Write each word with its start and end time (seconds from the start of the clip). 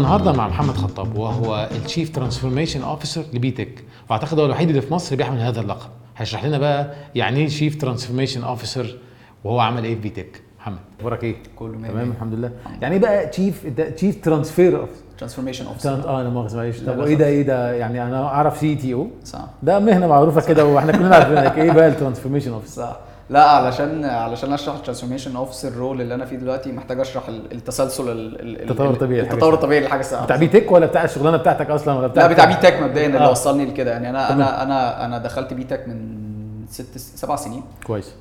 النهارده 0.00 0.32
مع 0.32 0.48
محمد 0.48 0.74
خطاب 0.74 1.16
وهو 1.16 1.68
ال 1.84 1.88
chief 1.88 2.10
transformation 2.14 2.82
officer 2.82 3.22
ل 3.32 3.38
B.TECH. 3.38 3.84
وأعتقد 4.10 4.38
هو 4.38 4.46
الوحيد 4.46 4.68
اللي 4.68 4.80
في 4.80 4.94
مصر 4.94 5.16
بيحمل 5.16 5.38
هذا 5.40 5.60
اللقب. 5.60 5.88
هيشرح 6.16 6.44
لنا 6.44 6.58
بقى 6.58 6.94
يعني 7.14 7.40
إيه 7.40 7.48
chief 7.48 7.80
transformation 7.80 8.44
officer 8.44 8.96
وهو 9.44 9.60
عمل 9.60 9.84
إيه 9.84 9.94
في 9.94 10.00
B.TECH. 10.00 10.42
محمد 10.60 10.78
أخبارك 10.98 11.24
إيه؟ 11.24 11.36
كله 11.56 11.78
مية 11.78 11.88
تمام 11.88 12.06
مية. 12.08 12.14
الحمد 12.14 12.34
لله. 12.34 12.50
يعني 12.82 12.94
إيه 12.94 13.00
بقى 13.00 13.26
chief 13.26 13.66
chief 13.96 14.24
transfer 14.24 14.86
transformation 15.18 15.66
officer 15.66 16.08
آه 16.08 16.22
لا 16.22 16.28
مؤاخذه 16.28 16.56
معلش. 16.56 16.78
طب 16.78 16.98
لا، 16.98 17.02
وايه 17.04 17.14
ده 17.14 17.26
إيه 17.26 17.42
ده؟ 17.42 17.72
يعني 17.72 18.02
أنا 18.02 18.24
أعرف 18.24 18.58
CTO 18.58 19.08
صح. 19.24 19.44
ده 19.62 19.78
مهنة 19.78 20.06
معروفة 20.06 20.40
كده 20.40 20.66
وإحنا 20.66 20.92
كلنا 20.92 21.14
عارفينها. 21.16 21.54
إيه 21.54 21.70
بقى 21.72 21.88
ال 21.88 21.92
transformation 21.92 22.52
officer 22.52 22.82
صح. 22.82 22.96
لا 23.30 23.42
علشان 23.44 24.04
علشان 24.04 24.52
اشرح 24.52 24.74
ال 24.74 24.78
transformation 24.78 25.36
officer 25.36 25.72
role 25.76 26.00
اللي 26.00 26.14
أنا 26.14 26.24
فيه 26.24 26.36
دلوقتي 26.36 26.72
محتاج 26.72 27.00
أشرح 27.00 27.28
ال- 27.28 27.52
التسلسل 27.52 28.08
ال- 28.12 28.40
ال- 28.40 28.62
التطور 28.62 28.90
الطبيعي 28.90 29.20
التطور. 29.20 29.54
الطبيعي 29.54 29.80
لحاجة 29.80 30.02
صعبه 30.02 30.24
بتاع 30.24 30.36
B.TECH 30.36 30.72
ولا 30.72 30.86
بتاع 30.86 31.04
الشغلانة 31.04 31.36
بتاعتك 31.36 31.70
أصلا 31.70 31.94
ولا 31.94 32.06
بتاع 32.06 32.26
لا 32.26 32.32
بتاع 32.32 32.44
B.TECH 32.44 32.80
مبدئيا 32.82 33.06
اللي 33.06 33.18
آه. 33.18 33.30
وصلني 33.30 33.64
لكده 33.66 33.90
يعني 33.90 34.10
أنا. 34.10 34.32
أنا 34.32 34.62
أنا 34.62 35.04
أنا 35.04 35.18
دخلت 35.18 35.54
B.TECH 35.54 35.88
من 35.88 36.19
ست 36.70 36.98
سبع 36.98 37.36
سنين. 37.36 37.62
كويس. 37.86 38.12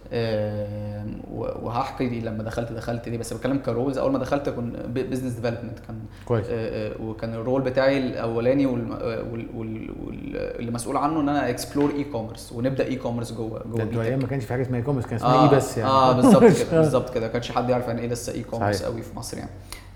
و- 1.32 1.66
وهحكي 1.66 2.08
دي 2.08 2.20
لما 2.22 2.44
دخلت 2.44 2.72
دخلت 2.72 3.10
ليه 3.10 3.18
بس 3.18 3.34
بتكلم 3.34 3.58
ك 3.58 3.63
roles. 3.63 3.98
أول 3.98 4.12
ما 4.12 4.20
دخلت 4.20 4.50
كنت 4.50 4.76
business 4.86 5.34
development 5.34 5.80
كان 5.88 6.00
كويس. 6.26 6.46
آه، 6.50 6.52
آه، 6.94 7.02
وكان 7.02 7.34
ال 7.34 7.39
role 7.39 7.62
بتاعي 7.62 7.98
الأولاني 7.98 8.66
والم- 8.66 8.92
آه، 8.92 9.24
وال- 9.32 9.48
وال- 9.56 9.92
وال- 10.06 10.38
اللي 10.60 10.72
مسؤول 10.72 10.98
عنه 10.98 11.20
إن 11.20 11.30
أنا 11.30 11.50
explore 11.50 11.92
e-commerce 11.92 12.52
ونبدأ 12.52 12.86
e-commerce 12.86 13.34
جوه 13.34 13.60
ده 13.60 13.84
جوه 13.84 13.84
بي 13.86 14.02
أيام 14.02 14.20
ما 14.20 14.28
كانش 14.28 14.44
في 14.46 14.54
حاجة 14.54 14.62
اسمها 14.62 14.78
e-commerce 14.78 15.06
كان 15.06 15.16
اسمها 15.16 15.34
آه 15.36 15.50
إيه 15.52 15.58
بس 15.58 15.78
يعني. 15.78 15.90
آه 15.90 16.12
بالظبط 16.14 16.44
كده 16.70 16.80
بالظبط 16.82 17.10
كده. 17.14 17.26
ما 17.28 17.34
كانش 17.34 17.52
حد 17.52 17.70
يعرف 17.70 17.88
يعني 17.88 18.02
إيه 18.02 18.08
لسه 18.08 18.34
e-commerce. 18.34 18.84
قوي 18.84 19.02
في 19.02 19.16
مصر 19.16 19.38
يعني. 19.38 19.50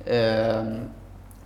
آم، 0.08 0.90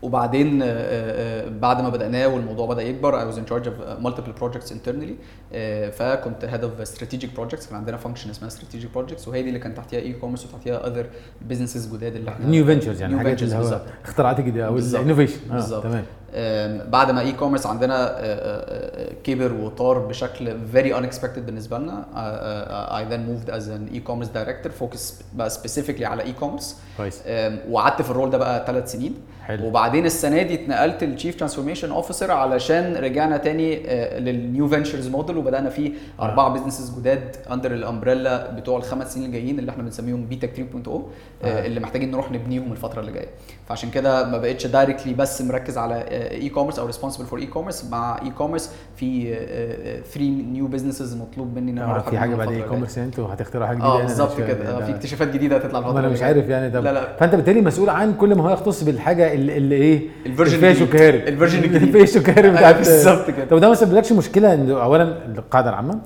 وبعدين 0.07 0.61
آه، 0.61 0.65
آه، 0.67 1.49
بعد 1.49 1.81
ما 1.81 1.89
بدأناه 1.89 2.27
والموضوع 2.27 2.67
بدأ 2.67 2.81
يكبر 2.81 3.19
I 3.21 3.33
was 3.33 3.37
in 3.37 3.49
charge 3.51 3.67
of 3.67 4.03
multiple 4.05 4.41
projects 4.43 4.71
internally 4.71 5.13
آه، 5.53 5.89
فكنت 5.89 6.45
head 6.45 6.63
of 6.63 6.87
strategic 6.89 7.39
projects 7.39 7.67
كان 7.69 7.75
عندنا 7.75 7.97
function 7.97 8.29
اسمها 8.29 8.49
strategic 8.49 8.97
projects 8.97 9.27
وهي 9.27 9.41
دي 9.43 9.47
اللي 9.47 9.59
كان 9.59 9.75
تحتيها 9.75 9.99
e-commerce 9.99 10.45
وتحتيها 10.45 10.83
other 10.83 11.05
businesses 11.51 11.93
جداد 11.93 12.15
اللي 12.15 12.31
إحنا 12.31 12.45
new 12.47 12.65
ventures 12.65 13.01
يعني 13.01 13.17
حاجات 13.17 13.43
اللي 13.43 13.55
هو. 13.55 13.81
اختراعات 14.05 14.41
جديده 14.41 14.67
أو. 14.67 14.77
ال 14.77 14.83
innovation 14.83 15.39
بالظبط. 15.51 15.83
تمام 15.83 16.03
بعد 16.89 17.11
ما 17.11 17.21
e-commerce 17.21 17.65
عندنا 17.65 17.95
آه، 17.95 18.11
آه، 18.11 19.09
آه، 19.09 19.13
كبر 19.23 19.53
وطار 19.53 19.99
بشكل 19.99 20.57
very 20.73 20.93
unexpected 20.95 21.39
بالنسبة 21.39 21.77
لنا 21.77 22.05
آه، 22.15 22.99
I 23.03 23.09
then 23.09 23.19
moved 23.29 23.51
as 23.53 23.63
an 23.67 23.95
e-commerce 23.97 24.27
director 24.37 24.69
focus 24.83 25.13
بقى 25.33 25.49
specifically 25.49 26.01
على 26.03 26.23
e-commerce 26.23 26.65
كويس 26.97 27.21
آم، 27.27 27.59
وقعدت 27.69 28.01
في 28.01 28.11
ال 28.11 28.15
role 28.15 28.29
ده 28.29 28.37
بقى 28.37 28.63
ثلاث 28.67 28.91
سنين 28.91 29.15
حلو. 29.43 29.65
وبعدين 29.67 30.05
السنة 30.05 30.41
دي 30.41 30.53
اتنقلت 30.53 31.03
لل 31.03 31.12
chief 31.12 31.35
transformation 31.35 31.91
officer 31.91 32.31
علشان 32.31 32.95
رجعنا 32.95 33.37
تاني 33.37 33.75
لل 34.19 34.39
new 34.39 34.67
ventures 34.67 35.07
model 35.07 35.37
وبدأنا 35.37 35.69
فيه 35.69 35.91
آه. 36.19 36.23
أربعة 36.25 36.49
businesses 36.53 36.99
جداد 36.99 37.35
under 37.51 37.71
ال 37.73 37.82
umbrella 37.82 38.51
بتوع 38.51 38.77
الخمس 38.77 39.13
سنين 39.13 39.25
الجايين 39.25 39.59
اللي 39.59 39.71
إحنا 39.71 39.83
بنسميهم 39.83 40.25
بيتك 40.25 40.55
3.0 40.55 40.87
آه. 40.87 41.01
آه. 41.43 41.65
اللي 41.65 41.79
محتاجين 41.79 42.11
نروح 42.11 42.31
نبنيهم 42.31 42.71
الفترة 42.71 42.99
اللي 43.01 43.11
جاية 43.11 43.27
فعشان 43.69 43.89
كده 43.89 44.25
ما 44.29 44.37
بقتش 44.37 44.67
directly 44.67 45.13
بس 45.13 45.41
مركز 45.41 45.77
على 45.77 46.03
e-commerce 46.17 46.79
أو 46.79 46.85
responsible 46.85 47.25
for 47.25 47.39
e-commerce 47.39 47.85
مع 47.91 48.19
e-commerce 48.25 48.71
في 48.95 49.33
3 50.13 50.19
new 50.51 50.67
businesses 50.67 51.15
مطلوب 51.15 51.55
مني 51.57 51.71
إن 51.71 51.77
أنا 51.77 51.95
آه، 51.95 51.99
في 52.09 52.17
حاجة 52.19 52.35
بعد 52.35 52.51
e-commerce 52.51 52.97
أنتوا 52.97 53.27
هتخترعوا 53.33 53.67
حاجة 53.67 53.75
جديدة 53.77 53.89
آه 53.93 53.97
أنا 53.97 54.03
بالظبط 54.07 54.37
كده 54.37 54.69
آه، 54.75 54.79
ده- 54.79 54.85
في 54.85 54.91
اكتشافات 54.91 55.27
جديدة 55.27 55.55
هتطلع 55.55 55.79
الفترة 55.79 55.99
أنا 55.99 56.07
مش. 56.09 56.21
عارف 56.21 56.49
يعني 56.49 56.69
طب 56.71 56.83
لا 56.83 56.93
لا 56.93 57.17
فأنت 57.17 57.35
بالتالي 57.35 57.61
مسؤول 57.61 57.89
عن 57.89 58.13
كل 58.13 58.35
ما 58.35 58.43
هو 58.43 58.49
يختص 58.53 58.83
بالحاجة 58.83 59.33
اللي, 59.33 59.57
اللي 59.57 59.75
إيه 59.75 60.01
الفيرجن 60.25 60.57
فيها 60.59 60.69
الجديد. 60.71 60.87
شكارب 60.89 61.21
الفيرجن 61.27 61.63
الجديد. 61.63 61.91
فيها 61.91 62.05
أيوة، 62.43 62.57
بتاعت 62.57 62.75
بالظبط 62.87 63.31
كده. 63.31 63.45
طب 63.45 63.57
ده 63.59 63.69
ما 63.69 63.75
سببلكش 63.75 64.11
مشكلة 64.11 64.53
إن 64.53 64.71
اولا 64.71 65.03
القاعدة 65.37 65.69
العامة 65.69 65.99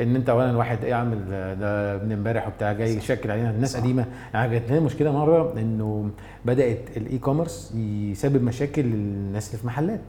ان 0.00 0.16
انت 0.16 0.28
اولا 0.28 0.56
واحد 0.56 0.84
إيه 0.84 0.94
عامل 0.94 1.18
ده 1.60 1.98
من 1.98 2.12
امبارح 2.12 2.48
وبتاع 2.48 2.72
جاي 2.72 2.96
يشكل 2.96 3.30
علينا 3.30 3.50
الناس 3.50 3.72
صح. 3.72 3.80
قديمة 3.80 4.04
يعني 4.34 4.52
جات 4.52 4.70
لنا 4.70 4.80
مشكلة 4.80 5.12
مرة 5.12 5.52
انه 5.58 6.10
بدأت 6.44 6.78
الاي 6.96 7.18
كوميرس 7.18 7.72
يسبب 8.10 8.42
مشاكل 8.42 8.82
للناس 8.82 9.48
اللي 9.48 9.58
في 9.58 9.66
محلات. 9.66 10.00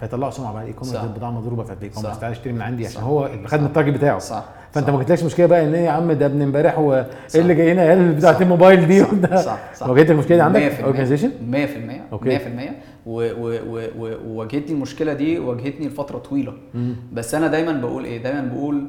فيطلعوا 0.00 0.30
سمعه 0.30 0.52
بقى 0.52 0.62
الاي 0.62 0.72
كوميرس. 0.72 0.96
البضاعه 0.96 1.30
مضروبه 1.30 1.62
في 1.62 1.72
الاي 1.72 1.88
كوميرس. 1.88 2.18
تعالى 2.20 2.32
اشتري 2.32 2.52
من 2.52 2.62
عندي 2.62 2.86
عشان. 2.86 3.02
هو 3.02 3.30
خد 3.46 3.60
من 3.60 3.66
التارجت 3.66 3.94
بتاعه 3.96 4.18
صح 4.18 4.44
فانت. 4.72 4.90
ما 4.90 4.98
جاتلكش 4.98 5.22
مشكلة 5.24 5.46
بقى 5.46 5.64
ان 5.64 5.74
إيه 5.74 5.84
يا 5.84 5.90
عم 5.90 6.12
ده 6.12 6.26
من 6.26 6.42
امبارح 6.42 6.78
وايه. 6.78 7.06
اللي 7.34 7.54
جاي 7.54 7.72
هنا 7.72 7.82
عيال 7.82 8.12
بتاعت 8.14 8.34
صح. 8.34 8.40
الموبايل 8.40 8.86
دي 8.86 9.00
صح. 9.04 9.36
صح 9.46 9.74
صح 9.74 9.88
واجهت 9.88 10.10
المشكلة 10.10 10.36
دي 10.36 10.42
عندك 10.42 10.72
100% 10.80 10.84
organization 10.84 11.30
100% 11.52 12.12
okay. 12.12 12.38
100% 12.38 12.40
و- 13.06 13.20
و- 13.32 13.60
و- 13.68 13.88
و- 13.98 14.16
وواجهتني 14.26 14.72
المشكلة 14.76 15.12
دي 15.12 15.38
واجهتني 15.38 15.86
لفترة 15.88 16.18
طويلة 16.18 16.52
بس 17.12 17.34
أنا 17.34 17.46
دايما 17.46 17.72
بقول 17.72 18.04
إيه 18.04 18.22
دايما 18.22 18.40
بقول 18.40 18.84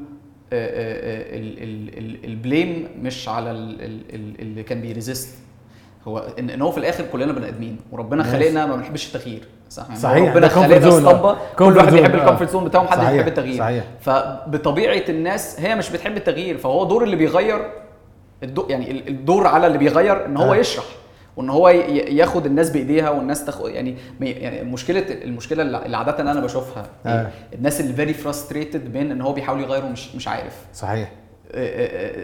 آه، 0.54 0.68
آه، 0.68 1.36
آه، 1.36 1.40
ال- 1.40 1.64
ال- 1.64 1.98
ال- 1.98 2.26
ال 2.26 2.36
blame 2.36 2.88
مش 3.02 3.30
على 3.30 3.52
ال- 3.52 3.82
ال- 3.82 4.16
ال- 4.16 4.42
اللي 4.42 4.64
كان 4.64 4.82
بي 4.82 4.96
resist 4.96 5.38
هو 6.08 6.28
ان 6.40 6.50
إن 6.50 6.62
هو 6.62 6.72
في 6.72 6.78
الآخر 6.78 7.04
كلنا 7.12 7.34
بني 7.34 7.48
آدمين 7.48 7.78
وربنا. 7.92 8.24
خلقنا 8.24 8.66
ما 8.66 8.76
بنحبش 8.76 9.08
التغيير 9.16 9.42
صح 9.70 9.84
يعني 9.88 10.00
صحيح، 10.00 10.32
ربنا 10.32 10.48
خلقنا. 10.48 10.88
اسطمبه 10.88 11.38
كل 11.60 11.78
واحد 11.78 11.94
بيحب. 11.94 12.16
ال 12.16 12.20
comfort 12.20 12.50
zone 12.50 12.64
بتاعه 12.66 12.84
محدش 12.84 13.12
بيحب 13.12 13.28
التغيير 13.28 13.60
صحيح. 13.60 13.84
فبطبيعة 14.02 15.04
الناس 15.10 15.60
هي 15.60 15.76
مش 15.76 15.90
بتحب 15.90 16.18
التغيير 16.18 16.58
فهو 16.58 16.84
دور 16.86 17.04
اللي 17.04 17.16
بيغير 17.16 17.72
الدو 18.44 18.66
يعني 18.70 18.92
ال- 18.92 19.08
الدور 19.08 19.48
على 19.48 19.68
اللي 19.68 19.78
بيغير 19.78 20.26
إن 20.26 20.38
هو 20.38 20.54
آه. 20.54 20.56
يشرح 20.58 20.86
وإن 21.38 21.50
هو 21.50 21.70
ياخد 21.70 22.46
الناس 22.46 22.70
بإيديها 22.70 23.10
والناس 23.10 23.46
تاخد 23.46 23.70
يعني 23.70 23.96
يعني 24.22 24.64
مشكلة 24.72 25.06
المشكلة 25.24 25.64
اللي 25.64 25.98
عادة 25.98 26.32
أنا 26.32 26.40
بشوفها 26.40 26.86
آه. 27.06 27.22
إيه؟ 27.22 27.32
الناس 27.54 27.82
اللي 27.82 27.94
very 27.94 28.14
frustrated 28.14 28.94
بين 28.94 29.12
إن 29.12 29.22
هو 29.22 29.34
بيحاول 29.34 29.62
يغير 29.62 29.86
ومش 29.86 30.16
مش 30.16 30.28
عارف 30.28 30.66
صحيح 30.74 31.12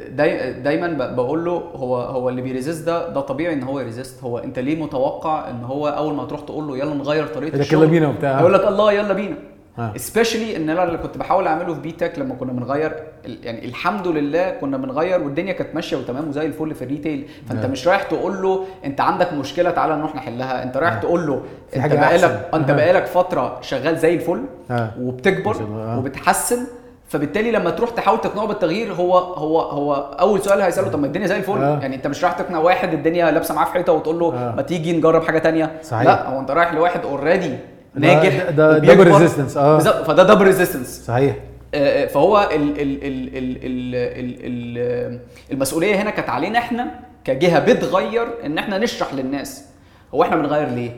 داي 0.10 0.54
دايما 0.54 0.88
بقول 1.16 1.46
له 1.46 1.52
هو 1.52 1.96
هو 1.98 2.30
اللي 2.30 2.42
بي 2.42 2.53
resist 2.53 2.86
ده 2.86 3.10
ده 3.10 3.22
طبيعي 3.22 3.54
إن 3.54 3.64
هو 3.64 3.80
ي 3.80 3.86
resist 3.86 4.24
هو 4.24 4.38
أنت 4.38 4.60
ليه 4.60 4.84
متوقع 4.84 5.50
إن 5.50 5.64
هو 5.64 5.88
أول 5.88 6.14
ما 6.14 6.26
تروح 6.26 6.42
تقول 6.42 6.68
له 6.68 6.78
يلا 6.78 6.94
نغير 6.94 7.28
طريقة 7.28 7.48
يقول 7.50 7.62
الشغل 7.62 7.82
يلا 7.82 7.92
بينا 7.92 8.08
وبتاع. 8.08 8.40
هيقول 8.40 8.54
لك 8.54 8.68
الله 8.68 8.94
يلا 8.94 9.14
بينا 9.14 9.36
آه. 9.80 9.94
especially 9.98 10.56
إن 10.56 10.70
أنا 10.70 10.84
اللي 10.84 10.98
كنت 10.98 11.18
بحاول 11.18 11.48
أعمله 11.48 11.74
في 11.74 11.80
بيتك 11.80 12.20
لما 12.20 12.36
كنا 12.36 12.52
بنغير 12.52 12.94
يعني 13.26 13.66
الحمد 13.66 14.08
لله 14.08 14.50
كنا 14.50 14.78
بنغير 14.78 15.24
والدنيا 15.24 15.54
كانت 15.54 15.76
ماشية 15.76 15.98
وتمام 15.98 16.30
وزي 16.30 16.46
الفل 16.46 16.76
في 16.76 16.82
ال 16.84 16.90
retail 16.90 17.28
فأنت 17.50 17.66
آه. 17.66 17.68
مش 17.68 17.88
رايح 17.88 18.04
تقول 18.04 18.42
له 18.42 18.66
أنت 18.86 19.02
عندك 19.02 19.34
مشكلة 19.34 19.72
تعالى 19.72 19.96
نروح 19.96 20.16
نحلها 20.16 20.64
أنت 20.64 20.78
رايح 20.78 20.94
آه. 20.94 21.00
تقول 21.00 21.28
له 21.28 21.42
أنت 21.76 21.94
بقالك 21.94 22.24
أحسن. 22.24 22.40
أنت 22.54 22.70
آه. 22.70 22.76
بقالك 22.76 23.06
فترة 23.06 23.58
شغال 23.62 23.98
زي 23.98 24.14
الفل 24.16 24.44
آه. 24.72 24.92
وبتكبر 25.00 25.56
آه. 25.56 26.00
وبتحسن 26.00 26.60
فبالتالي 27.10 27.52
لما 27.52 27.70
تروح 27.70 27.90
تحاول 27.90 28.22
تقنعه 28.22 28.48
بالتغيير 28.48 28.94
هو 28.94 29.18
هو 29.18 29.62
هو 29.62 29.94
أول 29.96 30.42
سؤال 30.42 30.62
هيسأله 30.62 30.90
طب 30.90 31.00
ما 31.00 31.08
الدنيا 31.08 31.28
زي 31.28 31.38
الفل 31.38 31.58
آه. 31.64 31.80
يعني 31.82 31.96
أنت 31.96 32.08
مش 32.08 32.24
رايح 32.24 32.36
تقنع 32.36 32.58
واحد 32.58 32.94
الدنيا 32.94 33.32
لابسة 33.32 33.56
معاه 33.56 33.66
في 33.66 33.72
حيطة 33.72 33.94
وتقول 33.94 34.20
له 34.20 34.34
آه. 34.34 34.56
ما 34.56 34.62
تيجي 34.62 34.98
نجرب 34.98 35.24
حاجة 35.24 35.40
تانية 35.40 35.72
صحيح. 35.84 36.04
لا 36.04 36.30
هو 36.30 36.40
أنت 36.40 36.52
رايح 36.52 36.74
لواحد 36.74 37.06
already 37.06 37.58
ناجح 37.96 38.50
ده 38.50 38.78
double 38.78 39.08
resistance 39.08 39.58
آه. 39.58 39.80
فده 39.80 40.24
double 40.24 40.46
resistance 40.46 41.04
صحيح. 41.08 41.36
آه، 41.74 42.04
آه، 42.04 42.08
فهو 42.08 42.50
الـ 42.52 42.82
الـ 42.82 42.82
الـ 42.82 43.38
الـ 43.38 43.58
الـ 43.64 43.96
الـ 43.96 44.78
الـ 44.78 45.20
المسؤولية 45.52 45.96
هنا 45.96 46.10
كانت 46.10 46.30
علينا 46.30 46.60
إحنا 46.60 47.00
كجهة 47.24 47.60
بتغير 47.60 48.28
إن 48.46 48.58
إحنا 48.58 48.78
نشرح 48.78 49.14
للناس. 49.14 49.66
هو 50.14 50.24
إحنا 50.24 50.36
بنغير 50.36 50.70
ليه؟ 50.70 50.92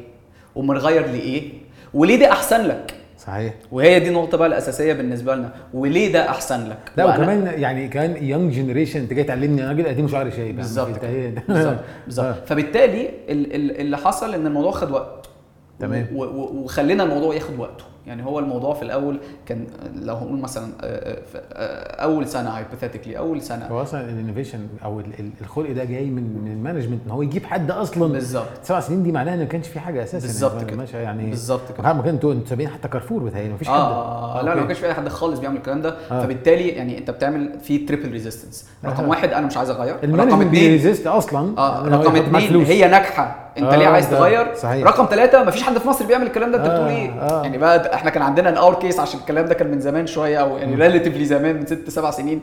وبنغير 0.55 1.07
لإيه؟ 1.07 1.51
وليه 1.93 2.19
ده 2.19 2.31
أحسن 2.31 2.61
لك؟ 2.61 2.93
صحيح. 3.17 3.53
وهي 3.71 3.99
دي 3.99 4.07
النقطة 4.07 4.37
بقى 4.37 4.47
الأساسية 4.47 4.93
بالنسبة 4.93 5.35
لنا. 5.35 5.49
وليه 5.73 6.13
ده 6.13 6.29
أحسن 6.29 6.69
لك؟ 6.69 6.77
لا 6.97 7.05
وكمان 7.05 7.53
يعني 7.57 7.87
كمان 7.87 8.25
young 8.25 8.53
generation 8.53 8.99
أنت 8.99 9.13
جاي 9.13 9.23
تعلمني 9.23 9.61
أنا 9.61 9.69
راجل 9.69 9.87
قديم 9.87 10.05
وشعري 10.05 10.31
شايب 10.31 10.41
يعني، 10.41 10.57
بالظبط. 10.57 10.99
بالظبط 12.05 12.25
آه. 12.25 12.35
فبالتالي 12.45 13.09
اللي 13.29 13.97
حصل 13.97 14.33
إن 14.33 14.47
الموضوع 14.47 14.71
خد 14.71 14.91
وقت. 14.91 15.29
تمام. 15.79 16.07
وخلينا 16.15 17.03
الموضوع 17.03 17.35
ياخد 17.35 17.59
وقته 17.59 17.83
يعني 18.07 18.25
هو 18.25 18.39
الموضوع 18.39 18.73
في 18.73 18.81
الأول 18.81 19.19
كان 19.45 19.67
لو 19.95 20.15
هنقول 20.15 20.39
مثلا 20.39 20.67
آه، 20.81 20.85
آه، 20.85 21.17
آه، 21.53 22.03
أول 22.03 22.27
سنة 22.27 22.49
hypothetically 22.49 23.17
أول 23.17 23.41
سنة 23.41 23.65
هو 23.67 23.81
أصلا 23.81 24.01
ال 24.09 24.15
innovation 24.15 24.67
أو 24.83 24.99
ال- 24.99 25.05
ال- 25.19 25.29
الخلق 25.41 25.71
ده 25.71 25.83
جاي 25.83 26.05
من 26.05 26.23
من 26.45 26.51
ال 26.51 26.56
management 26.56 26.99
إن 27.05 27.11
هو 27.11 27.21
يجيب 27.21 27.45
حد 27.45 27.71
أصلا 27.71 28.13
بالظبط 28.13 28.45
سبع 28.63 28.79
سنين 28.79 29.03
دي 29.03 29.11
معناها 29.11 29.33
ان 29.33 29.39
ما 29.39 29.45
كانش 29.45 29.67
في 29.67 29.79
حاجة 29.79 30.03
أساسا 30.03 30.27
بالظبط 30.27 30.53
يعني 30.53 30.65
كده. 30.65 30.77
ماشي 30.77 30.97
يعني 30.97 31.29
بالظبط 31.29 31.71
كده. 31.77 31.93
ما 31.93 32.01
كان 32.01 32.13
أنتوا 32.13 32.35
سابقين 32.49 32.69
حتى 32.69 32.87
كارفور 32.87 33.23
بتهيألي 33.23 33.53
مفيش 33.53 33.67
حد 33.67 33.73
آه 33.73 34.41
لا 34.41 34.49
لا 34.49 34.61
ما. 34.61 34.67
كانش 34.67 34.79
في 34.79 34.85
أي 34.85 34.93
حد 34.93 35.07
خالص 35.09 35.39
بيعمل 35.39 35.57
الكلام 35.57 35.81
ده 35.81 35.95
آه. 36.11 36.23
فبالتالي 36.23 36.67
يعني 36.67 36.97
أنت 36.97 37.11
بتعمل 37.11 37.59
في 37.59 37.77
triple 37.77 38.11
resistance 38.11 38.67
رقم 38.85 39.03
آه. 39.03 39.09
واحد 39.09 39.29
أنا 39.29 39.45
مش 39.47 39.57
عايز 39.57 39.69
أغير 39.69 39.95
رقم 39.95 40.41
اثنين 40.41 40.49
بي 40.49 40.64
resist 40.64 41.07
أصلا 41.07 41.39
إن 41.87 41.93
هو 41.93 42.01
رقم 42.01 42.15
اثنين. 42.35 42.63
هي 42.65 42.87
ناجحة 42.87 43.42
انت 43.57 43.73
آه، 43.73 43.75
ليه 43.75 43.87
عايز 43.87 44.09
تغير؟ 44.09 44.55
صحيح. 44.55 44.87
رقم 44.87 45.05
ثلاثة 45.05 45.43
مفيش 45.43 45.63
حد 45.63 45.77
في 45.77 45.87
مصر 45.87 46.05
بيعمل 46.05 46.27
الكلام 46.27 46.51
ده 46.51 46.57
انت 46.57 46.65
آه، 46.67 46.73
بتقول 46.73 46.87
إيه؟ 46.87 47.09
آه. 47.09 47.43
يعني 47.43 47.57
بقى 47.57 47.93
إحنا 47.93 48.09
كان 48.09 48.23
عندنا 48.23 48.49
in 48.49 48.57
our 48.57 48.73
case 48.73 48.99
عشان 48.99 49.19
الكلام 49.19 49.45
ده 49.45 49.53
كان 49.53 49.71
من 49.71 49.79
زمان 49.81 50.07
شوية 50.07 50.37
أو 50.37 50.57
يعني 50.57 50.75
relatively 50.75 51.25
زمان 51.25 51.55
من 51.55 51.65
ست 51.65 51.89
سبع 51.89 52.11
سنين. 52.11 52.41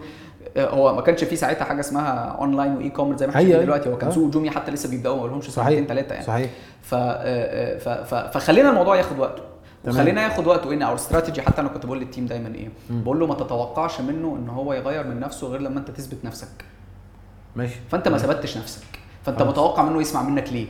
آه، 0.57 0.71
هو 0.71 0.95
ما 0.95 1.01
كانش 1.03 1.25
في 1.25 1.37
ساعتها 1.37 1.65
حاجة 1.65 1.81
اسمها 1.81 2.37
online 2.41 2.77
و 2.77 2.89
e-commerce 2.91 3.21
زي 3.21 3.27
ما 3.27 3.33
إحنا 3.33 3.43
شايفين. 3.43 3.65
دلوقتي. 3.65 3.89
هو 3.89 3.99
كان 3.99 4.11
آه. 4.11 4.15
سوق 4.15 4.31
وجوميا 4.31 4.51
حتى 4.51 4.71
لسه 4.71 4.89
بيبداوا 4.91 5.23
ما 5.23 5.27
لهمش 5.27 5.51
سنتين 5.51 5.87
ثلاثة 5.87 6.13
يعني. 6.13 6.27
صحيح. 6.27 6.51
ف... 6.83 6.95
ف... 6.95 7.89
ف... 7.89 8.15
فخلينا 8.15 8.71
الموضوع 8.71 8.97
ياخد 8.97 9.19
وقته. 9.19 9.43
وخلينا 9.89 10.23
ياخد 10.23 10.47
وقته 10.47 10.73
إن 10.73 10.83
our 10.83 10.95
strategy 10.95 11.43
حتى 11.43 11.61
أنا 11.61 11.69
كنت 11.69 11.87
بقول 11.87 12.01
لل 12.01 12.09
team 12.09 12.27
دايما 12.27 12.55
إيه 12.55 12.69
بقول 12.91 13.21
له 13.21 13.27
ما 13.27 13.35
تتوقعش 13.35 14.01
منه 14.01 14.37
إن 14.37 14.49
هو 14.49 14.73
يغير 14.73 15.07
من 15.07 15.21
نفسه 15.21 15.47
غير 15.47 15.61
لما 15.61 15.79
أنت 15.79 15.91
تثبت 15.91 16.25
نفسك. 16.25 16.65
ماشي. 17.57 17.75
فأنت 17.91 18.09
ما 18.09 18.19
ثبتش 18.19 18.57
نفسك. 18.59 18.83
فأنت. 19.25 19.43
متوقع 19.43 19.83
منه 19.83 20.01
يسمع 20.01 20.23
منك 20.23 20.53
ليه؟ 20.53 20.67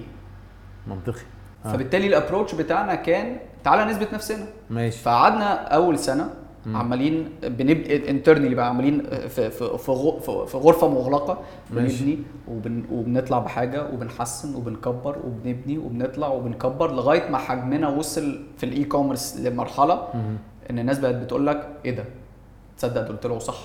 منطقي 0.87 1.21
آه. 1.65 1.73
فبالتالي 1.73 2.06
ال 2.06 2.12
approach 2.12 2.55
بتاعنا 2.55 2.94
كان 2.94 3.37
تعالى 3.65 3.85
نثبت 3.93 4.15
نفسنا 4.15 4.47
ماشي 4.71 4.99
فقعدنا 4.99 5.55
أول 5.55 5.99
سنة 5.99 6.31
عمالين 6.67 7.29
بنبني 7.43 8.11
internally 8.11 8.55
بقى 8.55 8.69
عمالين 8.69 9.03
في 9.29 9.50
في 9.50 9.79
في 10.47 10.56
غرفة 10.56 10.88
مغلقة 10.88 11.38
ماشي. 11.71 12.05
بنبني 12.05 12.19
وبن 12.49 12.85
وبنطلع 12.93 13.38
بحاجة 13.38 13.87
وبنحسن 13.93 14.55
وبنكبر 14.55 15.17
وبنبني 15.27 15.79
وبنطلع 15.79 16.29
وبنكبر 16.29 16.93
لغاية 16.93 17.29
ما 17.31 17.38
حجمنا 17.38 17.88
وصل 17.88 18.41
في 18.59 18.67
ال 18.67 18.85
e-commerce 18.85 19.37
لمرحلة 19.37 20.09
مم. 20.15 20.37
إن 20.71 20.79
الناس 20.79 20.99
بقت 20.99 21.15
بتقول 21.15 21.47
لك 21.47 21.69
إيه 21.85 21.97
ده 21.97 22.05
تصدق 22.79 23.09
ده 23.11 23.17
طلعوا 23.17 23.38
صح 23.38 23.59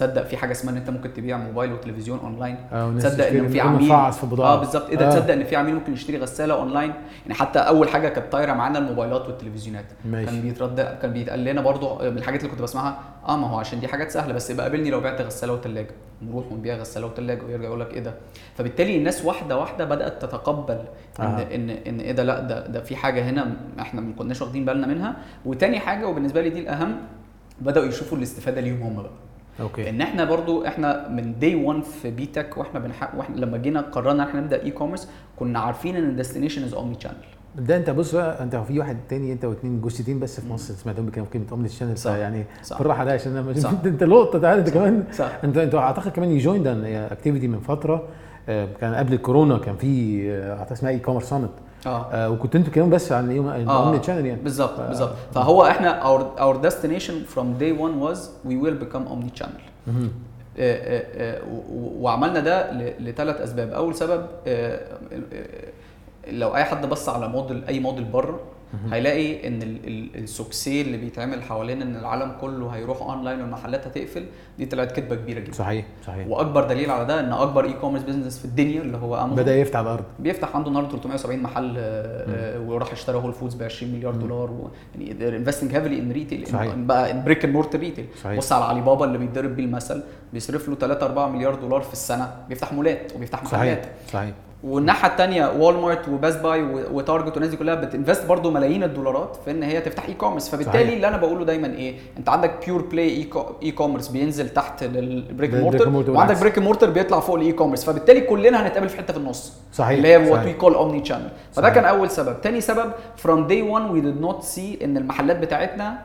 تصدق 0.00 0.26
في 0.26 0.36
حاجة 0.36 0.52
اسمها 0.52 0.72
إن 0.72 0.78
أنت 0.78 0.90
ممكن 0.90 1.12
تبيع 1.12 1.36
موبايل 1.36 1.72
وتلفزيون 1.72 2.18
أونلاين؟ 2.18 2.56
والناس 2.72 3.02
تصدق 3.02 3.26
إن 3.26 3.48
في 3.48 3.60
عميل 3.60 3.92
آه 3.92 4.58
بالظبط. 4.58 4.88
إيه 4.88 4.96
ده؟ 4.96 5.10
تصدق 5.10 5.32
إن 5.32 5.44
في 5.44 5.56
عميل 5.56 5.74
ممكن 5.74 5.92
يشتري 5.92 6.18
غسالة 6.18 6.54
أونلاين؟ 6.54 6.92
يعني 7.22 7.34
حتى 7.34 7.58
أول 7.58 7.88
حاجة 7.88 8.08
كانت 8.08 8.32
طايرة 8.32 8.52
معانا 8.52 8.78
الموبايلات 8.78 9.26
والتلفزيونات. 9.26 9.84
ماشي. 10.04 10.26
كان 10.26 10.40
بيترد 10.40 10.80
كان 10.80 11.12
بيتقال 11.12 11.44
لنا 11.44 11.60
برضو 11.60 11.98
من 11.98 12.18
الحاجات 12.18 12.40
اللي 12.40 12.50
كنت 12.52 12.62
بسمعها 12.62 12.98
آه 13.28 13.36
ما 13.36 13.46
هو 13.46 13.58
عشان 13.58 13.80
دي 13.80 13.88
حاجات 13.88 14.10
سهلة 14.10 14.32
بس 14.34 14.50
يبقى 14.50 14.66
قابلني 14.66 14.90
لو 14.90 15.00
بعت 15.00 15.20
غسالة 15.20 15.52
وثلاجه 15.52 15.90
نروح 16.22 16.52
ونبيع 16.52 16.76
غسالة 16.76 17.06
وثلاجه 17.06 17.44
ويرجع 17.44 17.64
يقول 17.64 17.80
لك 17.80 17.94
إيه 17.94 18.00
ده؟ 18.00 18.14
فبالتالي 18.56 18.96
الناس 18.96 19.24
واحدة 19.24 19.58
واحدة 19.58 19.84
بدأت 19.84 20.22
تتقبل 20.22 20.78
ان 21.20 21.24
آه. 21.24 21.54
ان 21.54 21.70
إن 21.70 22.00
إيه 22.00 22.12
ده؟ 22.12 22.22
لأ 22.22 22.40
ده 22.40 22.66
ده 22.66 22.80
في 22.80 22.96
حاجة 22.96 23.30
هنا 23.30 23.56
إحنا 23.80 24.00
ما 24.00 24.12
كناش 24.18 24.42
واخدين 24.42 24.64
بالنا 24.64 24.86
منها. 24.86 25.16
وتاني 25.44 25.78
حاجة 25.80 26.06
وبالنسبة 26.08 26.42
لي 26.42 26.50
دي 26.50 26.60
الأهم 26.60 26.96
بدأوا 27.60 27.86
يشوفوا 27.86 28.18
الاستفادة 28.18 28.60
ليهم 28.60 28.82
هم 28.82 29.02
بقى. 29.02 29.10
أوكي 29.60 29.90
إن 29.90 30.00
إحنا 30.00 30.24
برضو 30.24 30.66
إحنا 30.66 31.08
من 31.08 31.38
داي 31.38 31.54
1 31.54 31.82
في 31.82 32.10
بي 32.10 32.26
تك 32.26 32.56
وإحنا 32.58 32.80
بنحق 32.80 33.18
وإحنا 33.18 33.36
لما 33.36 33.58
جينا 33.58 33.80
قررنا 33.80 34.22
إن 34.22 34.28
إحنا 34.28 34.40
نبدأ 34.40 34.62
اي 34.62 34.70
كوميرس 34.70 35.08
كنا 35.36 35.58
عارفين 35.58 35.96
إن 35.96 36.08
الديستنيشن 36.08 36.64
از 36.64 36.74
اومني 36.74 37.00
شانل 37.00 37.14
ده 37.56 37.76
أنت 37.76 37.90
بص 37.90 38.14
بقى 38.14 38.42
أنت 38.42 38.56
في 38.56 38.78
واحد 38.78 38.96
تاني 39.08 39.32
أنت 39.32 39.44
واثنين 39.44 39.80
جوستين 39.80 40.18
بس 40.20 40.40
في 40.40 40.48
مصر 40.48 40.74
سمعتهم 40.74 41.04
بيتكلموا 41.04 41.28
كلمة 41.32 41.46
اومني 41.52 41.68
شانل 41.68 41.98
صح. 41.98 42.10
يعني 42.12 42.44
صح. 42.62 42.78
بالراحة 42.78 43.04
ده 43.04 43.12
عشان 43.12 43.36
أنا 43.36 43.52
صح. 43.52 43.70
أنت 43.70 43.86
انت 43.92 44.02
لقطة 44.04 44.38
تعالى 44.38 44.60
أنت 44.60 44.70
كمان 44.70 45.04
صح 45.12 45.30
أنت 45.44 45.56
أنت 45.56 45.74
أعتقد 45.74 46.10
كمان 46.10 46.30
يجوين 46.30 46.62
ده 46.62 47.06
اكتيفيتي 47.12 47.48
من 47.48 47.60
فترة 47.60 48.02
آه، 48.48 48.68
كان 48.80 48.94
قبل 48.94 49.12
الكورونا 49.12 49.58
كان 49.58 49.76
في 49.76 50.22
آه، 50.30 50.58
أعتقد 50.58 50.72
اسمها 50.72 50.90
اي 50.90 50.98
كوميرس 50.98 51.24
سامت 51.24 51.50
آه. 51.86 52.30
وكنت 52.30 52.56
أنتوا 52.56 52.68
بتتكلموا 52.68 52.90
بس 52.90 53.12
عن 53.12 53.30
ال 53.30 53.44
omni 53.44 54.02
channel 54.02 54.26
يعني. 54.26 54.42
بالظبط 54.42 54.76
ف- 54.76 54.80
بالظبط. 54.80 55.12
فهو 55.34 55.66
إحنا 55.66 56.02
our 56.02 56.40
our 56.40 56.66
destination 56.70 57.14
from 57.36 57.44
day 57.60 57.72
one 57.80 58.04
was 58.06 58.18
we 58.48 58.54
will 58.64 58.84
become 58.84 59.04
omni 59.12 59.40
channel. 59.42 59.62
مهم. 59.86 60.10
آه، 60.58 60.76
آه، 60.98 61.04
آه، 61.38 61.42
و- 61.44 61.74
و- 61.74 62.02
وعملنا 62.02 62.40
ده 62.40 62.72
لثلاث 62.98 63.40
أسباب. 63.40 63.70
أول 63.72 63.94
سبب 63.94 64.26
آه، 64.46 64.80
آه، 65.32 66.30
لو 66.30 66.56
أي 66.56 66.64
حد 66.64 66.86
بص 66.88 67.08
على 67.08 67.28
موديل 67.28 67.64
أي 67.68 67.80
موديل 67.80 68.04
بره 68.04 68.40
هيلاقي 68.92 69.48
إن 69.48 69.62
ال- 69.62 69.86
ال- 69.86 70.16
ال 70.22 70.29
success 70.29 70.80
اللي 70.80 70.96
بيتعمل 70.96 71.42
حوالين 71.42 71.82
إن 71.82 71.96
العالم 71.96 72.32
كله 72.40 72.68
هيروح 72.68 73.02
اونلاين 73.02 73.40
والمحلات 73.40 73.86
هتقفل 73.86 74.24
دي 74.58 74.66
طلعت 74.66 74.92
كذبه 74.92 75.16
كبيرة 75.16 75.40
جدا. 75.40 75.52
صحيح 75.52 75.86
صحيح. 76.06 76.26
وأكبر 76.28 76.64
دليل 76.68 76.90
على 76.90 77.04
ده 77.04 77.20
إن 77.20 77.32
أكبر 77.32 77.64
e-commerce 77.64 78.02
business 78.02 78.38
في 78.38 78.44
الدنيا 78.44 78.82
اللي 78.82 78.96
هو 78.96 79.16
امازون 79.20 79.36
بدأ 79.36 79.56
يفتح 79.56 79.78
الأرض 79.80 80.04
بيفتح 80.18 80.56
عنده 80.56 80.68
النهارده 80.68 80.90
370 80.90 81.42
محل 81.42 81.74
آه، 81.78 81.80
آه، 82.56 82.60
وراح 82.60 82.92
اشترى 82.92 83.16
Whole 83.18 83.32
Foods 83.32 83.54
ب 83.54 83.62
20 83.62 83.92
مليار 83.92 84.14
دولار 84.14 84.50
و 84.50 84.70
يعني 84.98 85.44
investing 85.44 85.72
heavily 85.72 86.00
in 86.02 86.16
retail 86.16 86.52
صحيح. 86.52 86.74
بقى 86.74 87.10
in 87.10 87.24
brick 87.24 87.44
and 87.44 87.54
mortar 87.54 87.78
retail. 87.78 88.06
بص 88.36 88.52
على 88.52 88.64
علي 88.64 88.80
بابا 88.80 89.04
اللي 89.04 89.18
بيتضرب 89.18 89.56
بيه 89.56 89.64
المثل 89.64 90.02
بيصرف 90.32 90.68
له 90.68 90.74
3 90.74 91.06
4 91.06 91.28
مليار 91.28 91.54
دولار 91.54 91.80
في 91.80 91.92
السنة 91.92 92.32
بيفتح 92.48 92.72
مولات 92.72 93.12
وبيفتح 93.16 93.42
محلات. 93.44 93.84
صحيح 93.84 93.92
صحيح. 94.12 94.34
والناحية 94.64 95.08
الثانية 95.08 95.52
Walmart 95.52 96.08
و 96.08 96.14
Best 96.14 96.40
Buy 96.40 96.62
و 96.62 96.72
Target 96.72 97.32
والناس 97.32 97.50
دي 97.50 97.56
كلها 97.56 97.74
بت 97.74 97.87
invest 97.87 98.26
برضو 98.26 98.50
ملايين 98.50 98.82
الدولارات 98.82 99.36
في 99.44 99.50
إن 99.50 99.62
هي 99.62 99.80
تفتح 99.80 100.06
e-commerce 100.06 100.48
فبالتالي 100.48 100.84
صحيح. 100.84 100.94
اللي 100.94 101.08
أنا 101.08 101.16
بقوله 101.16 101.44
دايما 101.44 101.66
إيه؟ 101.74 101.94
أنت 102.18 102.28
عندك 102.28 102.66
pure 102.66 102.82
play 102.82 103.28
e-commerce 103.62 104.08
بينزل 104.08 104.48
تحت 104.48 104.84
لل 104.84 105.04
brick 105.04 105.54
mortar 105.54 106.10
وعندك. 106.10 106.40
brick 106.40 106.58
mortar 106.58 106.90
بيطلع 106.90 107.20
فوق 107.20 107.36
ال 107.36 107.52
e-commerce 107.52 107.84
فبالتالي 107.84 108.20
كلنا 108.20 108.66
هنتقابل 108.66 108.88
في 108.88 108.96
حتة 108.96 109.12
في 109.12 109.18
النص 109.18 109.52
صحيح 109.72 109.96
اللي 109.96 110.08
هي 110.08 110.30
what. 110.30 110.44
we 110.44 110.52
call 110.52 110.74
omni-channel 110.74 111.30
فده. 111.52 111.68
كان 111.68 111.84
أول 111.84 112.10
سبب. 112.10 112.40
تاني 112.40 112.60
سبب 112.60 112.92
from 113.22 113.48
day 113.50 113.62
one 113.62 113.94
we 113.94 114.04
did 114.04 114.26
not 114.26 114.56
see 114.56 114.82
إن 114.82 114.96
المحلات 114.96 115.36
بتاعتنا 115.36 116.02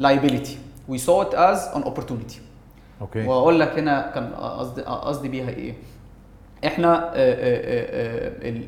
liability. 0.00 0.56
We 0.92 0.96
saw 0.96 1.22
it 1.24 1.34
as 1.34 1.76
an 1.76 1.82
opportunity. 1.82 2.38
okay. 3.00 3.26
وأقول 3.26 3.60
لك 3.60 3.78
هنا 3.78 4.10
كان 4.14 4.30
قصدي 4.34 4.82
قصدي 4.82 5.28
بيها 5.28 5.48
إيه؟ 5.48 5.74
إحنا 6.66 7.10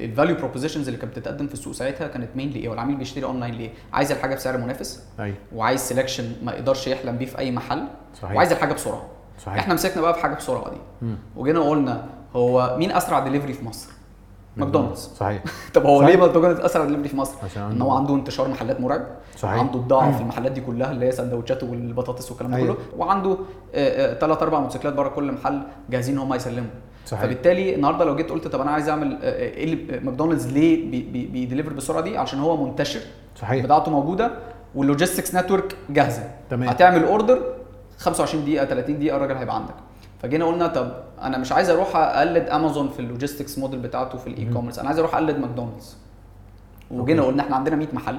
ال 0.04 0.09
value 0.09 0.36
propositions 0.36 0.88
اللي 0.88 1.00
كانت 1.00 1.18
بتتقدم 1.18 1.46
في 1.46 1.54
السوق 1.54 1.72
ساعتها 1.72 2.08
كانت 2.08 2.28
مين 2.36 2.50
ليه 2.50 2.68
والعميل 2.68 2.96
بيشتري 2.96 3.24
اونلاين 3.24 3.54
ليه؟ 3.54 3.70
عايز 3.92 4.12
الحاجة 4.12 4.34
بسعر 4.34 4.56
منافس 4.56 5.04
أيوه. 5.20 5.36
وعايز 5.54 5.92
selection 5.92 6.44
ما 6.44 6.52
يقدرش 6.52 6.86
يحلم 6.86 7.16
بيه 7.16 7.26
في 7.26 7.38
أي 7.38 7.50
محل 7.50 7.84
صحيح. 8.22 8.36
وعايز 8.36 8.52
الحاجة 8.52 8.72
بسرعة. 8.72 9.02
صحيح. 9.44 9.58
إحنا 9.58 9.74
مسكنا 9.74 10.02
بقى 10.02 10.14
في 10.14 10.20
حاجة 10.20 10.34
بسرعة 10.34 10.70
دي. 10.70 11.06
وجينا 11.36 11.60
قلنا 11.60 12.04
هو 12.36 12.76
مين 12.78 12.92
أسرع 12.92 13.18
دليفري 13.18 13.52
في 13.52 13.64
مصر؟ 13.64 13.88
ماكدونالدز. 14.56 14.98
صحيح. 14.98 15.42
طب 15.74 15.86
هو. 15.86 16.02
ليه 16.02 16.16
ماكدونالدز 16.16 16.60
أسرع 16.60 16.84
دليفري 16.84 17.08
في 17.08 17.16
مصر؟ 17.16 17.34
عشان 17.44 17.62
إن 17.62 17.82
هو 17.82 17.90
عنده 17.90 18.14
انتشار 18.14 18.48
محلات 18.48 18.80
مرعب 18.80 19.06
صحيح. 19.36 19.60
عنده 19.60 19.78
بضاعه 19.78 20.12
في 20.16 20.22
المحلات 20.22 20.52
دي 20.52 20.60
كلها 20.60 20.90
اللي 20.90 21.06
هي 21.06 21.12
سندوتشات 21.12 21.62
والبطاطس 21.62 22.30
والكلام 22.30 22.50
ده 22.50 22.56
أيوة. 22.56 22.74
كله 22.74 22.84
وعنده 22.98 23.36
ثلاث 24.20 24.42
أربع 24.42 24.60
موتوسيكلات 24.60 24.94
بره 24.94 25.08
كل 25.08 25.32
محل 25.32 25.62
جاهزين 25.90 26.14
إن 26.14 26.20
هم 26.20 26.34
يسلموا. 26.34 26.70
صحيح. 27.06 27.24
فبالتالي 27.24 27.74
النهارده 27.74 28.04
لو 28.04 28.16
جيت 28.16 28.30
قلت 28.30 28.48
طب 28.48 28.60
أنا 28.60 28.70
عايز 28.70 28.88
أعمل 28.88 29.12
آه، 29.12 29.16
آه، 29.24 29.54
إيه 29.54 30.00
ماكدونالدز 30.00 30.46
ليه 30.52 30.90
بي- 30.90 31.02
بي- 31.02 31.26
بي 31.26 31.36
deliver 31.36 31.72
بالسرعه 31.72 32.00
دي؟ 32.00 32.18
عشان 32.18 32.38
هو 32.40 32.66
منتشر. 32.66 33.00
صحيح. 33.36 33.64
بضاعته 33.64 33.90
موجودة. 33.90 34.30
وال 34.74 34.85
logistics 34.85 35.34
network 35.34 35.76
جاهزة. 35.90 36.22
تمام. 36.50 36.68
هتعمل 36.68 37.04
order 37.04 37.42
25 37.98 38.44
دقيقة 38.44 38.64
30 38.64 38.98
دقيقة 38.98 39.16
الراجل 39.16 39.34
هيبقى 39.34 39.56
عندك. 39.56 39.74
فجينا 40.22 40.44
قلنا 40.44 40.66
طب 40.66 40.92
أنا 41.22 41.38
مش 41.38 41.52
عايز 41.52 41.70
أروح 41.70 41.96
أقلد 41.96 42.48
امازون 42.48 42.88
في 42.88 43.00
ال 43.00 43.06
logistics 43.06 43.58
model 43.58 43.78
بتاعته 43.80 44.18
في 44.18 44.26
ال 44.26 44.44
e-commerce 44.52 44.78
أنا 44.78 44.88
عايز 44.88 44.98
أروح 44.98 45.14
أقلد 45.14 45.38
ماكدونالدز. 45.38 45.96
وجينا. 46.90 47.22
قلنا 47.22 47.42
إحنا 47.42 47.56
عندنا 47.56 47.76
100 47.76 47.88
محل. 47.92 48.18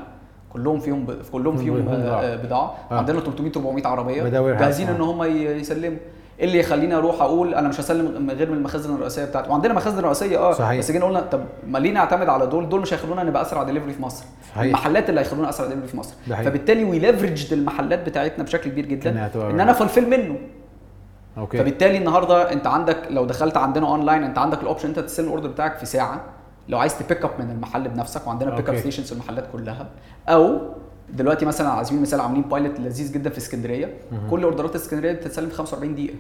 كلهم 0.54 0.80
فيهم 0.80 1.06
ب... 1.06 1.12
كلهم 1.32 1.58
فيهم 1.58 1.76
فيهم 1.76 1.88
آه،. 1.88 2.22
آه، 2.22 2.36
بضاعة. 2.36 2.76
آه. 2.92 2.98
عندنا 2.98 3.20
300 3.20 3.52
400 3.56 3.88
عربية. 3.88 4.24
جاهزين. 4.60 4.88
إن 4.90 5.02
هم 5.02 5.24
يسلموا. 5.24 5.98
اللي 6.42 6.60
يخليني 6.60 6.96
أروح 6.96 7.22
أقول 7.22 7.54
أنا 7.54 7.68
مش 7.70 7.80
هسلم 7.80 8.32
غير 8.32 8.52
من 8.52 8.58
المخازن 8.58 8.96
الرئيسيه 8.96 9.26
بتاعتي 9.26 9.50
وعندنا 9.50 9.74
مخازن 9.74 10.00
رئيسيه 10.00 10.38
آه 10.38 10.52
صحيح. 10.54 10.80
بس 10.80 10.92
جينا 10.92 11.06
قلنا 11.06 11.20
طب 11.22 11.42
ما 11.68 11.78
ليه 11.78 11.92
نعتمد 11.92 12.30
على 12.30 12.48
دول 12.48 12.70
دول 12.70 12.82
مش 12.82 12.94
هيخلونا 12.94 13.24
نبقى 13.24 13.42
اسرع 13.42 13.64
دليفري 13.64 13.94
في 13.94 14.02
مصر 14.02 14.26
صحيح. 14.52 14.64
المحلات 14.64 15.10
اللي 15.10 15.22
هيخلونا 15.22 15.50
اسرع 15.50 15.68
دليفري 15.68 15.88
في 15.88 15.98
مصر 15.98 16.14
ده 16.28 16.36
حقيقي. 16.36 16.52
فبالتالي 16.52 16.84
we 16.84 17.00
leveraged 17.00 17.54
المحلات 17.54 18.06
بتاعتنا 18.06 18.44
بشكل 18.44 18.70
كبير 18.70 18.86
جدا 18.86 19.30
إن 19.36 19.60
أنا 19.60 19.74
fulfill 19.74 20.10
منه 20.10 20.36
okay 21.38 21.58
فبالتالي 21.58 21.98
النهارده 21.98 22.52
أنت 22.52 22.68
عندك 22.68 22.98
لو 23.10 23.26
دخلت 23.26 23.58
عندنا 23.58 23.88
اونلاين 23.88 24.24
أنت 24.24 24.38
عندك 24.38 24.62
ال 24.62 24.65
option 24.65 24.88
أنت 24.88 25.00
تستلم 25.00 25.26
ال 25.26 25.30
order 25.30 25.50
بتاعك 25.50 25.78
في 25.78 25.86
ساعة 25.86 26.22
لو 26.70 26.80
عايز 26.80 26.98
ت 27.00 27.05
pick 27.05 27.24
up 27.26 27.32
من 27.40 27.52
المحل 27.52 27.88
بنفسك 27.88 28.28
وعندنا 28.28 28.56
pick 28.56 28.70
up. 28.70 28.78
stations 28.78 29.06
في 29.08 29.12
المحلات 29.14 29.46
كلها 29.54 29.88
أو 30.30 30.60
دلوقتي 31.14 31.46
مثلا 31.46 31.70
على 31.70 31.86
سبيل 31.86 31.98
المثال 31.98 32.22
عاملين 32.22 32.42
pilot 32.44 32.80
لذيذ 32.80 33.14
جدا 33.14 33.30
في 33.30 33.38
اسكندرية 33.38 33.94
كل 34.30 34.44
order 34.44 34.70
ات 34.70 34.76
اسكندرية 34.76 35.12
بتتسلم 35.12 35.50
في 35.50 35.56
45 35.56 35.96
دقيقة. 35.96 36.16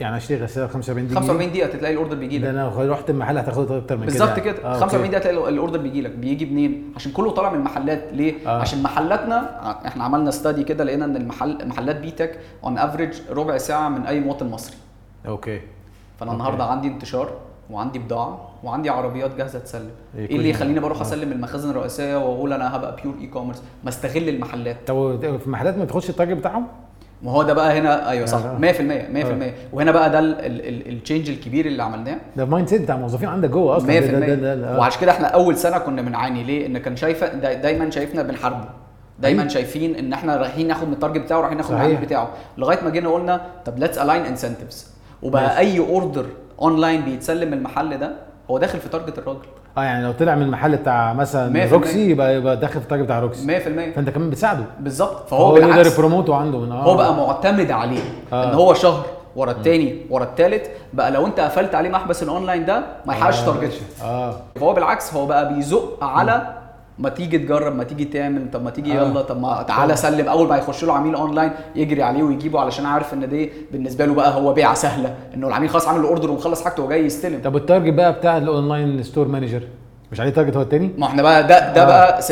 يعني 0.00 0.16
اشتري 0.16 0.38
غساله 0.42 0.66
45 0.66 1.06
دقيقة؟ 1.06 1.20
45 1.20 1.50
دقيقة 1.50 1.68
تلاقي 1.78 1.92
ال 1.94 1.98
order 1.98 2.16
بيجي 2.16 2.38
ده 2.38 2.48
لك 2.50 2.54
أنا 2.54 2.92
رحت 2.92 3.10
المحل 3.10 3.38
هتاخد 3.38 3.72
أكتر 3.72 3.96
من 3.96 4.06
كده 4.06 4.12
بالظبط 4.12 4.38
كده. 4.38 4.56
آه، 4.64 4.78
45 4.80 4.94
okay. 4.94 5.08
دقيقة 5.08 5.30
تلاقي 5.32 5.48
ال 5.48 5.53
order 5.53 5.78
بيجي 5.78 6.00
لك 6.02 6.10
بيجي 6.10 6.46
منين؟ 6.46 6.92
عشان 6.96 7.12
كله 7.12 7.30
طالع 7.30 7.50
من 7.50 7.58
المحلات. 7.58 8.04
ليه؟ 8.12 8.34
آه. 8.46 8.60
عشان 8.60 8.82
محلاتنا 8.82 9.60
إحنا 9.86 10.04
عملنا 10.04 10.28
study 10.28 10.64
كده 10.64 10.84
لقينا 10.84 11.04
إن 11.04 11.16
المحل 11.16 11.68
محلات 11.68 11.96
B.TECH 11.96 12.38
on 12.64 12.78
average 12.78 13.12
ربع 13.30 13.58
ساعة 13.58 13.88
من 13.88 14.06
أي 14.06 14.20
مواطن 14.20 14.46
مصري. 14.50 14.76
okay. 15.28 15.60
فأنا 16.20 16.30
okay. 16.30 16.32
النهارده 16.32 16.64
عندي 16.64 16.88
انتشار 16.88 17.32
وعندي 17.70 17.98
بضاعة. 17.98 18.48
وعندي 18.66 18.90
عربيات 18.90 19.36
جاهزة 19.36 19.58
تسلم. 19.58 19.90
إيه 20.14 20.20
إيه 20.22 20.28
كل 20.28 20.34
اللي؟ 20.34 20.50
يخليني 20.50 20.80
بروح 20.80 20.98
آه. 20.98 21.02
أسلم 21.02 21.32
المخازن 21.32 21.70
الرئيسية 21.70 22.16
وأقول 22.16 22.52
أنا 22.52 22.76
هبقى 22.76 22.96
pure 23.02 23.14
e-commerce 23.20 23.62
ما 23.84 23.88
أستغل 23.88 24.28
المحلات. 24.28 24.76
طب 24.86 25.18
في 25.20 25.46
المحلات 25.46 25.78
ما 25.78 25.84
تاخدش 25.84 26.10
ال 26.10 26.14
target 26.14 26.36
بتاعهم؟ 26.36 26.66
ما 27.22 27.30
هو 27.30 27.42
ده 27.42 27.52
بقى 27.54 27.78
هنا 27.78 28.10
أيوه 28.10 28.26
صح. 28.26 28.38
آه. 28.44 28.58
100% 28.58 28.62
100% 29.72 29.74
وهنا 29.74 29.90
بقى 29.92 30.10
ده 30.10 30.18
ال 30.20 30.36
change 30.36 31.30
الكبير 31.30 31.66
اللي 31.66 31.82
عملناه. 31.82 32.16
ده 32.36 32.42
ال 32.42 32.68
mindset 32.68 32.82
بتاع 32.82 32.94
الموظفين 32.94 33.28
عندك 33.28 33.50
جوه 33.50 33.74
100% 33.74 33.76
أصلا. 33.76 34.00
ده- 34.00 34.18
ده- 34.26 34.34
ده- 34.34 34.54
ده- 34.54 34.78
وعشان 34.78 35.00
كده 35.00 35.12
إحنا 35.12 35.26
أول 35.26 35.56
سنة 35.56 35.78
كنا 35.78 36.02
بنعاني. 36.02 36.44
ليه؟ 36.44 36.66
إن 36.66 36.78
كان 36.78 36.96
شايفه 36.96 37.34
دا 37.34 37.54
دايما 37.54 37.90
شايفنا 37.90 38.22
بنحاربه. 38.22 38.68
دايما. 39.18 39.48
شايفين 39.48 39.94
إن 39.96 40.12
إحنا 40.12 40.36
رايحين 40.36 40.68
ناخد 40.68 40.86
من 40.86 40.92
ال 40.92 40.96
target 40.96 41.20
بتاعه 41.20 41.38
ورايحين 41.38 41.58
ناخد 41.58 41.70
من. 41.74 41.80
العميل 41.80 41.96
بتاعه. 41.96 42.28
لغاية 42.58 42.84
ما 42.84 42.90
جينا 42.90 43.08
قلنا 43.08 43.40
طب 43.64 43.78
let's 43.78 43.98
align 43.98 44.22
incentives 44.22 44.90
وبقى 45.22 45.42
ماشي. 45.46 45.58
أي 45.58 45.78
order 45.78 46.26
online 46.62 47.00
بيتسلم 47.02 47.52
المحل 47.52 47.98
ده 47.98 48.12
هو 48.50 48.58
داخل 48.58 48.78
في 48.80 48.88
target 48.88 49.18
الراجل. 49.18 49.38
آه 49.78 49.82
يعني 49.82 50.04
لو 50.04 50.12
طلع 50.12 50.34
من 50.34 50.42
المحل 50.42 50.76
بتاع 50.76 51.12
مثلا 51.12 51.68
روكسي. 51.72 52.10
يبقى 52.10 52.36
يبقى 52.36 52.56
داخل 52.56 52.72
في 52.72 52.84
ال 52.84 52.87
target 52.87 53.04
بتاع 53.04 53.18
روكسي. 53.18 53.46
100% 53.92 53.94
فانت 53.96 54.10
كمان 54.10 54.30
بتساعده. 54.30 54.64
بالظبط. 54.80 55.28
فهو 55.28 55.56
فهو 55.56 55.68
يقدر 55.68 55.86
ي 55.92 55.97
promote 55.97 56.29
ه 56.29 56.34
عنده 56.36 56.58
من 56.58 56.72
هو 56.72 56.96
بقى 56.96 57.14
معتمد 57.14 57.70
عليه. 57.70 58.00
آه. 58.32 58.44
إن 58.50 58.54
هو 58.54 58.74
شهر 58.74 59.04
ورا 59.36 59.50
التاني 59.50 60.00
ورا 60.10 60.24
التالت 60.24 60.70
بقى 60.92 61.10
لو 61.10 61.26
انت 61.26 61.40
قفلت 61.40 61.74
عليه 61.74 61.90
محبس 61.90 62.22
الاونلاين 62.22 62.64
ده 62.64 62.82
ما 63.06 63.14
يحققش 63.14 63.40
آه، 63.40 63.44
target 63.46 63.75
ه 63.75 63.80
آه. 64.04 64.34
فهو 64.54 64.72
بالعكس 64.74 65.14
هو 65.14 65.26
بقى 65.26 65.54
بيزق 65.54 66.04
على 66.04 66.46
ما 66.98 67.08
تيجي 67.08 67.38
تجرب 67.38 67.76
ما 67.76 67.84
تيجي 67.84 68.04
تعمل 68.04 68.50
طب 68.52 68.62
ما 68.64 68.70
تيجي 68.70 68.92
آه. 68.92 68.94
يلا 69.08 69.22
طب 69.22 69.40
ما 69.40 69.62
تعالى 69.62 69.96
سلم 69.96 70.28
أول 70.28 70.48
ما 70.48 70.56
يخش 70.56 70.84
له 70.84 70.92
عميل 70.92 71.14
اونلاين 71.14 71.50
يجري 71.76 72.02
عليه 72.02 72.22
ويجيبه 72.22 72.60
علشان 72.60 72.86
عارف 72.86 73.14
إن 73.14 73.28
دي 73.28 73.50
بالنسبة 73.72 74.04
له 74.04 74.14
بقى 74.14 74.34
هو 74.34 74.52
بيعة 74.52 74.74
سهلة 74.74 75.14
إنه 75.34 75.48
العميل 75.48 75.70
خلاص 75.70 75.88
عامل 75.88 76.00
ال 76.00 76.05
order 76.05 76.30
ومخلص 76.30 76.64
حاجته 76.64 76.82
وجاي 76.82 77.04
يستلم 77.06 77.40
طب 77.44 77.56
ال 77.56 77.61
target 77.61 77.92
بقى 77.94 78.12
بتاع 78.12 78.36
ال 78.36 78.45
online 78.45 79.02
store 79.02 79.28
manager 79.28 79.62
مش 80.12 80.20
عليه 80.20 80.30
target 80.30 80.56
هو 80.56 80.62
التاني؟ 80.62 80.90
ما 80.98 81.06
إحنا 81.06 81.22
بقى 81.22 81.42
ده 81.46 81.72
ده 81.72 81.82
آه. 81.82 81.86
بقى 81.86 82.22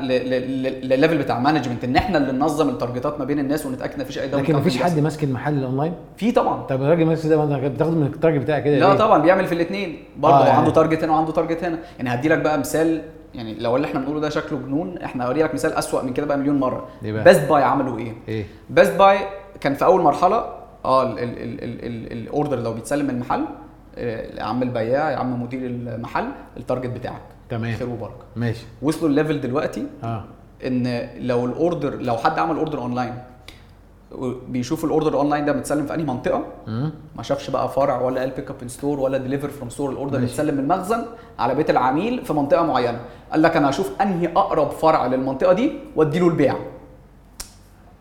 ل- 0.00 0.88
للل 0.88 0.99
level 0.99 1.18
بتاع 1.18 1.38
management 1.38 1.84
إن 1.84 1.96
إحنا 1.96 2.18
اللي 2.18 2.32
ننظم 2.32 2.68
ال 2.68 2.74
target 2.74 3.12
ات 3.12 3.18
ما 3.18 3.24
بين 3.24 3.38
الناس 3.38 3.66
ونتأكد 3.66 3.94
إن 3.94 4.00
مفيش 4.00 4.18
أي 4.18 4.28
لكن 4.28 4.56
مفيش 4.56 4.82
حد 4.82 4.98
ماسك 4.98 5.24
المحل 5.24 5.58
الاونلاين 5.58 5.92
في 6.16 6.32
طبعا 6.32 6.62
طب 6.62 6.82
الراجل 6.82 7.04
ماسك 7.04 7.28
ده 7.28 7.68
بتاخد 7.68 7.96
من 7.96 8.06
ال 8.06 8.11
target 8.11 8.40
بتاعك 8.42 8.64
كده 8.64 8.78
لا 8.78 8.86
ليه؟ 8.86 8.94
طبعا 8.98 9.22
بيعمل 9.22 9.46
في 9.46 9.54
الاثنين 9.54 9.96
برضه 10.18 10.36
آه، 10.36 10.46
يعني. 10.46 10.58
عنده 10.58 10.70
target 10.70 11.04
هنا 11.04 11.12
وعنده 11.12 11.32
target 11.32 11.64
هنا 11.64 11.78
يعني 11.98 12.14
هدي 12.14 12.28
لك 12.28 12.38
بقى 12.38 12.58
مثال 12.58 13.02
يعني 13.34 13.54
لو 13.54 13.76
اللي 13.76 13.86
إحنا 13.86 14.00
بنقوله 14.00 14.20
ده 14.20 14.28
شكله 14.28 14.58
جنون 14.58 14.98
إحنا 14.98 15.26
هوري 15.26 15.42
لك 15.42 15.54
مثال 15.54 15.72
أسوأ 15.72 16.02
من 16.02 16.12
كده 16.12 16.26
بقى 16.26 16.38
مليون 16.38 16.60
مرة. 16.60 16.88
إيه؟ 17.04 17.12
Best 17.22 17.48
Buy 17.48 17.62
عملوا 17.62 17.98
إيه؟ 17.98 18.12
إيه؟ 18.28 18.44
Best 18.70 18.92
Buy 18.98 19.18
كان 19.60 19.74
في 19.74 19.84
أول 19.84 20.00
مرحلة 20.00 20.44
آه 20.84 21.02
ال- 21.02 21.18
ال- 21.18 21.38
ال- 21.42 21.64
ال- 21.64 21.86
ال- 21.86 22.12
ال 22.12 22.20
order 22.20 22.58
لو 22.58 22.72
بيتسلم 22.72 23.04
من 23.06 23.10
المحل 23.14 23.44
آه، 23.98 24.36
يا 24.38 24.42
عم 24.42 24.62
البياع 24.62 25.10
يا 25.10 25.16
عم 25.16 25.42
مدير 25.42 25.60
المحل 25.66 26.24
ال 26.56 26.60
target 26.60 26.86
بتاعك. 26.90 27.22
تمام. 27.48 27.74
خير 27.76 27.88
وبركة. 27.88 28.24
ماشي. 28.36 28.64
وصلوا 28.82 29.08
ال 29.10 29.15
level 29.15 29.40
دلوقتي 29.40 29.86
آه. 30.04 30.24
إن 30.66 31.08
لو 31.18 31.46
ال 31.46 31.54
order 31.54 31.94
لو 31.94 32.16
حد 32.16 32.38
عمل 32.38 32.56
order 32.56 32.78
online 32.78 33.14
بيشوف 34.48 34.84
ال 34.84 34.89
order 34.89 35.14
online 35.18 35.44
ده 35.44 35.52
متسلم 35.52 35.86
في 35.86 35.94
أنهي 35.94 36.04
منطقة 36.06 36.44
ما 37.16 37.22
شافش 37.22 37.50
بقى 37.50 37.68
فرع 37.68 38.00
ولا 38.00 38.20
قال 38.20 38.30
pick 38.30 38.50
up 38.50 38.56
in 38.62 38.68
store 38.68 39.00
ولا 39.00 39.18
deliver 39.18 39.48
from 39.48 39.70
store 39.70 39.90
ال 39.90 39.94
order. 39.94 40.18
متسلم 40.20 40.54
من 40.54 40.60
المخزن 40.60 41.04
على 41.38 41.54
بيت 41.54 41.70
العميل 41.70 42.24
في 42.24 42.32
منطقة 42.32 42.62
معينة 42.62 43.00
قال 43.32 43.42
لك 43.42 43.56
أنا 43.56 43.70
هشوف 43.70 43.90
أنهي 44.00 44.28
أقرب 44.36 44.70
فرع 44.70 45.06
للمنطقة 45.06 45.52
دي 45.52 45.72
وادي 45.96 46.18
له 46.18 46.28
البيع 46.28 46.56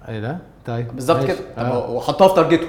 إيه 0.07 0.19
ده؟ 0.19 0.37
طيب 0.65 0.95
بالظبط. 0.95 1.23
كده 1.23 1.37
طب 1.57 1.63
آه. 1.65 1.91
وحطها 1.91 2.27
في 2.27 2.35
target 2.35 2.63
ه 2.63 2.67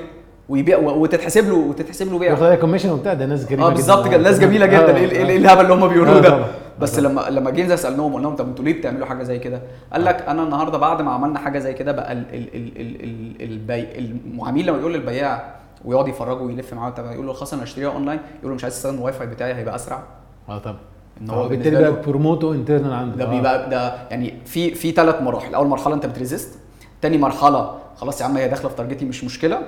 ويبيع 0.49 0.79
وتتحسب 0.79 1.49
له 1.49 1.55
وتتحسب 1.55 2.13
له 2.13 2.19
بيع 2.19 2.31
ياخد 2.31 2.43
عليها 2.43 2.57
commission 2.57 2.91
وبتاع 2.91 3.15
ده 3.15 3.27
ناس 3.27 3.47
جميله 3.47 3.67
آه 3.67 3.71
بالظبط 3.71 4.09
كده 4.09 4.23
ناس 4.23 4.39
جميلة 4.39 4.67
جدا. 4.67 4.97
إيه 4.97 5.11
ايه- 5.11 5.27
إيه 5.27 5.37
الهبل 5.37 5.61
اللي 5.61 5.75
هم 5.75 5.89
بيقولوه 5.89 6.17
آه 6.17 6.21
ده. 6.21 6.45
بس 6.81 6.99
آه 6.99 7.03
لما 7.03 7.21
لما 7.31 7.51
جينا 7.51 7.77
سألناهم 7.77 8.15
قلنا 8.15 8.27
لهم 8.27 8.37
طب 8.37 8.49
أنتوا 8.49 8.65
ليه 8.65 8.79
بتعملوا 8.79 9.07
حاجة 9.07 9.23
زي 9.23 9.39
كده؟ 9.39 9.63
قال 9.93 10.05
لك 10.05 10.23
أنا 10.29 10.43
النهارده 10.43 10.79
بعد 10.79 11.03
ما 11.03 11.11
عملنا 11.11 11.39
حاجة 11.39 11.59
زي 11.59 11.73
كده 11.75 11.93
بقى 11.93 12.13
ال 12.13 12.25
ال 12.35 12.49
ال 12.57 12.81
ال 12.81 13.05
ال 13.05 13.43
البي 13.53 13.99
العميل 13.99 14.67
لما 14.67 14.79
يقول 14.79 14.95
للبياع 14.95 15.55
ويقعد 15.85 16.09
يفرجه 16.09 16.43
ويلف 16.43 16.75
معاه 16.75 16.91
طب 16.91 17.05
يقول 17.13 17.27
له 17.27 17.33
خلاص 17.33 17.53
أنا 17.55 17.65
هشتريها 17.65 17.89
أونلاين. 17.91 18.19
يقول 18.39 18.51
له 18.51 18.55
مش 18.55 18.65
عايز 18.65 18.75
تستخدم 18.75 18.99
الواي 18.99 19.13
فاي 19.13 19.27
بتاعي 19.27 19.55
هيبقى 19.55 19.75
أسرع. 19.75 20.03
آه 20.49 20.59
طبعا. 20.59 20.77
إن 21.21 21.31
هو 21.31 21.49
بالتالي 21.49 21.77
بقى 21.91 22.03
promote 22.07 22.53
ه 22.53 22.57
internal 22.57 22.93
عنده. 22.93 23.17
ده 23.17 23.25
آه. 23.25 23.31
بيبقى 23.31 23.71
ده 23.71 23.95
يعني 24.11 24.35
في 24.45 24.75
في 24.75 24.93
ثلاث 24.93 25.23
مراحل. 25.23 25.55
أول 25.55 25.67
مرحلة 25.67 25.95
أنت 25.95 26.07
بت 26.07 26.20
resist 26.20 26.59
تاني 27.03 27.19
مرحلة 27.19 27.75
خلاص 27.97 28.21
يا 28.21 28.27
عم 28.27 28.37
هي 28.37 28.49
داخلة 28.49 28.69
في 28.71 28.77
target 28.77 29.01
ي 29.01 29.05
مش 29.05 29.25
مشكلة. 29.25 29.59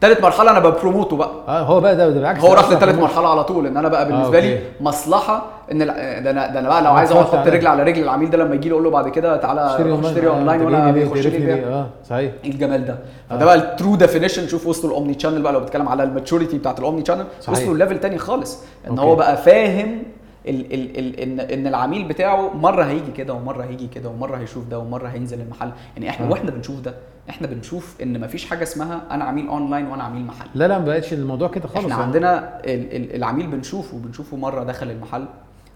تالت 0.00 0.22
مرحلة 0.22 0.50
أنا 0.50 0.58
بب 0.60 0.71
promote 0.71 1.10
ه 1.10 1.16
بقى 1.16 1.30
آه 1.48 1.60
هو 1.62 1.80
بقى 1.80 1.96
ده, 1.96 2.08
ده 2.08 2.14
بالعكس 2.14 2.40
هو 2.40 2.52
راح 2.54 2.70
promotion. 2.70 2.84
مرحلة 2.94 3.28
على 3.28 3.44
طول 3.44 3.66
إن 3.66 3.76
أنا 3.76 3.88
بقى 3.88 4.06
بالنسبة 4.08 4.38
آه، 4.38 4.40
لي. 4.40 4.58
مصلحة 4.80 5.46
إن 5.72 5.78
ده 5.78 5.84
أنا 6.30 6.48
ده 6.50 6.60
أنا 6.60 6.68
بقى 6.68 6.82
لو 6.82 6.90
آه، 6.90 6.92
عايز 6.94 7.12
أقعد 7.12 7.24
أحط. 7.34 7.46
رجل 7.48 7.66
على 7.66 7.82
رجل 7.82 8.02
العميل 8.02 8.30
ده 8.30 8.38
لما 8.38 8.54
يجي 8.54 8.68
له 8.68 8.74
أقول 8.74 8.84
له 8.84 8.90
بعد 8.90 9.08
كده 9.08 9.36
تعالى 9.36 9.66
اشتري 9.66 10.28
أونلاين 10.28 10.60
آه، 10.60 10.64
وأنا؟ 10.64 10.90
بيخش 10.90 11.26
لي 11.26 11.38
بيع 11.38 11.54
ليه؟ 11.56 11.66
آه 11.66 11.86
صحيح 12.08 12.32
إيه 12.44 12.50
الجمال 12.50 12.84
ده 12.86 12.92
آه. 13.30 13.34
فده 13.36 13.44
بقى 13.44 13.54
ال 13.54 13.62
true 13.62 13.96
definition 13.96 14.48
شوف 14.48 14.66
وصلوا 14.66 14.90
ال 14.92 15.14
omni-channel 15.14 15.42
بقى 15.42 15.52
لو 15.52 15.60
بتتكلم 15.60 15.88
على 15.88 16.02
ال 16.02 16.08
maturity 16.08 16.58
بتاعت 16.58 16.78
ال 16.78 17.02
omni-channel. 17.02 17.24
وصلوا 17.48 17.76
level 17.76 18.00
تاني 18.00 18.18
خالص 18.18 18.58
إن. 18.90 18.98
هو 18.98 19.16
بقى 19.16 19.36
فاهم 19.36 20.02
ال 20.48 20.74
ال 20.74 20.98
ال 20.98 21.20
ان 21.20 21.40
إن 21.40 21.66
العميل 21.66 22.04
بتاعه 22.08 22.50
مرة 22.56 22.84
هيجي 22.84 23.10
كده 23.16 23.34
ومرة 23.34 23.64
هيجي 23.64 23.86
كده 23.86 24.08
ومرة 24.08 24.36
هيشوف 24.36 24.64
ده 24.66 24.78
ومرة 24.78 25.08
هينزل 25.08 25.40
المحل 25.40 25.70
يعني 25.96 26.08
إحنا 26.10 26.26
آه. 26.26 26.30
وإحنا 26.30 26.50
بنشوف 26.50 26.80
ده 26.80 26.94
إحنا 27.30 27.46
بنشوف 27.46 27.96
إن 28.02 28.20
مفيش 28.20 28.46
حاجة 28.46 28.62
اسمها 28.62 29.00
أنا 29.10 29.24
عميل 29.24 29.48
اونلاين 29.48 29.86
وأنا 29.86 30.02
عميل 30.04 30.24
محل 30.24 30.46
لا 30.54 30.68
لا 30.68 30.78
ما 30.78 30.84
بقتش 30.84 31.12
الموضوع 31.12 31.48
كده 31.48 31.68
خالص 31.68 31.84
إحنا. 31.86 32.04
عندنا 32.04 32.58
ال- 32.64 32.96
ال- 32.96 33.16
العميل 33.16 33.46
بنشوفه 33.46 33.98
بنشوفه 33.98 34.36
مرة 34.36 34.64
دخل 34.64 34.90
المحل 34.90 35.24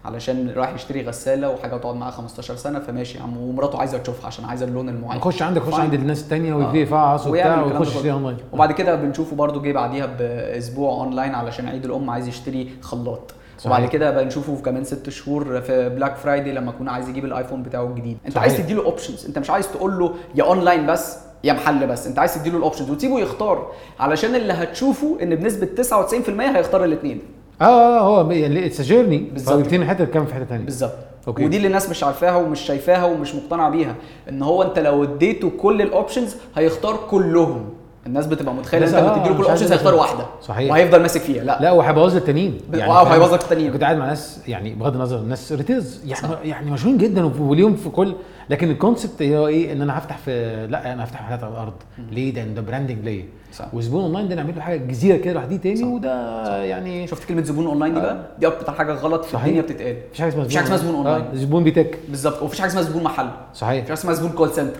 علشان 0.05 0.49
رايح 0.49 0.73
يشتري 0.73 1.01
غسالة 1.07 1.49
وحاجة 1.49 1.77
تقعد 1.77 1.95
معاه 1.95 2.11
15 2.11 2.55
سنة 2.55 2.79
فماشي 2.79 3.17
يا 3.17 3.23
عم 3.23 3.37
ومراته 3.37 3.79
عايزة 3.79 3.97
تشوفها 3.97 4.27
عشان 4.27 4.45
عايزة 4.45 4.65
اللون 4.65 4.89
المعين 4.89 5.17
يخش 5.19 5.41
عندك 5.41 5.61
يخش. 5.61 5.79
عند 5.79 5.93
الناس 5.93 6.23
التانية 6.23 6.53
آه. 6.53 6.71
ويفعص 6.71 7.27
ويعمل 7.27 7.63
وبتاع 7.63 7.79
ويخش 7.79 7.95
يشتري. 7.95 8.11
اونلاين 8.11 8.37
وبعد 8.53 8.71
كده 8.71 8.95
بنشوفه 8.95 9.35
برضو 9.35 9.61
جه 9.61 9.71
بعديها 9.71 10.05
بأسبوع 10.05 11.03
اونلاين 11.03 11.35
علشان 11.35 11.67
عيد 11.67 11.85
الأم 11.85 12.09
عايز 12.09 12.27
يشتري 12.27 12.69
خلاط 12.81 13.33
صحيح. 13.65 13.77
وبعد 13.77 13.89
كده 13.89 14.23
بنشوفه 14.23 14.55
في 14.55 14.61
كمان 14.61 14.83
ست 14.83 15.09
شهور 15.09 15.61
في 15.61 15.89
Black 15.89 16.15
Friday 16.15 16.51
لما 16.51 16.71
يكون 16.71 16.89
عايز 16.89 17.09
يجيب 17.09 17.25
الآيفون 17.25 17.63
بتاعه 17.63 17.83
الجديد. 17.85 18.17
انت 18.25 18.33
صحيح. 18.35 18.41
عايز 18.49 18.57
تديله 18.57 18.83
options 18.85 19.25
انت 19.25 19.39
مش 19.39 19.49
عايز 19.49 19.67
تقول 19.71 19.99
له 19.99 20.13
يا 20.35 20.43
اونلاين 20.43 20.85
بس 20.87 21.17
يا 21.43 21.53
محل 21.53 21.87
بس. 21.87 22.07
انت 22.07 22.19
عايز 22.19 22.33
تديله 22.35 22.57
ال 22.57 22.61
options 22.61 22.89
وتسيبه 22.91 23.19
يختار. 23.19 23.71
علشان 23.99 24.35
اللي 24.35 24.53
هتشوفه 24.53 25.17
إن 25.23 25.35
بنسبة 25.35 25.67
99% 25.83 26.55
هيختار 26.55 26.83
الاثنين 26.83 27.19
آه 27.61 27.65
آه 27.65 27.99
هو 27.99 28.31
يعني 28.31 28.65
it's 28.65 28.81
journey 28.81 29.17
بالظبط. 29.17 29.57
بالظبط 29.57 29.83
حتة 29.87 30.05
كام 30.05 30.25
في 30.25 30.33
حتة 30.33 30.45
ثانية 30.45 30.65
بالظبط. 30.65 30.93
okay. 31.27 31.45
ودي 31.45 31.57
اللي 31.57 31.67
الناس 31.67 31.89
مش 31.89 32.03
عارفاها 32.03 32.35
ومش 32.35 32.59
شايفاها 32.61 33.05
ومش 33.05 33.35
مقتنعة 33.35 33.69
بيها. 33.69 33.95
إن 34.29 34.43
هو 34.43 34.63
أنت 34.63 34.79
لو 34.79 35.03
اديته 35.03 35.49
كل 35.49 35.81
ال 35.81 35.88
options 35.88 36.35
هيختار 36.55 36.97
كلهم. 37.09 37.69
الناس 38.07 38.27
بتبقى 38.27 38.53
متخيلة 38.53 38.85
أنت 38.87 38.93
آه، 38.95 39.13
بتديله 39.17 39.35
كل 39.35 39.41
مش 39.41 39.47
عايز 39.49 39.61
ال 39.61 39.62
options 39.62 39.71
هيختار. 39.71 39.95
واحدة. 39.95 40.25
صحيح. 40.41 40.71
وهيفضل 40.71 41.01
ماسك 41.01 41.21
فيها 41.21 41.43
لا, 41.43 41.57
لا 41.61 41.71
وهيبوظ 41.71 42.15
التانيين 42.15 42.57
ب- 42.71 42.75
وهيبوظ 42.87 43.33
لك 43.33 43.43
التانيين. 43.43 43.71
كنت 43.71 43.83
قاعد 43.83 43.97
مع 43.97 44.05
ناس 44.05 44.39
يعني 44.47 44.73
بغض 44.73 44.93
النظر 44.95 45.17
الناس 45.17 45.51
retailers 45.51 46.01
يعني 46.05 46.49
يعني 46.49 46.71
مشهورين 46.71 46.97
جدا 46.97 47.25
وليهم 47.39 47.75
في 47.75 47.89
كل 47.89 48.15
لكن 48.49 48.71
ال 48.71 48.77
concept 48.77 49.21
هو 49.21 49.47
إيه 49.47 49.73
إن 49.73 49.81
أنا 49.81 49.97
هفتح 49.97 50.17
في 50.17 50.67
لا 50.69 50.93
أنا 50.93 51.03
هفتح 51.03 51.21
محلات 51.21 51.43
على 51.43 51.53
الأرض. 51.53 51.73
ليه؟ 52.11 52.33
ده 52.33 52.43
ده 52.43 52.61
branding 52.61 52.97
ليا. 53.05 53.25
صح. 53.53 53.73
وزبون 53.73 54.01
اونلاين 54.03 54.27
ده 54.29 54.35
نعمل 54.35 54.55
له 54.55 54.61
حاجة 54.61 54.77
جزيرة 54.77 55.17
كده 55.17 55.33
لوحديه 55.33 55.57
تاني 55.57 55.75
صح. 55.75 55.87
وده 55.87 56.63
يعني 56.63 57.07
شفت 57.07 57.23
كلمة 57.29 57.43
زبون 57.43 57.65
اونلاين 57.65 57.93
دي 57.93 57.99
بقى؟ 57.99 58.17
دي 58.39 58.47
أكتر 58.47 58.71
حاجة 58.73 58.93
غلط 58.93 59.25
في 59.25 59.31
صحيح. 59.31 59.45
الدنيا 59.45 59.61
بتتقال. 59.61 59.97
مفيش 60.09 60.19
حاجة 60.21 60.29
اسمها 60.29 60.45
اسمها 60.63 60.77
زبون 60.77 60.95
أونلاين. 60.95 61.21
آه 61.25 61.35
زبون 61.35 61.63
بيتك. 61.63 61.99
بالظبط. 62.09 62.41
ومفيش 62.41 62.59
حاجة 62.59 62.69
اسمها 62.69 62.83
زبون 62.83 63.03
محل. 63.03 63.27
صحيح. 63.53 63.71
مفيش 63.77 63.87
حاجة 63.89 63.93
اسمها 63.99 64.13
زبون 64.13 64.31
call 64.31 64.49
center 64.51 64.79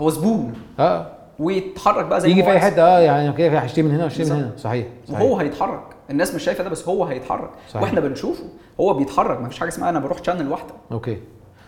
هو 0.00 0.10
زبون. 0.10 0.52
آه. 0.80 1.06
ويتحرك 1.38 2.04
بقى 2.04 2.20
زي 2.20 2.30
يجي 2.30 2.40
ما 2.42 2.46
في 2.46 2.52
أي. 2.52 2.60
حتة 2.60 2.82
آه 2.82 2.98
يعني 3.00 3.32
كده 3.32 3.58
هشتري 3.58 3.82
من 3.82 3.90
هنا 3.94 4.04
واشتري 4.04 4.24
من. 4.30 4.32
هنا 4.32 4.50
صحيح, 4.56 4.86
صحيح. 5.08 5.20
وهو 5.20 5.36
هيتحرك 5.36 5.82
الناس 6.10 6.34
مش 6.34 6.42
شايفة 6.42 6.64
ده 6.64 6.70
بس 6.70 6.88
هو 6.88 7.04
هيتحرك 7.04 7.50
صحيح. 7.70 7.82
وإحنا 7.82 8.00
بنشوفه 8.00 8.44
هو 8.80 8.94
بيتحرك 8.94 9.40
مفيش 9.40 9.58
حاجة 9.60 9.68
اسمها 9.68 9.88
أنا 9.90 9.98
بروح 9.98 10.22
channel 10.22 10.48
واحدة 10.48 10.74
okay 10.92 11.18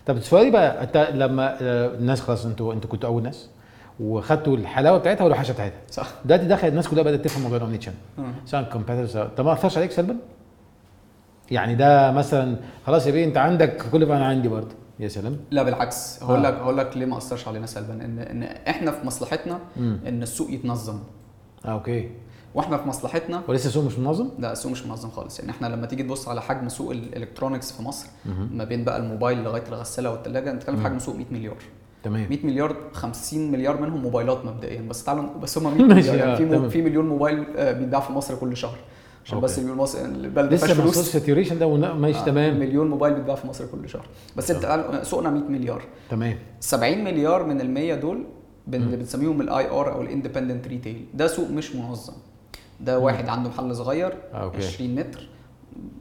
طب 0.06 0.20
سؤالي 0.20 0.50
بقى 0.50 0.82
أنت 0.82 1.08
لما 1.14 1.56
آه، 1.62 1.86
الناس 1.94 2.20
خلاص 2.20 2.46
أنتوا 2.46 2.72
أنتوا 2.72 2.90
كنتوا 2.90 3.08
أول 3.10 3.22
ناس 3.22 3.48
وخدتوا 4.00 4.56
الحلاوة 4.56 4.98
بتاعتها 4.98 5.24
والوحشه 5.24 5.52
بتاعتها 5.52 5.76
صح 5.90 6.06
دلوقتي 6.24 6.46
دخل 6.46 6.68
الناس 6.68 6.88
كلها 6.88 7.02
بدأت 7.02 7.24
تفهم 7.24 7.42
موضوع 7.42 7.56
ال 7.56 7.78
omnichannel. 7.78 7.96
سواء 8.46 8.62
competitors 8.62 9.18
طب 9.36 9.44
ما 9.44 9.52
أثرش 9.52 9.78
عليك 9.78 9.90
سلبا؟ 9.90 10.16
يعني 11.50 11.74
ده 11.74 12.12
مثلا 12.12 12.56
خلاص 12.86 13.06
يا 13.06 13.12
بيه 13.12 13.24
أنت 13.24 13.36
عندك 13.36 13.82
كل 13.92 14.06
ما 14.06 14.16
أنا 14.16 14.26
عندي 14.26 14.48
برضه 14.48 14.74
يا 15.00 15.08
سلام 15.08 15.36
لا 15.50 15.62
بالعكس 15.62 16.22
هقول 16.22 16.46
آه. 16.46 16.50
لك 16.50 16.54
هقول 16.58 16.78
لك 16.78 16.96
ليه 16.96 17.06
ما 17.06 17.16
أثرش 17.18 17.48
علينا 17.48 17.66
سلبا 17.66 17.92
إن 17.94 18.18
إن 18.18 18.42
إحنا 18.42 18.90
في 18.90 19.06
مصلحتنا 19.06 19.58
مم. 19.76 20.00
إن 20.06 20.22
السوق 20.22 20.50
يتنظم 20.50 20.98
آه 21.64 21.68
okay 21.68 22.10
وإحنا 22.54 22.76
في 22.76 22.88
مصلحتنا 22.88 23.42
ولسه 23.48 23.68
السوق 23.68 23.84
مش 23.84 23.98
منظم؟ 23.98 24.28
لا 24.38 24.52
السوق 24.52 24.72
مش 24.72 24.86
منظم 24.86 25.10
خالص 25.10 25.38
يعني 25.38 25.50
إحنا 25.50 25.66
لما 25.66 25.86
تيجي 25.86 26.02
تبص 26.02 26.28
على 26.28 26.42
حجم 26.42 26.68
سوق 26.68 26.90
ال 26.90 26.97
electronics 26.97 27.72
في 27.72 27.82
مصر 27.82 28.06
مهم. 28.26 28.48
ما 28.52 28.64
بين 28.64 28.84
بقى 28.84 28.96
الموبايل 28.96 29.44
لغاية 29.44 29.64
الغسالة 29.68 30.10
والثلاجه 30.10 30.50
أنت 30.50 30.56
بتتكلم 30.56 30.76
في 30.76 30.82
مم. 30.82 30.86
حجم 30.88 30.98
سوق 30.98 31.16
100 31.16 31.26
مليار 31.30 31.56
تمام 32.02 32.26
100 32.30 32.46
مليار 32.46 32.76
50 32.92 33.50
مليار 33.52 33.80
منهم 33.80 34.02
موبايلات 34.02 34.44
مبدئيا 34.44 34.80
بس 34.82 35.04
تعالوا 35.04 35.24
بس 35.42 35.58
هم 35.58 35.64
100 35.78 35.84
ماشي، 35.86 36.10
مليار 36.10 36.16
يعني 36.28 36.32
آه، 36.32 36.36
في 36.36 36.44
مو-. 36.44 36.68
في 36.68 36.82
مليون 36.82 37.08
موبايل 37.08 37.44
آه، 37.56 37.72
بيتباع 37.72 38.00
في 38.00 38.12
مصر 38.12 38.34
كل 38.36 38.56
شهر 38.56 38.78
عشان. 39.26 39.40
بس 39.40 39.58
يقول 39.58 39.76
مصر 39.76 40.04
البلد 40.04 40.50
ما 40.52 40.56
فيهاش 40.56 40.70
لسه 40.70 40.82
فلوس. 40.82 40.98
saturation 40.98 41.58
ده 41.58 41.66
ونا- 41.66 41.92
ماشي 41.94 42.18
آه، 42.18 42.24
تمام. 42.24 42.58
مليون 42.60 42.90
موبايل 42.90 43.14
بيتباع 43.14 43.34
في 43.34 43.46
مصر 43.46 43.66
كل 43.66 43.88
شهر. 43.88 44.06
بس 44.36 44.50
انت 44.50 44.62
تعال- 44.62 45.06
سوقنا 45.06 45.30
100 45.30 45.42
مليار. 45.48 45.82
تمام. 46.10 46.38
70 46.60 47.04
مليار 47.04 47.46
من 47.46 47.60
ال 47.60 47.70
100 47.70 47.94
دول 47.94 48.24
اللي 48.74 48.96
بنسميهم 48.96 49.40
ال 49.40 49.70
IR 49.70 49.92
أو 49.92 50.02
ال 50.02 50.08
independent 50.08 50.68
retail 50.68 51.04
ده 51.14 51.26
سوق 51.26 51.50
مش 51.50 51.74
منظم. 51.74 52.12
ده 52.80 52.98
واحد 52.98 53.28
عنده 53.28 53.48
محل 53.50 53.76
صغير 53.76 54.12
آه، 54.34 54.42
okay. 54.42 54.56
20 54.56 54.94
متر. 54.94 55.28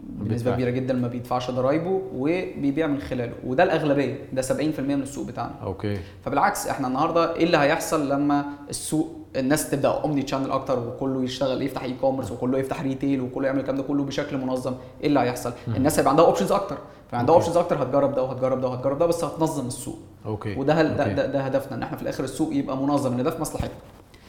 بنسبة. 0.09 0.51
كبيرة 0.53 0.69
جدا 0.69 0.93
ما 0.93 1.07
بيدفعش 1.07 1.51
ضرايبه 1.51 2.01
وبيبيع 2.15 2.87
من 2.87 2.99
خلاله. 3.01 3.33
وده 3.45 3.63
الأغلبية. 3.63 4.17
ده 4.33 4.41
70% 4.41 4.95
من 4.95 5.01
السوق 5.01 5.27
بتاعنا. 5.27 5.55
okay. 5.63 5.97
فبالعكس 6.25 6.67
إحنا 6.67 6.87
النهارده 6.87 7.35
إيه 7.35 7.43
اللي 7.43 7.57
هيحصل 7.57 8.09
لما 8.09 8.45
السوق 8.69 9.24
الناس 9.39 9.69
تبدأ 9.69 9.89
omnichannel 9.89 10.51
أكتر 10.51 10.79
وكله 10.87 11.23
يشتغل 11.23 11.61
يفتح 11.61 11.83
e-commerce 11.83 12.31
وكله 12.31 12.57
يفتح 12.57 12.81
retail 12.81 13.21
وكله 13.21 13.47
يعمل 13.47 13.59
الكلام 13.59 13.77
ده 13.77 13.83
كله 13.83 14.03
بشكل 14.03 14.37
منظم 14.37 14.73
إيه 15.01 15.07
اللي 15.07 15.19
هيحصل؟ 15.19 15.53
الناس 15.67 15.99
هيبقى 15.99 16.09
عندها 16.11 16.25
options 16.25 16.51
أكتر 16.51 16.77
فعندها. 17.11 17.35
options 17.35 17.57
أكتر 17.57 17.83
هتجرب 17.83 18.13
ده 18.15 18.23
وهتجرب 18.23 18.61
ده 18.61 18.67
وهتجرب 18.67 18.97
ده 18.99 19.05
بس 19.05 19.23
هتنظم 19.23 19.67
السوق. 19.67 19.99
okay. 20.25 20.55
وده 20.55 20.73
هل- 20.73 20.97
ده. 20.97 21.07
ده, 21.13 21.25
ده 21.25 21.41
هدفنا 21.41 21.77
إن 21.77 21.83
إحنا 21.83 21.97
في 21.97 22.03
الآخر 22.03 22.23
السوق 22.23 22.53
يبقى 22.55 22.77
منظم 22.77 23.13
إن 23.13 23.23
ده 23.23 23.31
في 23.31 23.41
مصلحتنا. 23.41 23.77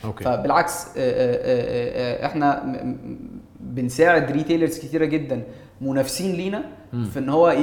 okay. 0.05 0.25
فبالعكس 0.25 0.87
آه، 0.87 0.91
آه، 0.97 2.23
آه، 2.23 2.27
إحنا 2.27 2.63
بنساعد 3.61 4.31
retailers 4.31 4.79
كتيرة 4.79 5.05
جدا 5.05 5.43
منافسين 5.81 6.33
لينا. 6.33 6.63
في 7.13 7.19
إن 7.19 7.29
هو 7.29 7.57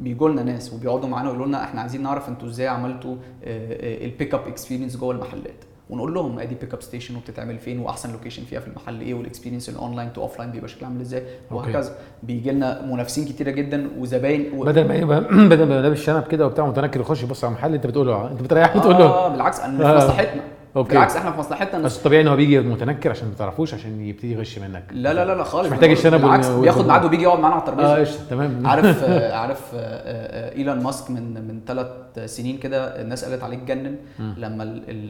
بيجوا 0.00 0.28
لنا 0.28 0.42
ناس 0.42 0.72
وبيقعدوا 0.72 1.08
معانا 1.08 1.28
ويقولوا 1.28 1.46
لنا 1.46 1.64
إحنا 1.64 1.80
عايزين 1.80 2.02
نعرف 2.02 2.28
أنتوا 2.28 2.48
إزاي 2.48 2.68
عملتوا 2.68 3.16
ال 3.44 4.34
pickup 4.34 4.48
experience 4.48 4.96
جوه 4.96 5.14
المحلات. 5.14 5.54
ونقول 5.90 6.14
لهم 6.14 6.38
أدي 6.38 6.54
pickup 6.54 6.82
station 6.82 7.16
وبتتعمل 7.16 7.58
فين 7.58 7.78
وأحسن 7.78 8.12
location 8.12 8.44
فيها 8.44 8.60
في 8.60 8.68
المحل 8.68 9.00
إيه 9.00 9.14
وال 9.14 9.23
experience 9.23 9.68
ال 9.68 9.74
online 9.74 10.12
to 10.12 10.22
offline 10.22 10.50
بيبقى 10.50 10.68
شكلها 10.68 10.88
عامل 10.88 11.00
إزاي. 11.00 11.22
وهكذا 11.50 11.96
بيجي 12.22 12.50
لنا 12.50 12.82
منافسين 12.86 13.24
كتيرة 13.24 13.50
جدا 13.50 13.88
وزباين 13.98 14.52
و... 14.56 14.64
بدل 14.64 14.88
ما 14.88 14.94
يبقى 14.94 15.20
بدل 15.52 15.66
ما 15.66 15.82
لابس 15.82 15.98
شنب 15.98 16.22
كده 16.22 16.46
وبتاع 16.46 16.66
متنكر 16.66 17.00
يخش 17.00 17.22
يبص 17.22 17.44
على 17.44 17.54
محل 17.54 17.74
أنت 17.74 17.86
بتقول 17.86 18.06
له 18.06 18.30
أنت 18.30 18.42
بتريحه 18.42 18.78
بتقول 18.78 18.94
له 18.94 19.04
آه 19.04 19.28
بالعكس 19.28 19.60
أنا 19.60 19.78
في 19.78 19.84
آه. 19.84 19.96
مصلحتنا 19.96 20.42
okay. 20.76 20.88
بالعكس 20.88 21.16
إحنا 21.16 21.32
في 21.32 21.38
مصلحتنا 21.38 21.80
بس 21.82 21.96
الطبيعي 21.98 22.22
إن 22.22 22.28
هو 22.28 22.36
بيجي 22.36 22.60
متنكر 22.60 23.10
عشان 23.10 23.28
ما 23.28 23.34
تعرفوش 23.34 23.74
عشان 23.74 24.00
يبتدي 24.06 24.32
يغش 24.32 24.58
منك 24.58 24.84
لا 24.92 25.14
لا 25.14 25.24
لا 25.24 25.34
لا 25.34 25.44
خالص 25.44 25.66
مش 25.66 25.72
محتاج 25.72 25.90
الشنب 25.90 26.20
بالعكس 26.20 26.48
بياخد 26.48 26.86
ميعاد 26.86 27.04
وبيجي 27.04 27.22
يقعد 27.22 27.38
معانا 27.38 27.54
على 27.54 27.60
الترابيزة 27.62 27.96
آه 27.96 28.00
قشطة 28.00 28.24
تمام 28.30 28.62
عارف 28.66 29.04
آه، 29.04 29.32
عارف 29.36 29.60
آه، 29.74 29.78
آه، 29.78 30.54
إيلون 30.56 30.82
ماسك 30.82 31.10
من 31.10 31.48
من 31.48 31.60
ثلاث 31.66 31.86
سنين 32.24 32.58
كده 32.58 33.00
الناس 33.00 33.24
قالت 33.24 33.42
عليه 33.42 33.56
اتجنن. 33.56 33.96
لما 34.18 34.62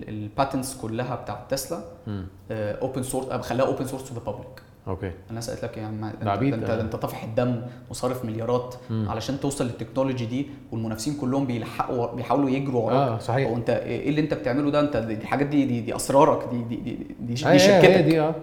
ال 0.09 0.17
patents 0.17 0.77
كلها 0.77 1.15
بتاعت 1.15 1.51
تسلا. 1.51 1.81
open 2.51 3.03
source 3.03 3.27
خلاها 3.27 3.67
open 3.67 3.87
source 3.87 4.05
to 4.09 4.15
the 4.15 4.21
public 4.27 4.63
okay 4.89 5.11
الناس 5.31 5.51
قالت 5.51 5.65
لك 5.65 5.77
يا 5.77 5.87
عم 5.87 6.05
انت, 6.05 6.43
انت, 6.43 6.71
آه. 6.71 6.81
أنت 6.81 6.97
طافح 6.97 7.25
الدم 7.25 7.63
وصارف 7.91 8.25
مليارات 8.25 8.75
مم. 8.91 9.07
علشان 9.09 9.41
توصل 9.41 9.65
لل 9.65 9.75
technology 9.75 10.27
دي 10.27 10.47
والمنافسين 10.73 11.15
كلهم 11.15 11.47
بيلحقوا 11.47 12.07
بيحاولوا 12.15 12.51
يجروا 12.51 12.83
وراك 12.83 12.97
آه 13.09 13.19
صحيح 13.19 13.49
هو 13.51 13.57
أنت 13.57 13.71
إيه 13.71 14.09
اللي 14.09 14.21
أنت 14.21 14.35
بتعمله 14.35 14.71
ده 14.71 14.81
أنت 14.81 14.97
دي 14.97 15.15
الحاجات 15.15 15.47
دي 15.47 15.65
دي, 15.65 15.81
دي 15.81 15.97
أسرارك 15.97 16.49
دي 16.51 16.63
دي 16.63 16.77
دي, 16.77 16.95
دي, 16.95 17.07
دي 17.21 17.33
هي- 17.33 17.59
شركتك 17.59 17.85
هي 17.91 18.03
دي 18.03 18.21
آه 18.21 18.35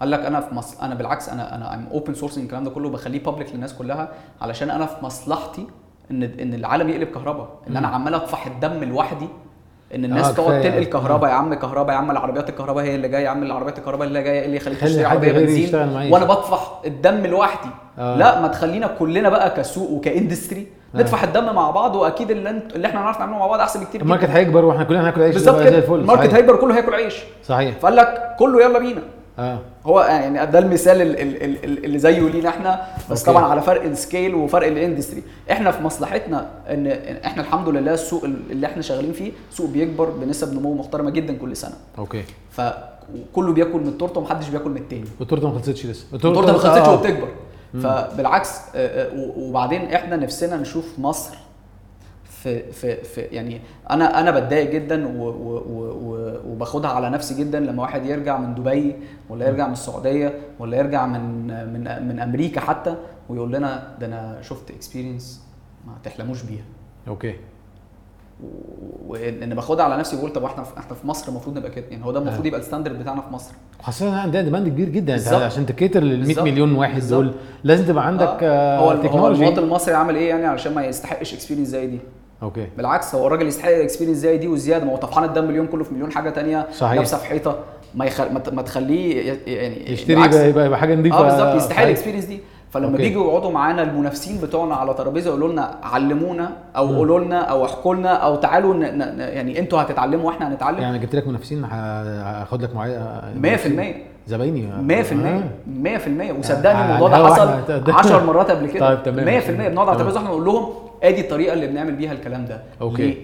قال 0.00 0.10
لك 0.10 0.20
أنا 0.20 0.40
في 0.40 0.54
مصر 0.54 0.82
أنا 0.82 0.94
بالعكس 0.94 1.28
أنا 1.28 1.54
أنا 1.56 1.74
am 1.74 1.86
open 1.86 2.14
sourcing 2.14 2.44
الكلام 2.44 2.64
ده 2.64 2.70
كله 2.70 2.88
بخليه 2.90 3.22
public 3.22 3.52
للناس 3.54 3.74
كلها 3.74 4.12
علشان 4.40 4.70
أنا 4.70 4.86
في 4.86 5.04
مصلحتي 5.04 5.66
ان 6.10 6.22
إن 6.22 6.54
العالم 6.54 6.88
يقلب 6.88 7.08
كهرباء 7.08 7.48
إن 7.68 7.76
أنا. 7.76 7.88
عمال 7.88 8.14
أطفح 8.14 8.46
الدم 8.46 8.84
لوحدي 8.84 9.28
إن 9.94 10.04
الناس 10.04 10.26
آه، 10.26 10.32
تقعد. 10.32 10.62
تنقل 10.62 10.84
كهرباء 10.84 11.30
آه. 11.30 11.32
يا 11.32 11.38
عم 11.38 11.54
كهرباء 11.54 11.92
يا 11.94 11.98
عم 12.00 12.10
العربيات 12.10 12.48
الكهرباء 12.48 12.84
هي 12.84 12.94
اللي 12.94 13.08
جاية 13.08 13.24
يا 13.24 13.28
عم 13.28 13.42
العربيات 13.42 13.78
الكهرباء 13.78 14.08
اللي 14.08 14.22
جاية 14.22 14.40
إيه 14.40 14.46
اللي 14.46 14.56
يخليك 14.56 14.78
خلي 14.78 14.88
تشتري 14.90 15.04
عربية 15.04 15.32
بنزين. 15.32 15.74
وأنا 16.12 16.24
بطفح 16.24 16.80
الدم 16.86 17.26
لوحدي 17.26 17.68
آه. 17.98 18.16
لا 18.16 18.40
ما 18.40 18.48
تخلينا 18.48 18.86
كلنا 18.86 19.28
بقى 19.28 19.50
كسوق 19.50 19.90
وك 19.90 20.05
industry 20.05 20.66
آه. 20.94 20.98
نطفح 20.98 21.24
الدم 21.24 21.54
مع 21.54 21.70
بعض 21.70 21.96
وأكيد 21.96 22.30
اللي, 22.30 22.50
انت 22.50 22.76
اللي 22.76 22.88
إحنا 22.88 23.00
نعرف 23.00 23.20
نعمله 23.20 23.38
مع 23.38 23.46
بعض 23.46 23.60
أحسن 23.60 23.80
بكتير 23.80 24.00
ال 24.00 24.04
market 24.04 24.30
هيكبر 24.30 24.64
وإحنا 24.64 24.84
كلنا 24.84 25.02
هناكل 25.02 25.22
عيش 25.22 25.34
بالظبط 25.34 25.62
كده 25.62 25.94
ال 25.94 25.99
market. 25.99 26.34
هيكبر 26.34 26.56
كله 26.56 26.74
هياكل 26.76 26.94
عيش 26.94 27.14
صحيح 27.44 27.78
فقال 27.78 27.96
لك 27.96 28.36
كله 28.38 28.62
يلا 28.64 28.78
بينا 28.78 29.02
آه. 29.38 29.58
هو 29.86 30.00
يعني 30.00 30.46
ده 30.52 30.58
المثال 30.58 31.02
ال- 31.02 31.20
ال- 31.20 31.42
ال- 31.64 31.84
اللي 31.84 31.98
زيه 31.98 32.20
لينا 32.28 32.48
إحنا 32.48 32.86
بس 33.10 33.20
okay. 33.28 33.30
طبعا 33.38 33.50
على 33.50 33.60
فرق 33.62 33.82
ال 33.84 33.92
scale 33.92 34.34
وفرق 34.34 34.66
ال 34.66 34.72
industry 34.72 35.22
إحنا 35.50 35.70
في 35.70 35.82
مصلحتنا 35.82 36.50
إن 36.68 36.86
إحنا 37.24 37.42
الحمد 37.42 37.68
لله 37.68 37.94
السوق 37.94 38.24
اللي 38.24 38.66
إحنا 38.66 38.82
شغالين 38.82 39.12
فيه 39.12 39.32
سوق 39.50 39.66
بيكبر 39.70 40.10
بنسب 40.10 40.54
نمو 40.54 40.74
محترمة 40.74 41.10
جدا 41.10 41.36
كل 41.36 41.56
سنة. 41.56 41.74
okay. 41.98 42.24
فكله 42.50 43.52
بياكل 43.52 43.78
من 43.80 43.88
التورتة 43.88 44.20
ومحدش 44.20 44.48
بياكل 44.48 44.70
من 44.70 44.76
التاني. 44.76 45.04
والتورته 45.20 45.48
ما 45.48 45.58
خلصتش 45.58 45.86
لسه. 45.86 46.04
التورتة 46.14 46.52
ما 46.52 46.58
خلصتش 46.58 46.88
آه. 46.88 46.94
وبتكبر 46.94 47.28
فبالعكس 47.82 48.50
آه، 48.74 49.04
آه، 49.06 49.32
وبعدين 49.36 49.82
إحنا 49.94 50.16
نفسنا 50.16 50.56
نشوف 50.56 50.84
مصر 50.98 51.34
في 52.42 52.72
في 52.72 52.96
في 53.04 53.20
يعني 53.20 53.60
أنا 53.90 54.20
أنا 54.20 54.30
بتضايق 54.30 54.70
جدا 54.70 55.06
و 55.18 55.28
و 55.28 56.38
وباخدها 56.46 56.90
على 56.90 57.10
نفسي 57.10 57.34
جدا 57.34 57.60
لما 57.60 57.82
واحد 57.82 58.06
يرجع 58.06 58.38
من 58.38 58.54
دبي 58.54 58.96
ولا 59.28 59.48
يرجع 59.48 59.66
من 59.66 59.72
السعودية 59.72 60.34
ولا 60.58 60.76
يرجع 60.76 61.06
من 61.06 61.46
من 61.72 62.08
من 62.08 62.20
أمريكا 62.20 62.60
حتى 62.60 62.94
ويقول 63.28 63.52
لنا 63.52 63.96
ده 64.00 64.06
أنا 64.06 64.38
شفت 64.42 64.70
experience 64.70 65.42
ما 65.86 65.92
تحلموش 66.04 66.42
بيها 66.42 66.64
okay 67.08 67.34
وأنا 69.06 69.54
باخدها 69.54 69.84
على 69.84 69.96
نفسي 69.96 70.16
بقول 70.16 70.32
طب 70.32 70.44
إحنا 70.44 70.64
إحنا 70.78 70.94
في 70.96 71.06
مصر 71.06 71.28
المفروض 71.28 71.56
نبقى 71.56 71.70
كده 71.70 71.84
يعني 71.90 72.04
هو 72.04 72.12
ده 72.12 72.18
المفروض 72.18 72.44
آه. 72.44 72.48
يبقى 72.48 72.60
ال 72.60 72.64
standard 72.64 72.98
بتاعنا 72.98 73.20
في 73.20 73.32
مصر 73.32 73.52
خاصة 73.82 74.08
إن 74.08 74.14
عندنا 74.14 74.42
demand 74.42 74.68
كبير 74.68 74.88
جدا 74.88 75.14
أنت. 75.14 75.28
عشان 75.28 75.66
ت 75.66 75.72
cater 75.72 76.00
لل 76.00 76.16
100 76.18 76.26
بالظبط. 76.26 76.44
مليون 76.44 76.74
واحد 76.74 76.94
بالظبط. 76.94 77.22
دول 77.22 77.34
لازم 77.64 77.84
تبقى 77.84 78.06
عندك 78.06 78.36
آه. 78.42 78.78
هو 78.78 78.90
هو 78.90 79.02
technology 79.02 79.40
المواطن 79.44 79.62
المصري 79.62 79.94
عامل 79.94 80.16
إيه 80.16 80.28
يعني 80.28 80.46
علشان 80.46 80.74
ما 80.74 80.84
يستحقش 80.84 81.34
experience 81.34 81.68
زي 81.68 81.86
دي 81.86 81.98
okay 82.42 82.66
بالعكس 82.76 83.14
هو 83.14 83.26
الراجل 83.26 83.46
يستحق 83.48 83.70
experience 83.70 84.16
زي 84.18 84.36
دي 84.38 84.48
وزيادة 84.48 84.84
ما 84.84 84.92
هو 84.92 84.96
طفحان 84.96 85.24
الدم 85.24 85.50
اليوم 85.50 85.66
كله 85.66 85.84
في 85.84 85.94
مليون 85.94 86.12
حاجة 86.12 86.30
تانية 86.30 86.66
صحيح. 86.72 86.92
لابسة 86.94 87.16
في 87.18 87.26
حيطة 87.26 87.58
ما 87.94 88.04
يخل... 88.04 88.24
ما 88.52 88.62
تخليه 88.62 89.32
يعني 89.46 89.92
يشتري. 89.92 90.12
يبقى, 90.24 90.48
يبقى, 90.48 90.66
يبقى 90.66 90.78
حاجة 90.78 90.94
نظيفة 90.94 91.18
آه 91.18 91.22
بالظبط 91.22 91.54
يستحق. 91.56 91.82
ال 91.82 91.86
experience 91.86 92.24
دي 92.24 92.40
فلما 92.70 92.86
okay. 92.88 93.02
بيجوا 93.02 93.24
يقعدوا 93.30 93.50
معانا 93.50 93.82
المنافسين 93.82 94.38
بتوعنا 94.42 94.74
على 94.74 94.94
ترابيزة 94.94 95.28
يقولوا 95.28 95.52
لنا 95.52 95.70
علمونا 95.82 96.50
أو. 96.76 96.96
قولوا 96.96 97.20
لنا 97.20 97.40
أو 97.40 97.64
احكوا 97.64 97.94
لنا 97.94 98.12
أو 98.14 98.36
تعالوا 98.36 98.74
ن... 98.74 98.78
ن... 98.78 98.98
ن- 98.98 99.18
يعني 99.20 99.58
أنتوا 99.58 99.82
هتتعلموا 99.82 100.26
وإحنا 100.26 100.48
هنتعلم 100.48 100.78
يعني 100.78 100.98
جبت 100.98 101.14
لك 101.14 101.28
منافسين 101.28 101.64
هاخد 101.64 102.62
لك 102.62 102.74
معايا 102.74 103.22
100% 103.42 104.28
زبايني 104.28 104.68
100% 104.88 105.12
آه. 105.12 105.42
100% 106.34 106.38
وصدقني 106.38 106.78
على 106.78 106.94
الموضوع 106.94 107.08
ده 107.08 107.16
الهوا 107.16 107.34
حصل 107.34 107.48
إحنا 107.48 107.60
تقدم. 107.78 107.92
10 107.94 108.24
مرات 108.24 108.50
قبل 108.50 108.66
كده 108.66 108.88
طيب، 108.94 109.02
تمام. 109.02 109.40
100% 109.40 109.50
بنقعد 109.50 109.78
على. 109.78 109.92
الترابيزه 109.92 110.18
إحنا 110.18 110.28
نقول 110.30 110.44
لهم 110.44 110.72
ادي 111.02 111.20
الطريقة 111.20 111.52
اللي 111.52 111.66
بنعمل 111.66 111.96
بيها 111.96 112.12
الكلام 112.12 112.44
ده 112.46 112.62
أوكي. 112.80 113.02
ليه؟ 113.06 113.16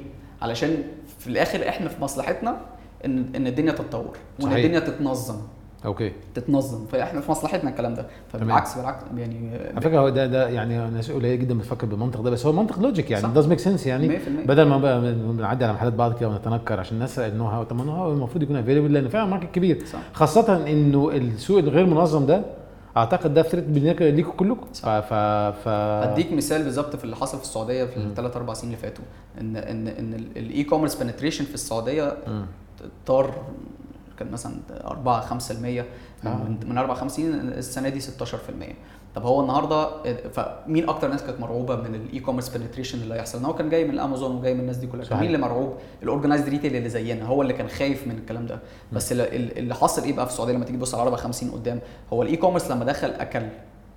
علشان 0.42 0.76
في 1.18 1.26
الآخر 1.26 1.68
إحنا 1.68 1.88
في 1.88 2.02
مصلحتنا 2.02 2.56
إن 3.04 3.26
إن 3.36 3.46
الدنيا 3.46 3.72
تتطور 3.72 4.16
وإن. 4.42 4.52
الدنيا 4.56 4.78
تتنظم 4.80 5.36
أوكي 5.84 6.12
تتنظم 6.34 6.86
فإحنا 6.86 7.20
في 7.20 7.30
مصلحتنا 7.30 7.70
الكلام 7.70 7.94
ده 7.94 8.06
فبالعكس 8.32 8.76
بالعكس 8.78 9.04
يعني 9.16 9.50
على 9.72 9.80
فكرة 9.80 9.98
هو 9.98 10.08
ده 10.08 10.26
ده 10.26 10.48
يعني 10.48 10.90
ناس 10.90 11.10
قليله 11.10 11.34
جدا 11.34 11.58
بتفكر 11.58 11.86
بالمنطق 11.86 12.20
ده 12.20 12.30
بس 12.30 12.46
هو 12.46 12.52
منطق 12.52 12.80
logic 12.80 13.10
يعني. 13.10 13.34
does 13.34 13.46
make 13.46 13.58
sense 13.58 13.86
يعني 13.86 14.18
100% 14.18 14.20
بدل 14.46 14.62
ما 14.62 14.78
بقى 14.78 15.00
بنعدي 15.14 15.64
على 15.64 15.72
محلات 15.74 15.92
بعض 15.92 16.18
كده 16.18 16.28
ونتنكر 16.28 16.80
عشان 16.80 16.94
الناس 16.94 17.18
ال 17.18 17.24
know 17.24 17.44
how 17.46 17.62
طب 17.62 17.76
ما 17.76 17.92
how 17.92 18.12
المفروض 18.12 18.42
يكون 18.42 18.56
available 18.56 18.92
لأن 18.92 19.08
فعلا 19.08 19.24
market 19.30 19.54
كبير 19.54 19.78
صح. 19.92 19.98
خاصة 20.12 20.66
إنه 20.70 21.10
السوق 21.10 21.58
الغير 21.58 21.86
منظم 21.86 22.26
ده 22.26 22.42
أعتقد 22.98 23.34
ده 23.34 23.42
threat 23.42 23.64
ليكم 24.00 24.30
كلكم 24.30 24.66
ف 24.72 24.88
ف 24.88 25.12
ف 25.64 25.68
أديك 25.68 26.32
مثال 26.32 26.62
بالظبط 26.64 26.96
في 26.96 27.04
اللي 27.04 27.16
حصل 27.16 27.38
في 27.38 27.44
السعودية 27.44 27.84
في. 27.84 27.96
الثلاث 27.96 28.36
أربع 28.36 28.54
سنين 28.54 28.72
اللي 28.74 28.82
فاتوا 28.82 29.04
ان 29.40 29.56
ان 29.56 29.88
إن 29.88 30.14
ال 30.36 30.64
e-commerce 30.64 30.94
penetration 30.94 31.44
في 31.44 31.54
السعودية. 31.54 32.16
طار 33.06 33.44
كان 34.18 34.30
مثلا 34.30 34.54
4 34.84 35.38
5% 35.38 35.52
من, 35.52 35.84
آه. 36.26 36.36
من 36.44 36.58
من 36.68 36.78
4 36.78 36.96
5 36.96 37.16
سنين 37.16 37.34
السنة 37.34 37.88
دي 37.88 38.00
16% 38.00 38.04
طب 39.14 39.22
هو 39.26 39.40
النهارده 39.40 40.02
فمين 40.30 40.88
أكتر 40.88 41.08
ناس 41.08 41.22
كانت 41.22 41.40
مرعوبة 41.40 41.76
من 41.76 41.94
ال 41.94 42.20
e-commerce 42.20 42.48
penetration 42.48 43.02
اللي 43.02 43.14
هيحصل؟ 43.14 43.44
هو 43.44 43.54
كان 43.54 43.68
جاي 43.70 43.84
من 43.84 43.90
الامازون 43.90 44.36
وجاي 44.36 44.54
من 44.54 44.60
الناس 44.60 44.76
دي 44.76 44.86
كلها 44.86 45.04
صحيح. 45.04 45.18
مين 45.18 45.26
اللي 45.26 45.38
مرعوب؟ 45.38 45.74
ال 46.02 46.07
organized 46.07 46.48
retail 46.48 46.76
اللي 46.76 46.88
زينا 46.88 47.26
هو 47.26 47.42
اللي 47.42 47.52
كان 47.52 47.68
خايف 47.68 48.06
من 48.06 48.18
الكلام 48.18 48.46
ده 48.46 48.58
بس 48.92 49.12
اللي- 49.12 49.74
حصل 49.74 50.02
إيه 50.02 50.12
بقى 50.12 50.26
في 50.26 50.32
السعودية 50.32 50.52
لما 50.54 50.64
تيجي 50.64 50.78
تبص 50.78 50.94
على 50.94 51.02
4 51.02 51.16
50 51.20 51.50
قدام 51.50 51.80
هو 52.12 52.22
ال 52.22 52.36
e-commerce 52.36 52.70
لما 52.70 52.84
دخل 52.84 53.08
أكل. 53.10 53.42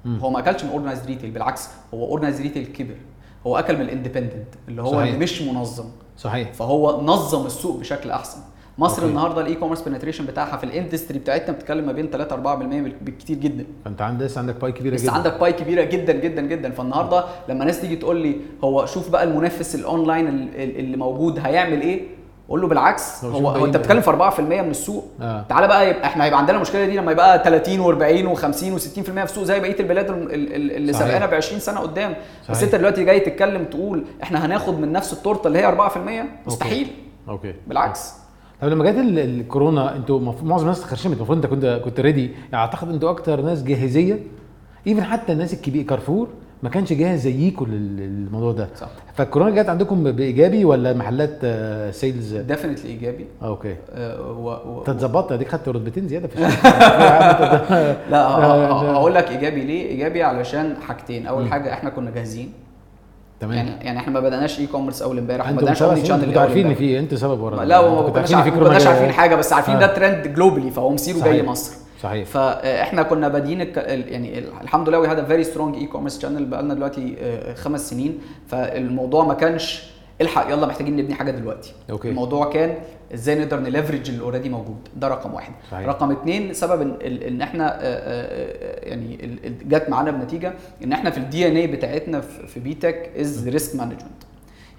هو 0.05 0.29
ما 0.29 0.39
أكلش 0.39 0.63
من 0.63 0.69
organized 0.69 1.05
retail 1.05 1.31
بالعكس 1.31 1.67
هو 1.93 2.05
organized 2.05 2.41
retail 2.41 2.65
كبر 2.65 2.95
هو 3.47 3.59
أكل 3.59 3.75
من 3.75 3.81
ال 3.81 3.87
independent 3.87 4.47
اللي 4.67 4.81
هو 4.81 4.91
صحيح. 4.91 5.03
اللي 5.03 5.17
مش 5.17 5.41
منظم 5.41 5.85
صحيح 6.17 6.53
فهو 6.53 7.01
نظم 7.01 7.45
السوق 7.45 7.79
بشكل 7.79 8.11
أحسن 8.11 8.39
مصر 8.81 9.01
أوكي. 9.01 9.09
النهارده 9.11 9.41
ال 9.41 9.55
e-commerce 9.55 9.81
penetration 9.81 10.25
بتاعها 10.25 10.57
في 10.57 10.63
ال 10.63 10.70
industry 10.70 11.19
بتاعتنا 11.19 11.53
بتتكلم 11.55 11.85
ما 11.85 11.91
بين 11.91 12.09
3 12.09 12.35
4% 12.35 12.37
بال- 12.83 12.95
بالكتير 13.01 13.37
جدا. 13.37 13.65
فأنت 13.85 14.01
عندك 14.01 14.25
لسه 14.25 14.39
عندك 14.39 14.55
pie 14.61 14.71
كبيرة 14.71 14.93
بس 14.95 15.01
جدا. 15.01 15.11
عندك 15.11 15.39
pie 15.39 15.53
كبيرة 15.53 15.83
جدا 15.83 16.13
جدا 16.13 16.41
جدا. 16.41 16.71
فالنهارده 16.71 17.23
لما 17.49 17.65
ناس 17.65 17.81
تيجي 17.81 17.95
تقول 17.95 18.17
لي 18.17 18.35
هو 18.63 18.85
شوف 18.85 19.09
بقى 19.09 19.23
المنافس 19.23 19.75
الاونلاين 19.75 20.27
ال- 20.27 20.55
ال- 20.63 20.79
اللي 20.79 20.97
موجود 20.97 21.39
هيعمل 21.39 21.81
إيه؟ 21.81 22.01
أقول 22.47 22.61
له 22.61 22.67
بالعكس 22.67 23.25
هو 23.25 23.29
هو, 23.49 23.49
أنت 23.49 23.59
بعيد. 23.61 23.77
بتتكلم 23.77 24.01
في 24.01 24.09
4% 24.09 24.61
من 24.61 24.69
السوق. 24.71 25.05
آه. 25.21 25.45
تعالى 25.49 25.67
بقى 25.67 25.89
يبقى 25.89 26.05
إحنا 26.05 26.23
هيبقى 26.25 26.39
عندنا 26.39 26.57
المشكلة 26.57 26.85
دي 26.85 26.97
لما 26.97 27.11
يبقى 27.11 27.43
30 27.43 27.79
و40 27.83 28.37
و50 28.37 28.79
و60% 28.79 29.01
في 29.01 29.23
السوق 29.23 29.43
زي 29.43 29.59
بقية 29.59 29.79
البلاد 29.79 30.09
ال- 30.09 30.33
ال- 30.33 30.71
اللي. 30.71 30.93
سابقانا 30.93 31.25
ب 31.25 31.33
20 31.33 31.59
سنة 31.59 31.79
قدام. 31.79 32.11
بس 32.49 32.55
صحيح. 32.57 32.63
أنت 32.63 32.75
دلوقتي 32.75 33.03
جاي 33.03 33.19
تتكلم 33.19 33.65
تقول 33.65 34.03
إحنا 34.23 34.45
هناخد 34.45 34.79
من 34.79 34.91
نفس 34.91 35.13
التورتة 35.13 35.47
اللي 35.47 35.59
هي 35.59 35.65
4% 35.65 36.25
مستحيل. 36.47 36.87
أوكي. 37.29 37.53
بالعكس. 37.67 38.13
طب 38.61 38.67
لما 38.67 38.91
جت 38.91 38.97
ال- 38.97 39.19
الكورونا 39.19 39.95
أنتوا 39.95 40.19
معظم 40.43 40.63
الناس 40.63 40.79
اتخرشمت 40.79 41.15
المفروض 41.17 41.37
انت 41.37 41.45
كنت 41.45 41.81
كنت 41.85 41.99
ready 41.99 42.25
يعني 42.25 42.55
أعتقد 42.55 42.89
أنتوا 42.89 43.09
أكتر 43.09 43.41
ناس 43.41 43.63
جاهزية. 43.63 44.19
even 44.87 45.03
حتى 45.03 45.33
الناس 45.33 45.53
الكبيره 45.53 45.85
كارفور 45.85 46.27
ما 46.63 46.69
كانش 46.69 46.93
جاهز 46.93 47.19
زيكم 47.19 47.65
لل- 47.65 47.97
للموضوع 47.97 48.51
ده. 48.51 48.67
صح. 48.75 48.87
فالكورونا 49.13 49.61
جت 49.61 49.69
عندكم 49.69 50.03
بإيجابي 50.03 50.65
ولا 50.65 50.93
محلات 50.93 51.39
sales 51.95 52.35
definitely 52.35 52.89
إيجابي. 52.89 53.25
أوكي. 53.43 53.75
آه، 53.93 54.31
و- 54.31 54.49
و- 54.49 54.79
انت 54.79 54.89
اتظبطت؟ 54.89 55.31
أديك 55.31 55.47
خدت 55.47 55.69
رتبتين 55.69 56.07
زيادة 56.07 56.27
في 56.27 56.39
لا. 58.11 58.27
هقول 58.27 59.15
لك 59.15 59.31
إيجابي 59.31 59.61
ليه؟ 59.61 59.87
إيجابي 59.89 60.23
علشان 60.23 60.75
حاجتين. 60.87 61.27
أول. 61.27 61.47
حاجة 61.51 61.73
إحنا 61.73 61.89
كنا 61.89 62.11
جاهزين. 62.11 62.51
تمام. 63.41 63.53
يعني 63.57 63.69
يعني 63.85 63.99
إحنا 63.99 64.13
ما 64.13 64.19
بدأناش 64.19 64.59
e-commerce 64.59 65.01
أول 65.01 65.17
امبارح 65.17 65.45
ما 65.45 65.51
أنتوا 65.51 65.63
only 65.87 65.95
سنين 65.95 66.05
channel 66.05 66.25
كنتوا 66.25 66.41
عارفين 66.41 66.67
إن 66.67 66.75
في 66.75 66.99
إنتوا 66.99 67.17
سبب 67.17 67.39
ورا. 67.41 67.65
لا 67.65 67.81
ما 67.89 68.09
كناش 68.09 68.33
كورونا 68.35 68.73
عارفين 68.73 69.11
حاجة 69.11 69.35
بس 69.35 69.53
عارفين 69.53 69.75
آه. 69.75 69.79
ده 69.79 69.87
trend 69.87 70.27
globally 70.27 70.71
فهو 70.71 70.89
مصيره 70.93 71.23
جاي. 71.23 71.43
مصر. 71.43 71.73
صحيح. 72.03 72.27
فاحنا 72.27 73.03
كنا 73.03 73.27
بادئين 73.27 73.61
الك- 73.61 73.77
يعني 73.87 74.39
ال- 74.39 74.51
الحمد 74.61 74.89
لله 74.89 74.99
we 74.99 75.07
had 75.07 75.25
very 75.25 75.43
strong 75.43 75.75
e-commerce 75.75 76.21
channel 76.21 76.45
بقالنا 76.45 76.73
دلوقتي 76.73 77.15
آه، 77.19 77.53
خمس 77.53 77.89
سنين. 77.89 78.19
فالموضوع 78.47 79.25
ما 79.25 79.33
كانش 79.33 79.83
الحق 80.21 80.49
يلا 80.51 80.67
محتاجين 80.67 80.95
نبني 80.95 81.13
حاجة 81.15 81.31
دلوقتي 81.31 81.73
أوكي. 81.89 82.09
الموضوع 82.09 82.49
كان 82.49 82.75
إزاي 83.13 83.39
نقدر 83.39 83.59
ن 83.59 83.65
leverage 83.65 84.09
اللي 84.09 84.21
already 84.21 84.49
موجود 84.49 84.87
ده 84.95 85.07
رقم 85.07 85.33
واحد 85.33 85.51
صحيح. 85.71 85.87
رقم 85.87 86.11
اتنين 86.11 86.53
سبب 86.53 86.81
ان, 86.81 86.97
إن 87.27 87.41
إحنا 87.41 87.79
يعني 88.87 89.39
جت 89.67 89.89
معانا 89.89 90.11
بنتيجة 90.11 90.53
إن 90.83 90.93
إحنا 90.93 91.09
في 91.09 91.17
ال 91.17 91.47
DNA 91.47 91.67
بتاعتنا 91.67 92.21
في 92.21 92.47
في 92.47 92.59
بي 92.59 92.73
تك 92.73 93.11
از 93.19 93.47
risk 93.47 93.75
management 93.75 94.03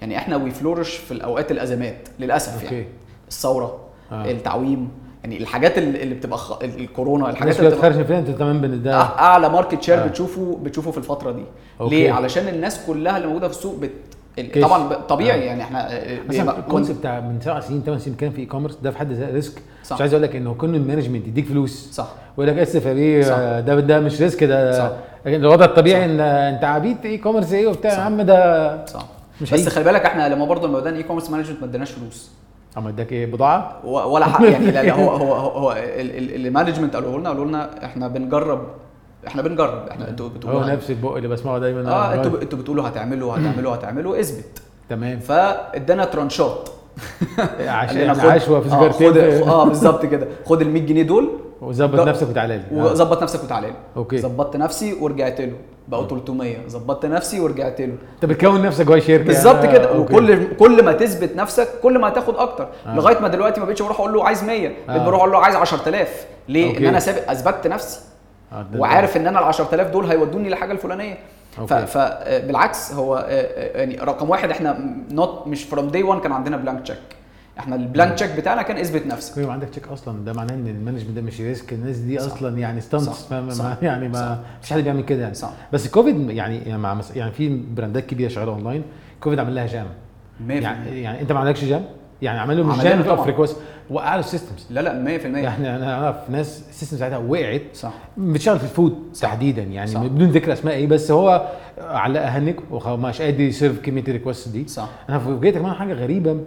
يعني 0.01 0.17
إحنا 0.17 0.35
we 0.35 0.51
flourish 0.51 0.95
في 0.95 1.11
الأوقات 1.11 1.51
الأزمات 1.51 2.07
للأسف 2.19 2.63
يعني 2.63 2.77
أوكي 2.77 2.89
الثورة 3.27 3.79
آه. 4.11 4.31
التعويم 4.31 4.89
يعني 5.23 5.37
الحاجات 5.37 5.77
اللي 5.77 6.15
بتبقى 6.15 6.37
خ... 6.37 6.63
الكورونا 6.63 7.29
الحاجات 7.29 7.59
اللي 7.59 7.69
بتبقى 7.69 7.93
فين 8.03 8.15
أنت 8.15 8.29
تمام 8.29 8.83
أع- 8.83 8.87
أعلى 9.19 9.49
market 9.49 9.83
share 9.83 10.03
آه. 10.03 10.07
بتشوفه 10.07 10.59
بتشوفه 10.63 10.91
في 10.91 10.97
الفترة 10.97 11.31
دي 11.31 11.43
أوكي. 11.81 11.95
ليه 11.95 12.11
علشان 12.11 12.47
الناس 12.47 12.85
كلها 12.87 13.17
اللي 13.17 13.27
موجودة 13.27 13.47
في 13.47 13.53
السوق 13.57 13.79
بت... 13.79 13.91
طبعا 14.61 14.89
ب- 14.89 14.93
طبيعي 14.93 15.41
آه. 15.41 15.43
يعني 15.45 15.61
إحنا 15.63 15.91
آه، 15.93 16.17
مثلا 16.29 16.51
بيبقى- 16.51 16.57
ال 16.57 16.62
concept 16.62 16.99
بتاع 16.99 17.19
من 17.19 17.39
سبع 17.41 17.59
سنين 17.59 17.81
ثمان 17.85 17.99
سنين 17.99 18.15
كان 18.17 18.31
في 18.31 18.41
e-commerce 18.41 18.75
ده 18.83 18.91
في 18.91 18.97
حد 18.97 19.11
ذاته 19.11 19.33
risk 19.33 19.61
صح. 19.83 19.95
مش 19.95 20.01
عايز 20.01 20.13
أقول 20.13 20.23
لك 20.23 20.35
إنه 20.35 20.53
كل 20.53 20.75
ال 20.75 20.80
management 20.80 21.27
يديك 21.27 21.45
فلوس 21.45 21.89
صح 21.91 22.07
ويقول 22.37 22.55
لك 22.55 22.61
أسف 22.61 22.85
يا 22.85 22.93
بيه 22.93 23.21
صح. 23.23 23.35
ده 23.37 23.79
ده 23.79 23.99
مش 23.99 24.21
risk 24.21 24.43
ده 24.43 24.77
صح. 24.77 24.91
لكن 25.25 25.35
الوضع 25.41 25.65
الطبيعي 25.65 25.99
صح. 26.01 26.05
إن 26.09 26.19
أنت 26.19 26.63
عبيط 26.63 26.97
e-commerce 27.05 27.53
إيه 27.53 27.67
وبتاع 27.67 27.91
يا. 27.93 27.97
عم 27.97 28.21
ده 28.21 28.85
صح 28.85 29.05
مش 29.41 29.51
بس 29.53 29.59
هيجي. 29.59 29.69
خلي 29.69 29.83
بالك 29.83 30.01
إحنا 30.05 30.29
لما 30.29 30.45
برضه 30.45 30.67
لما 30.67 30.79
بدأنا 30.79 30.97
e-commerce 30.97 31.29
management 31.29 31.59
ما 31.61 31.67
اديناش 31.67 31.91
فلوس 31.91 32.31
أما 32.77 32.89
اداك 32.89 33.11
إيه 33.11 33.25
بضاعة 33.25 33.85
ولا 33.85 34.25
حق 34.25 34.43
يعني 34.45 34.65
لا, 34.71 34.83
لا 34.83 34.93
هو 34.93 35.09
هو 35.17 35.33
هو, 35.33 35.49
هو 35.57 35.71
ال- 35.71 36.17
ال- 36.35 36.45
ال 36.47 36.51
management 36.51 36.95
قالوا 36.95 37.19
لنا 37.19 37.29
قالوا 37.29 37.45
لنا 37.45 37.85
إحنا 37.85 38.07
بنجرب 38.07 38.61
إحنا 39.27 39.41
بنجرب 39.41 39.87
إحنا 39.91 40.09
أنتوا 40.09 40.25
هو 40.25 40.29
بتقولوا 40.29 40.65
نفس 40.65 40.89
البق 40.89 41.15
اللي 41.15 41.27
بسمعه 41.27 41.59
دايما 41.59 41.91
آه 41.91 42.13
أنتوا 42.13 42.41
أنتوا 42.41 42.59
بتقولوا 42.59 42.87
هتعملوا 42.87 43.33
هتعملوا 43.33 43.75
هتعملوا 43.75 44.19
اثبت. 44.19 44.61
تمام. 44.89 45.19
فادانا 45.19 46.05
tranche 46.05 46.55
ات. 46.55 46.69
عش... 47.59 47.87
قال 47.89 47.95
لنا 47.97 48.03
يعني 48.17 48.31
عشوة 48.31 48.59
في 48.61 48.67
آه، 48.67 48.91
سيجارتين 48.91 49.41
خد 49.41 49.47
آه 49.47 49.65
بالظبط 49.65 50.05
كده. 50.05 50.27
خد 50.45 50.61
ال 50.61 50.69
100 50.69 50.85
جنيه 50.85 51.03
دول 51.03 51.29
وظبط 51.61 52.07
نفسك 52.07 52.29
وتعالى 52.29 52.57
لي. 52.57 52.81
آه. 52.81 52.83
وظبط 52.91 53.23
نفسك 53.23 53.43
وتعالى 53.43 53.67
لي. 53.67 53.73
أوكي. 53.97 54.17
ظبطت 54.17 54.57
نفسي 54.57 54.93
ورجعت 54.93 55.41
له. 55.41 55.53
بقوا 55.87 56.07
300 56.07 56.67
ظبطت 56.67 57.05
نفسي 57.05 57.39
ورجعت 57.39 57.81
له. 57.81 57.95
انت 58.15 58.25
بتكون 58.25 58.61
نفسك 58.61 58.85
جوه 58.85 58.99
شركة. 58.99 59.23
بالظبط 59.23 59.55
آه، 59.65 59.73
كده 59.73 59.95
أوكي. 59.95 60.13
وكل 60.13 60.55
كل 60.55 60.85
ما 60.85 60.91
تثبت 60.93 61.35
نفسك 61.35 61.67
كل 61.83 61.99
ما 61.99 62.07
هتاخد 62.07 62.35
أكتر. 62.35 62.67
آه. 62.85 62.95
لغاية 62.95 63.19
ما 63.19 63.27
دلوقتي 63.27 63.59
ما 63.59 63.65
بقتش 63.65 63.81
بروح 63.81 63.99
أقول 63.99 64.13
له 64.13 64.23
عايز 64.25 64.43
100 64.43 64.67
بقيت 64.67 65.01
آه. 65.01 65.05
بروح 65.05 65.19
أقول 65.19 65.31
له 65.31 65.39
عايز 65.39 65.55
10000 65.55 66.25
ليه؟ 66.49 66.67
أوكي. 66.69 66.77
إن 66.79 66.85
أنا 66.85 66.99
سابق 66.99 67.31
أثبتت 67.31 67.67
نفسي. 67.67 67.99
آه، 67.99 68.12
وعارف 68.77 69.17
إن 69.17 69.27
أنا 69.27 69.39
ال 69.39 69.43
10000 69.43 69.91
دول 69.91 70.05
هيودوني 70.05 70.49
للحاجة 70.49 70.71
الفلانية. 70.71 71.17
فبالعكس 71.67 72.93
هو 72.93 73.17
آه، 73.17 73.21
آه، 73.21 73.77
يعني 73.77 73.95
رقم 73.95 74.29
واحد 74.29 74.49
إحنا 74.49 74.95
not 75.11 75.47
مش 75.47 75.63
from 75.63 75.87
day 75.87 76.03
1 76.03 76.21
كان 76.21 76.31
عندنا 76.31 76.57
blank 76.57 76.81
check 76.81 76.97
إحنا 77.59 77.75
البلانك 77.75 78.13
تشيك 78.13 78.31
بتاعنا 78.31 78.61
كان 78.61 78.77
إثبت 78.77 79.07
نفسك 79.07 79.37
ما 79.37 79.53
عندك 79.53 79.69
تشيك 79.69 79.87
أصلا. 79.87 80.25
ده 80.25 80.33
معناه 80.33 80.53
إن 80.53 80.67
المانجمنت 80.67 81.15
ده 81.15 81.21
مش 81.21 81.41
ريسك 81.41 81.73
الناس 81.73 81.97
دي 81.97 82.19
صح. 82.19 82.25
أصلا 82.25 82.57
يعني 82.57 82.81
ستانتس 82.81 83.31
يعني 83.81 84.07
ما 84.07 84.19
صح. 84.19 84.37
مفيش 84.59 84.73
حد 84.73 84.79
بيعمل 84.79 85.01
كده 85.01 85.21
يعني. 85.21 85.33
صح. 85.33 85.51
بس 85.73 85.87
كوفيد 85.87 86.29
يعني 86.29 86.57
يعني 86.57 86.81
مع. 86.81 87.01
يعني 87.15 87.31
في 87.31 87.61
براندات 87.75 88.05
كبيرة 88.05 88.29
شغالة 88.29 88.51
اونلاين 88.51 88.83
كوفيد 89.19 89.39
عمل 89.39 89.55
لها 89.55 89.67
جام 89.67 89.87
100% 90.47 90.51
يعني 90.51 91.01
يعني 91.01 91.21
أنت 91.21 91.31
ما 91.31 91.39
عندكش 91.39 91.63
جام 91.63 91.85
يعني 92.23 92.39
عملوا 92.39 92.65
مش 92.65 92.77
طبعاً. 92.77 93.13
افريكوس 93.21 93.55
وقعوا 93.89 94.19
السيستمز 94.19 94.65
لا 94.69 94.79
لا 94.81 95.19
100% 95.19 95.25
يعني 95.25 95.75
أنا 95.75 96.03
أعرف 96.05 96.29
ناس 96.29 96.63
السيستم 96.69 96.97
ساعتها 96.97 97.17
وقعت. 97.17 97.61
صح. 97.73 97.93
بتشتغل 98.17 98.57
في 98.59 98.63
الفود 98.63 98.97
صح. 99.13 99.21
تحديدا 99.29 99.61
يعني 99.63 99.91
صح. 99.91 100.01
بدون 100.03 100.29
ذكر 100.29 100.53
أسماء 100.53 100.73
إيه 100.75 100.87
بس 100.87 101.11
هو 101.11 101.47
علقها 101.81 102.37
هنك 102.39 102.55
ومش 102.71 103.21
قادر 103.21 103.39
يسيرف 103.41 103.79
كمية 103.81 104.01
الريكوست 104.01 104.49
دي. 104.49 104.67
صح. 104.67 104.89
أنا 105.09 105.19
فوجئت 105.19 105.57
كمان 105.57 105.73
حاجة 105.73 105.93
غريبة. 105.93 106.37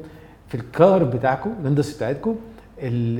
في 0.48 0.54
الكار 0.54 1.04
بتاعكم 1.04 1.54
ال 1.60 1.64
industry 1.64 1.96
بتاعتكم 1.96 2.36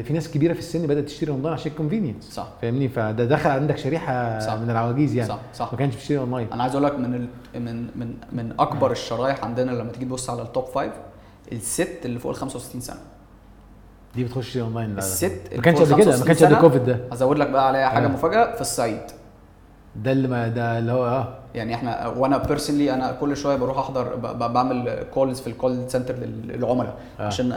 في 0.03 0.13
ناس 0.13 0.31
كبيرة 0.31 0.53
في 0.53 0.59
السن 0.59 0.87
بدأت 0.87 1.05
تشتري 1.05 1.31
اونلاين 1.31 1.55
عشان 1.55 1.71
ال 1.73 1.77
convenience 1.77 2.25
صح. 2.31 2.49
فاهمني؟ 2.63 2.89
فده 2.89 3.25
دخل 3.25 3.51
عندك 3.51 3.79
شريحة 3.79 4.39
صح. 4.39 4.55
من 4.55 4.71
العواجيز 4.71 5.15
يعني. 5.17 5.29
صح 5.29 5.39
صح. 5.55 5.73
ما 5.73 5.79
كانش 5.79 5.95
بيشتري 5.95 6.19
اونلاين 6.19 6.47
أنا 6.53 6.63
عايز 6.63 6.75
أقول 6.75 6.87
لك 6.87 6.99
من 6.99 7.15
ال... 7.15 7.27
من 7.61 7.83
من 7.97 8.15
من 8.33 8.53
أكبر 8.59 8.91
الشرايح 8.91 9.45
عندنا 9.45 9.71
لما 9.71 9.91
تيجي 9.93 10.05
تبص 10.05 10.31
على 10.31 10.43
ال 10.43 10.48
top 10.48 10.65
five 10.65 10.93
الست 11.53 11.99
اللي 12.05 12.19
فوق 12.19 12.31
ال 12.33 12.37
65 12.37 12.81
سنة. 12.81 13.01
دي 14.15 14.25
بتخش 14.25 14.57
اونلاين 14.57 14.89
لا، 14.89 14.93
لا. 14.95 14.99
الست 14.99 15.41
ما 15.57 15.63
كانش 15.63 15.79
قبل 15.79 15.87
كده 16.03 16.11
ما 16.11 16.13
65 16.13 16.27
كانش 16.27 16.43
قبل 16.45 16.61
كوفيد 16.61 16.85
ده. 16.85 17.01
ازود 17.13 17.39
لك 17.39 17.51
بقى 17.51 17.67
عليها 17.69 17.89
حاجة 17.89 18.05
آه. 18.07 18.09
مفاجأة 18.09 18.55
في 18.55 18.61
الصعيد. 18.61 19.01
ده 19.97 20.13
اللي 20.13 20.29
ما 20.29 20.49
ده 20.49 20.79
اللي 20.79 20.93
هو 20.93 21.07
آه. 21.07 21.39
يعني 21.55 21.75
إحنا 21.75 22.07
وأنا 22.07 22.39
personally 22.39 22.95
أنا 22.95 23.13
كل 23.13 23.37
شوية 23.37 23.57
بروح 23.57 23.79
أحضر 23.79 24.15
بعمل 24.49 25.07
calls 25.15 25.41
في 25.41 25.47
ال 25.47 25.56
call 25.56 25.91
center 25.91 26.15
للعملاء 26.15 26.97
آه. 27.21 27.27
عشان 27.27 27.53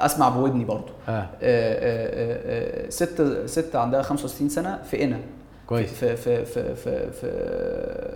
أسمع 0.00 0.28
بودني 0.28 0.64
برضو. 0.64 0.92
آه. 1.08 1.12
آه، 1.12 1.22
آه، 1.22 1.28
آه، 1.42 2.86
آه، 2.86 2.90
ست 2.90 3.22
ست 3.46 3.76
عندها 3.76 4.02
65 4.02 4.48
سنة 4.48 4.82
في 4.82 4.96
قنا 5.04 5.18
كويس. 5.66 5.92
في 5.92 6.16
في 6.16 6.44
في 6.44 6.74
في 6.74 7.10
في, 7.12 7.30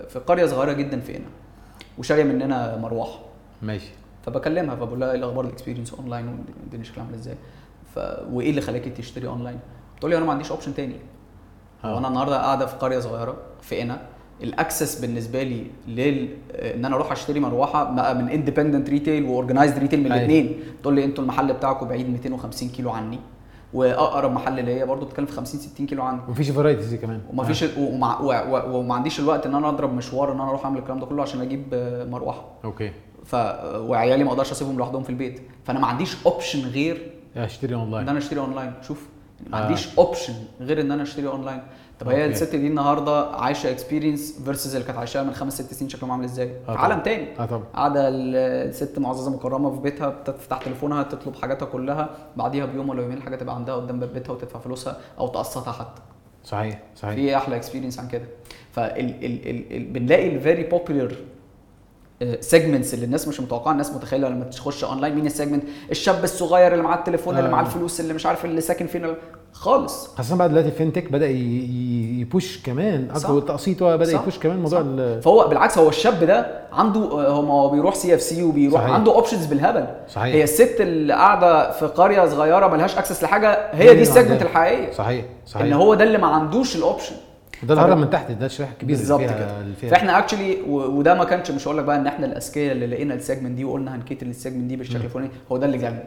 في 0.08 0.18
قرية 0.18 0.46
صغيرة 0.46 0.72
جدا 0.72 1.00
في 1.00 1.14
قنا 1.16 1.26
وشارية 1.98 2.24
مننا 2.24 2.76
مروحة. 2.76 3.18
ماشي. 3.62 3.90
فبكلمها 4.22 4.76
فبقول 4.76 5.00
لها 5.00 5.10
إيه 5.10 5.18
الأخبار 5.18 5.44
ال 5.44 5.49
experience 5.49 5.94
online 5.94 6.28
والدنيا 6.62 6.84
شكلها 6.84 7.04
عامله 7.04 7.18
إزاي؟ 7.18 7.34
ف... 7.94 7.98
وإيه 8.32 8.50
اللي 8.50 8.60
خلاكي 8.60 8.90
تشتري 8.90 9.26
اونلاين 9.28 9.58
بتقول 9.96 10.10
لي 10.10 10.16
أنا 10.16 10.24
ما 10.26 10.32
عنديش 10.32 10.50
option 10.50 10.74
تاني. 10.74 10.96
آه. 11.84 11.94
هو 11.94 11.98
أنا 11.98 12.08
النهارده 12.08 12.36
قاعدة 12.42 12.66
في 12.66 12.76
قرية 12.76 12.98
صغيرة 12.98 13.36
في 13.60 13.80
قنا 13.80 14.00
ال 14.42 14.50
access 14.50 15.00
بالنسبة 15.00 15.42
لي 15.42 15.66
لل 15.88 16.28
إن 16.54 16.84
أنا 16.84 16.96
أروح 16.96 17.12
أشتري 17.12 17.40
مروحة 17.40 17.84
بقى 17.94 18.14
من 18.14 18.28
independent 18.28 18.90
retail 18.90 19.24
و 19.24 19.30
organized 19.30 19.78
retail 19.78 20.00
من 20.00 20.12
أيوة. 20.12 20.24
الاثنين 20.24 20.60
تقول 20.82 20.94
لي 20.94 21.04
أنتوا 21.04 21.24
المحل 21.24 21.52
بتاعكم 21.52 21.88
بعيد 21.88 22.10
250 22.10 22.68
كيلو 22.68 22.90
عني. 22.90 23.18
وأقرب 23.74 24.32
محل 24.32 24.64
ليا 24.64 24.84
برضه 24.84 25.06
بتتكلم 25.06 25.26
في 25.26 25.32
50 25.32 25.60
60 25.60 25.86
كيلو 25.86 26.02
عني 26.02 26.20
ومفيش 26.28 26.50
varieties 26.50 26.94
كمان. 26.94 27.20
وما 27.30 27.44
فيش 27.44 27.64
وما, 27.78 28.94
عنديش 28.94 29.20
الوقت 29.20 29.46
إن 29.46 29.54
أنا 29.54 29.68
أضرب 29.68 29.94
مشوار 29.94 30.32
إن 30.32 30.40
أنا 30.40 30.48
أروح 30.48 30.64
أعمل 30.64 30.78
الكلام 30.78 31.00
ده 31.00 31.06
كله 31.06 31.22
عشان 31.22 31.40
أجيب 31.40 31.64
آه، 31.72 32.04
مروحة. 32.04 32.40
آه. 32.40 32.66
okay. 32.66 32.90
ف 33.28 33.34
وعيالي 33.74 34.24
ما 34.24 34.30
أقدرش 34.30 34.50
اسيبهم 34.52 34.78
لوحدهم 34.78 35.02
في 35.02 35.10
البيت. 35.10 35.40
فانا 35.64 35.78
ما 35.78 35.86
عنديش 35.86 36.16
option 36.26 36.68
غير 36.68 37.10
اشتري 37.36 37.74
إن 37.74 37.80
اونلاين 37.80 38.08
أنا 38.08 38.18
أشتري 38.18 38.40
اونلاين 38.40 38.72
شوف 38.82 39.06
ما 39.50 39.58
آه. 39.58 39.62
عنديش 39.62 39.98
option 39.98 40.34
غير 40.60 40.80
إن 40.80 40.92
أنا 40.92 41.02
أشتري 41.02 41.26
اونلاين 41.28 41.62
طب 42.00 42.08
هي. 42.08 42.26
الست 42.26 42.56
دي 42.56 42.66
النهارده 42.66 43.30
عايشة 43.30 43.70
experience 43.70 44.38
versus 44.44 44.74
اللي 44.74 44.86
كانت 44.86 44.98
عايشاها 44.98 45.22
من 45.22 45.32
خمس 45.34 45.62
ست 45.62 45.74
سنين 45.74 45.88
شكلهم 45.90 46.10
عامل 46.10 46.24
إزاي؟ 46.24 46.52
آه 46.68 46.72
في 46.72 46.78
عالم 46.78 46.92
طبعاً. 46.94 47.04
تاني. 47.04 47.26
آه 47.40 47.46
طبعا. 47.46 47.64
قاعدة 47.74 48.08
ال- 48.08 48.36
الست 48.68 48.98
معززة 48.98 49.30
مكرمة 49.30 49.70
في 49.74 49.80
بيتها 49.80 50.08
بتفتح 50.08 50.58
تليفونها 50.62 51.02
تطلب 51.02 51.34
حاجاتها 51.36 51.66
كلها. 51.66 52.10
بعديها 52.36 52.66
بيوم 52.66 52.88
ولا 52.88 53.02
يومين 53.02 53.16
الحاجة 53.18 53.36
تبقى 53.36 53.54
عندها 53.54 53.74
قدام 53.74 54.00
باب 54.00 54.12
بيتها 54.14 54.32
وتدفع 54.32 54.58
فلوسها 54.58 54.96
أو 55.18 55.28
تقسطها 55.28 55.72
حتى. 55.72 56.02
صحيح 56.44 56.82
صحيح. 56.96 57.14
في 57.14 57.36
أحلى 57.36 57.56
experience 57.56 57.98
عن 57.98 58.08
كده. 58.08 58.24
فال 58.72 59.00
ال 59.24 59.46
ال 59.50 59.76
ال 59.76 59.84
بنلاقي 59.84 60.28
ال 60.36 60.41
very 60.41 60.62
popular 60.62 61.14
segments 62.40 62.94
اللي 62.94 63.04
الناس 63.06 63.28
مش 63.28 63.40
متوقعة 63.40 63.72
الناس 63.72 63.90
متخيلة 63.92 64.28
لما 64.28 64.44
تخش 64.44 64.84
اونلاين 64.84 65.14
مين 65.14 65.26
ال 65.26 65.31
segment 65.31 65.62
الشاب 65.90 66.24
الصغير 66.24 66.72
اللي 66.72 66.82
معاه 66.84 66.96
التليفون 66.98 67.36
اللي 67.38 67.48
آه. 67.48 67.52
معاه 67.52 67.62
الفلوس 67.62 68.00
اللي 68.00 68.14
مش 68.14 68.26
عارف 68.26 68.44
اللي 68.44 68.60
ساكن 68.60 68.86
فين 68.86 69.14
خالص 69.52 70.06
خاصة 70.06 70.36
بقى 70.36 70.48
دلوقتي 70.48 70.70
فينتك 70.70 71.12
ي- 71.12 72.20
يبوش 72.20 72.62
كمان 72.62 73.08
صح. 73.14 73.26
اكبر 73.26 73.38
التقسيط 73.38 73.82
هو 73.82 73.98
بدأ 73.98 74.12
صح. 74.12 74.20
يبوش 74.22 74.38
كمان 74.38 74.58
موضوع 74.58 74.82
فهو 75.20 75.48
بالعكس 75.48 75.78
هو 75.78 75.88
الشاب 75.88 76.24
ده 76.24 76.60
عنده 76.72 77.00
هو 77.00 77.68
بيروح 77.70 77.94
سي 77.94 78.14
اف 78.14 78.22
سي 78.22 78.42
وبيروح 78.42 78.80
صحيح. 78.80 78.94
عنده 78.94 79.14
اوبشنز 79.14 79.46
بالهبل 79.46 79.86
صحيح 80.08 80.34
هي 80.34 80.44
الست 80.44 80.76
اللي 80.80 81.12
قاعدة 81.12 81.70
في 81.72 81.86
قرية 81.86 82.28
صغيرة 82.28 82.66
ملهاش 82.66 82.98
اكسس 82.98 83.22
لحاجة 83.22 83.70
هي 83.72 83.82
اللي 83.90 83.94
دي 83.94 84.02
السيجمنت. 84.02 84.42
الحقيقية 84.42 84.92
صحيش 84.92 85.24
صحيح 85.46 85.62
إن 85.66 85.72
هو 85.72 85.94
ده 85.94 86.04
اللي 86.04 86.18
ما 86.18 86.26
عندوش 86.26 86.76
الاوبشن 86.76 87.14
ده 87.62 87.74
الهرم 87.74 88.00
من 88.00 88.10
تحت 88.10 88.30
ده 88.30 88.46
الكبيرة 88.46 88.68
اللي 88.82 88.86
بالظبط 88.86 89.20
كده 89.20 89.60
اللي 89.60 89.74
فيها 89.74 89.90
فاحنا 89.90 90.18
اكشلي 90.18 90.60
وده 90.68 91.14
ما 91.14 91.24
كانش 91.24 91.50
مش 91.50 91.66
هقول 91.68 91.78
لك 91.78 91.84
بقى 91.84 91.96
إن 91.96 92.06
إحنا 92.06 92.26
الأذكياء 92.26 92.72
اللي 92.72 92.86
لقينا 92.86 93.14
السيجمنت 93.14 93.52
دي 93.56 93.64
وقلنا 93.64 93.94
هنكتر 93.94 94.26
السيجمنت 94.26 94.64
دي 94.64 94.76
بالشكل. 94.76 95.04
الفلاني 95.04 95.30
هو 95.52 95.56
ده 95.56 95.66
اللي 95.66 95.78
جالنا 95.78 96.02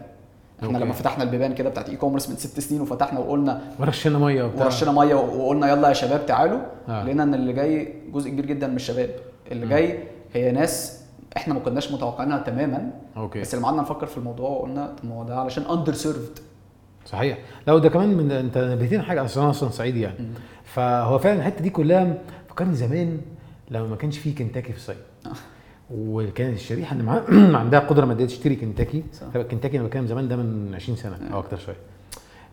إحنا 0.60 0.68
okay. 0.70 0.84
لما 0.86 0.94
فتحنا 0.94 1.24
البيبان 1.24 1.54
كده 1.54 1.70
بتاعت 1.70 1.90
e-commerce 1.90 2.30
من 2.30 2.36
ست 2.36 2.60
سنين 2.60 2.82
وفتحنا 2.82 3.20
وقلنا 3.20 3.62
ورشينا 3.80 4.20
مية 4.20 4.44
وبتاع 4.44 4.66
ورشينا 4.66 4.92
مية 4.92 5.16
وقلنا 5.16 5.70
يلا 5.72 5.88
يا 5.88 5.94
شباب 5.94 6.26
تعالوا 6.26 6.60
آه. 6.90 7.04
لقينا 7.04 7.24
إن 7.24 7.34
اللي 7.34 7.54
جاي 7.54 7.94
جزء 8.14 8.30
كبير 8.30 8.46
جدا 8.46 8.68
من 8.68 8.76
الشباب 8.76 9.10
اللي 9.52 9.66
مم. 9.66 9.70
جاي 9.72 10.00
هي 10.34 10.52
ناس 10.52 11.02
إحنا 11.38 11.54
ما 11.54 11.60
كناش 11.60 11.92
متوقعينها 11.92 12.38
تماما 12.38 12.90
okay 13.18 13.42
بس 13.42 13.56
لما 13.56 13.66
قعدنا 13.68 13.82
نفكر 13.82 14.06
في 14.06 14.18
الموضوع 14.18 14.50
وقلنا 14.50 14.86
طب 15.02 15.10
ما 15.10 15.16
هو 15.16 15.24
ده 15.24 15.36
علشان 15.40 15.64
underserved 15.64 16.40
صحيح. 17.06 17.38
لو 17.68 17.78
ده 17.78 17.90
كمان 17.90 18.10
من 18.18 18.32
انت 18.32 18.58
نبهتني 18.58 19.02
حاجة 19.02 19.26
أصلا 19.26 19.50
أصلا 19.50 19.70
صعيدي 19.70 20.02
يعني. 20.02 20.16
فهو 20.64 21.20
فعلا 21.20 21.38
الحتة 21.40 21.62
دي 21.62 21.70
كلها 21.70 22.18
فكرني 22.50 22.74
زمان 22.76 23.22
لما 23.72 23.88
ما 23.88 23.96
كانش 23.96 24.18
فيه 24.18 24.36
كنتاكي 24.36 24.72
في 24.72 24.78
الصعيد. 24.78 25.00
آه. 25.26 25.30
وكان 25.92 26.54
الشريحة 26.54 26.94
اللي 26.94 27.04
معاها 27.04 27.24
عندها 27.62 27.80
قدرة 27.80 28.06
مادية 28.06 28.26
تشتري 28.26 28.56
كنتاكي. 28.56 29.04
صح. 29.14 29.28
طبعا 29.34 29.44
كنتاكي 29.46 29.78
أنا 29.78 29.88
بتكلم 29.88 30.08
زمان 30.08 30.28
ده 30.28 30.36
من 30.36 30.76
20 30.76 30.98
سنة 30.98 31.16
آه. 31.16 31.34
أو 31.34 31.40
أكتر 31.40 31.58
شوية. 31.58 31.76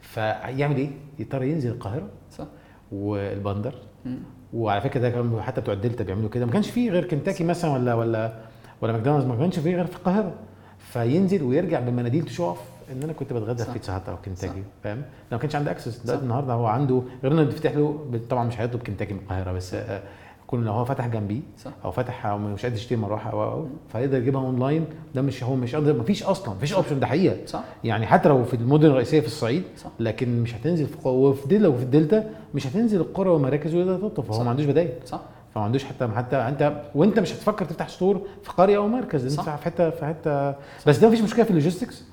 فيعمل 0.00 0.76
إيه؟ 0.76 0.90
يضطر 1.18 1.42
ينزل 1.42 1.70
القاهرة 1.70 2.08
صح. 2.38 2.46
والبندر. 2.92 3.74
مم. 4.04 4.18
وعلى 4.52 4.80
فكرة 4.80 5.00
ده 5.00 5.10
كمان 5.10 5.42
حتى 5.42 5.60
بتوع 5.60 5.74
الدلتا 5.74 6.04
بيعملوا 6.04 6.28
كده. 6.28 6.46
ما 6.46 6.52
كانش 6.52 6.70
فيه 6.70 6.90
غير 6.90 7.04
كنتاكي 7.08 7.44
مثلا 7.44 7.70
ولا 7.72 7.94
ولا 7.94 8.32
ولا 8.80 8.92
ماكدونالدز 8.92 9.26
ما 9.26 9.36
كانش 9.36 9.58
فيه 9.58 9.76
غير 9.76 9.86
في 9.86 9.96
القاهرة. 9.96 10.34
فينزل 10.78 11.42
ويرجع 11.42 11.80
بالمناديل 11.80 12.24
تشوف. 12.24 12.58
إن 12.92 13.02
أنا 13.02 13.12
كنت 13.12 13.32
بتغدى 13.32 13.64
في. 13.64 13.72
بيتزا 13.72 13.96
هات 13.96 14.08
أو. 14.08 14.16
كنتاكي 14.24 14.62
فاهم؟ 14.84 14.96
لو 14.98 15.02
ما 15.32 15.38
كانش 15.38 15.56
عنده 15.56 15.70
access. 15.70 15.98
دلوقتي 15.98 16.22
النهارده 16.22 16.52
هو 16.52 16.66
عنده 16.66 17.02
غير 17.22 17.32
إنه 17.32 17.42
بيفتح 17.42 17.74
له 17.74 17.98
طبعا 18.30 18.44
مش 18.44 18.60
هيطلب 18.60 18.82
كنتاكي 18.82 19.14
من 19.14 19.20
القاهرة 19.20 19.52
بس 19.52 19.74
آه، 19.74 20.02
كل 20.46 20.64
لو 20.64 20.72
هو 20.72 20.84
فتح 20.84 21.06
جنبيه 21.06 21.40
صح 21.64 21.70
أو 21.84 21.90
فتح 21.90 22.26
أو 22.26 22.38
مش 22.38 22.62
قادر 22.62 22.76
يشتري 22.76 22.96
مروحة 22.98 23.30
أو 23.32 23.42
أو 23.42 23.66
فيقدر 23.92 24.18
يجيبها 24.18 24.40
أونلاين 24.40 24.84
ده 25.14 25.22
مش 25.22 25.44
هو 25.44 25.54
مش 25.56 25.74
قادر 25.74 25.98
مفيش 25.98 26.22
أصلا 26.22 26.54
مفيش 26.54 26.72
option 26.72 27.00
ده 27.00 27.06
حقيقة 27.06 27.46
صح 27.46 27.64
يعني 27.84 28.06
حتى 28.06 28.28
لو 28.28 28.44
في 28.44 28.54
المدن 28.54 28.86
الرئيسية 28.86 29.20
في 29.20 29.26
الصعيد 29.26 29.62
صح 29.76 29.90
لكن 30.00 30.42
مش 30.42 30.54
هتنزل 30.54 30.86
في 30.86 31.08
وفي 31.08 31.48
دل 31.48 31.66
وفي 31.66 31.82
الدلتا 31.82 32.30
مش 32.54 32.66
هتنزل 32.66 33.00
القرى 33.00 33.30
والمراكز 33.30 33.74
ويقدر 33.74 34.08
تطلب 34.08 34.24
فهو. 34.24 34.44
ما 34.44 34.50
عندوش 34.50 34.66
بدايل 34.66 34.90
صح 35.06 35.20
فما 35.54 35.64
عندوش 35.64 35.84
حتى 35.84 36.08
حتى 36.16 36.36
أنت 36.36 36.82
وأنت 36.94 37.18
مش 37.18 37.32
هتفكر 37.34 37.64
تفتح 37.64 37.88
store 37.88 38.20
في 38.42 38.50
قرية 38.50 38.76
أو 38.76 38.88
مركز 38.88 39.38
أنت. 39.38 39.50
في 39.50 39.64
حتة 39.64 39.90
في 39.90 40.06
حتة 40.06 40.54
بس 40.86 40.98
ده 40.98 41.08
مفيش 41.08 41.20
مشكلة 41.20 41.44
في 41.44 41.50
ال 41.50 41.56
logistics 41.56 42.04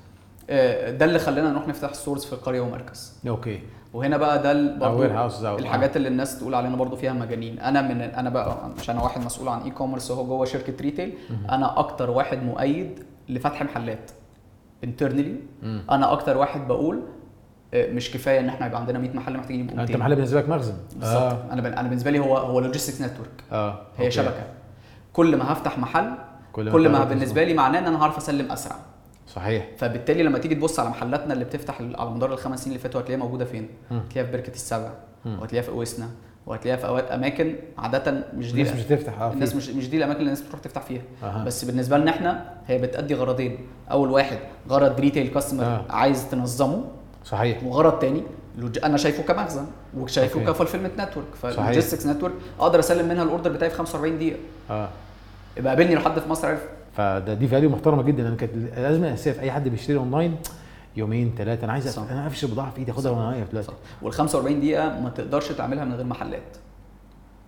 ده 0.48 1.04
اللي 1.04 1.18
خلانا 1.18 1.50
نروح 1.50 1.68
نفتح 1.68 1.94
stores 1.94 2.24
في 2.24 2.36
قريه 2.36 2.60
ومركز. 2.60 3.18
okay. 3.28 3.60
وهنا 3.92 4.16
بقى 4.16 4.42
ده 4.42 4.76
برضو 4.76 5.02
الحاجات 5.58 5.96
اللي 5.96 6.08
الناس 6.08 6.38
تقول 6.38 6.54
علينا 6.54 6.76
برضو 6.76 6.96
فيها 6.96 7.12
مجانين. 7.12 7.58
أنا 7.60 7.82
من 7.82 8.00
أنا 8.00 8.30
بقى 8.30 8.68
مش 8.78 8.90
أنا 8.90 9.02
واحد 9.02 9.24
مسؤول 9.24 9.48
عن 9.48 9.60
e-commerce 9.60 10.10
وهو 10.10 10.26
جوه 10.26 10.44
شركة 10.44 10.74
retail 10.80 11.14
أنا 11.50 11.78
أكتر 11.78 12.10
واحد 12.10 12.42
مؤيد 12.42 13.04
لفتح 13.28 13.62
محلات 13.62 14.10
internally. 14.84 15.36
أنا 15.90 16.12
أكتر 16.12 16.36
واحد 16.36 16.68
بقول 16.68 17.02
آه، 17.74 17.92
مش 17.92 18.10
كفاية 18.10 18.40
إن 18.40 18.48
إحنا 18.48 18.66
يبقى 18.66 18.80
عندنا 18.80 18.98
100 18.98 19.10
محل 19.16 19.36
محتاجين 19.36 19.60
يبقوا 19.60 19.80
أنت 19.80 19.90
200 19.90 19.98
محل 20.00 20.14
بالنسبة 20.14 20.40
لك 20.40 20.48
مخزن. 20.48 20.74
بالظبط. 20.96 21.22
آه. 21.22 21.52
أنا 21.52 21.80
أنا 21.80 21.88
بالنسبة 21.88 22.10
لي 22.10 22.18
هو 22.18 22.36
هو 22.36 22.60
logistics 22.60 23.00
network 23.02 23.44
آه. 23.52 23.70
هي 23.72 24.04
okay. 24.04 24.10
شبكة. 24.10 24.46
كل 25.12 25.36
ما 25.36 25.52
هفتح 25.52 25.78
محل 25.78 26.12
كل 26.52 26.72
كل 26.72 26.88
ما 26.88 27.04
بالنسبة 27.04 27.44
لي 27.44 27.54
معناه 27.54 27.78
إن 27.78 27.86
أنا 27.86 28.02
هعرف 28.02 28.16
أسلم 28.16 28.52
أسرع. 28.52 28.76
صحيح 29.36 29.66
فبالتالي 29.78 30.22
لما 30.22 30.38
تيجي 30.38 30.54
تبص 30.54 30.80
على 30.80 30.88
محلاتنا 30.88 31.32
اللي 31.34 31.44
بتفتح 31.44 31.80
على 31.80 32.10
مدار 32.10 32.32
الخمس 32.32 32.58
سنين 32.60 32.68
اللي 32.68 32.82
فاتوا 32.82 33.00
هتلاقيها 33.00 33.18
موجودة 33.24 33.44
فين؟ 33.44 33.68
هتلاقيها 33.90 34.24
في 34.24 34.32
بركة 34.32 34.50
السبع. 34.52 34.90
وهتلاقيها 35.26 35.62
في 35.62 35.68
إسنا 35.68 36.08
وهتلاقيها 36.46 36.76
في 36.80 36.86
أوقات 36.86 37.10
أماكن 37.10 37.54
عادة 37.78 38.24
مش 38.36 38.52
دي 38.52 38.60
الناس 38.62 38.76
مش 38.76 38.82
هتفتح 38.82 39.20
آه 39.20 39.32
الناس. 39.32 39.54
مش 39.56 39.68
مش 39.68 39.88
دي 39.90 39.96
الأماكن 39.96 40.18
اللي 40.20 40.28
الناس 40.28 40.42
بتروح 40.42 40.60
تفتح 40.60 40.82
فيها 40.82 41.02
أها. 41.22 41.44
بس 41.44 41.64
بالنسبة 41.64 41.98
لنا 41.98 42.10
إحنا 42.10 42.52
هي 42.66 42.78
بتأدي 42.78 43.14
غرضين 43.14 43.58
أول 43.90 44.10
واحد 44.10 44.38
غرض 44.70 45.00
retail 45.00 45.28
customer 45.28 45.64
آه. 45.64 45.84
عايز 45.90 46.30
تنظمه 46.30 46.84
صحيح 47.24 47.64
وغرض 47.64 47.98
تاني 47.98 48.22
أنا 48.84 48.96
شايفه 48.96 49.22
كمخزن 49.22 49.66
وشايفه 49.96 50.40
okay. 50.40 50.52
ك 50.52 50.56
fulfillment 50.56 51.00
network. 51.00 51.26
فال 51.42 51.54
logistics 51.54 52.06
network 52.06 52.32
أقدر 52.60 52.78
أسلم 52.78 53.08
منها 53.08 53.22
ال 53.22 53.27
order 53.27 53.52
بتاعي 53.52 53.70
في 53.70 53.76
45 53.76 54.18
دقيقة 54.18 54.38
آه 54.70 54.88
يبقى 55.56 55.74
قابلني 55.76 55.94
لو 55.94 56.00
حد 56.00 56.18
في 56.18 56.28
مصر 56.28 56.48
عرف 56.48 56.60
فده 56.96 57.34
دي 57.34 57.46
value 57.48 57.70
محترمة 57.70 58.02
جدا. 58.02 58.28
أنا 58.28 58.36
كانت 58.36 58.54
الازمه 58.54 59.08
الاساسيه 59.08 59.32
في 59.32 59.40
أي 59.40 59.50
حد 59.52 59.68
بيشتري 59.68 59.96
أونلاين 59.96 60.36
يومين 60.96 61.34
ثلاثة 61.38 61.64
أنا 61.64 61.72
عايز. 61.72 61.98
أنا 61.98 62.26
أقفش 62.26 62.44
البضاعه 62.44 62.70
في 62.70 62.78
إيدي 62.78 62.90
اخدها 62.92 63.12
وأنا 63.12 63.28
واقف 63.28 63.50
دلوقتي. 63.50 63.72
وال 64.02 64.12
45 64.12 64.60
دقيقة 64.60 65.00
ما 65.00 65.10
تقدرش 65.10 65.48
تعملها 65.52 65.84
من 65.84 65.94
غير 65.94 66.04
محلات. 66.06 66.56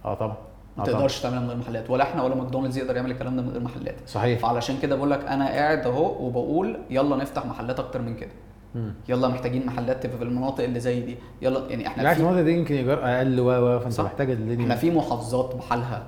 آه 0.04 0.14
طبعا. 0.14 0.36
ما 0.76 0.84
طبعا. 0.84 0.96
تقدرش 0.96 1.20
تعملها 1.20 1.40
من 1.40 1.48
غير 1.48 1.56
محلات. 1.56 1.90
ولا 1.90 2.04
إحنا 2.04 2.22
ولا 2.22 2.34
ماكدونالدز 2.34 2.78
يقدر 2.78 2.96
يعمل 2.96 3.10
الكلام 3.10 3.36
ده 3.36 3.42
من 3.42 3.48
غير 3.50 3.60
محلات. 3.60 3.94
صحيح. 4.06 4.38
فعلشان 4.40 4.76
كده 4.82 4.96
بقول 4.96 5.10
لك 5.10 5.24
أنا 5.24 5.46
قاعد 5.48 5.86
أهو 5.86 6.26
وبقول 6.26 6.78
يلا 6.90 7.16
نفتح 7.16 7.46
محلات 7.46 7.80
أكتر 7.80 8.02
من 8.02 8.14
كده. 8.16 8.30
مم. 8.74 8.94
يلا 9.08 9.28
محتاجين 9.28 9.66
محلات 9.66 10.02
تبقى 10.02 10.18
في 10.18 10.24
المناطق 10.24 10.64
اللي 10.64 10.80
زي 10.80 11.00
دي. 11.00 11.16
يلا 11.42 11.60
يعني 11.68 11.86
إحنا 11.86 12.14
في 12.14 12.20
المنطقة 12.20 12.42
دي 12.42 12.52
يمكن 12.58 12.74
ايجار 12.74 12.98
أقل 13.04 13.40
و 13.40 13.50
و 13.50 13.80
فأنت. 13.80 14.00
محتاج 14.00 14.30
إحنا 14.30 14.44
الدنيا 14.44 14.76
في 14.76 14.90
محافظات 14.90 15.54
بحالها 15.54 16.06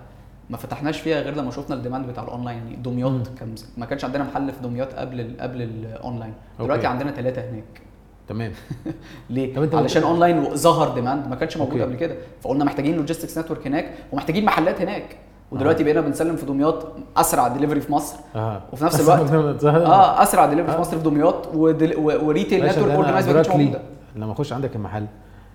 ما 0.50 0.56
فتحناش 0.56 1.00
فيها 1.00 1.20
غير 1.20 1.34
لما 1.34 1.50
شفنا 1.50 1.76
ال 1.76 1.81
demand 1.81 2.06
بتاع 2.06 2.22
الأونلاين 2.22 2.58
يعني 2.58 2.76
دمياط. 2.76 3.28
كان 3.38 3.54
ما 3.76 3.86
كانش 3.86 4.04
عندنا 4.04 4.24
محل 4.24 4.52
في 4.52 4.62
دمياط 4.62 4.94
قبل 4.94 5.36
قبل 5.40 5.62
الأونلاين 5.62 6.34
دلوقتي. 6.60 6.86
عندنا 6.86 7.10
ثلاثة 7.10 7.50
هناك 7.50 7.82
تمام 8.28 8.52
ليه؟ 9.30 9.54
طب 9.54 9.62
أنت 9.62 9.74
علشان 9.74 10.02
أونلاين 10.02 10.56
ظهر 10.56 10.94
demand 10.94 11.28
ما 11.28 11.36
كانش 11.36 11.56
موجود 11.56 11.72
okay. 11.72 11.85
قبل 11.84 11.96
كده 11.96 12.16
فقلنا 12.40 12.64
محتاجين 12.64 12.96
logistics 12.96 13.38
network 13.38 13.66
هناك 13.66 13.94
ومحتاجين 14.12 14.44
محلات 14.44 14.80
هناك 14.80 15.16
ودلوقتي 15.50 15.82
آه. 15.82 15.84
بقينا 15.84 16.00
بنسلم 16.00 16.36
في 16.36 16.46
دمياط 16.46 16.86
أسرع 17.16 17.48
دليفري 17.56 17.80
في 17.80 17.92
مصر 17.92 18.16
آه 18.36 18.62
وفي 18.72 18.84
نفس 18.84 19.00
الوقت 19.00 19.64
آه 19.64 20.22
أسرع 20.22 20.46
دليفري 20.46 20.72
آه. 20.72 20.74
في 20.74 20.80
مصر 20.80 20.98
في 20.98 21.04
دمياط 21.04 21.54
ودل... 21.54 21.96
و 21.96 22.06
retail 22.06 22.66
network 22.66 22.90
organized 22.90 23.26
ما 23.26 23.32
كانتش 23.32 23.48
دلوقتي 23.48 23.64
موجودة 23.64 23.80
لما 24.16 24.32
أخش 24.32 24.52
عندك 24.52 24.76
المحل 24.76 25.06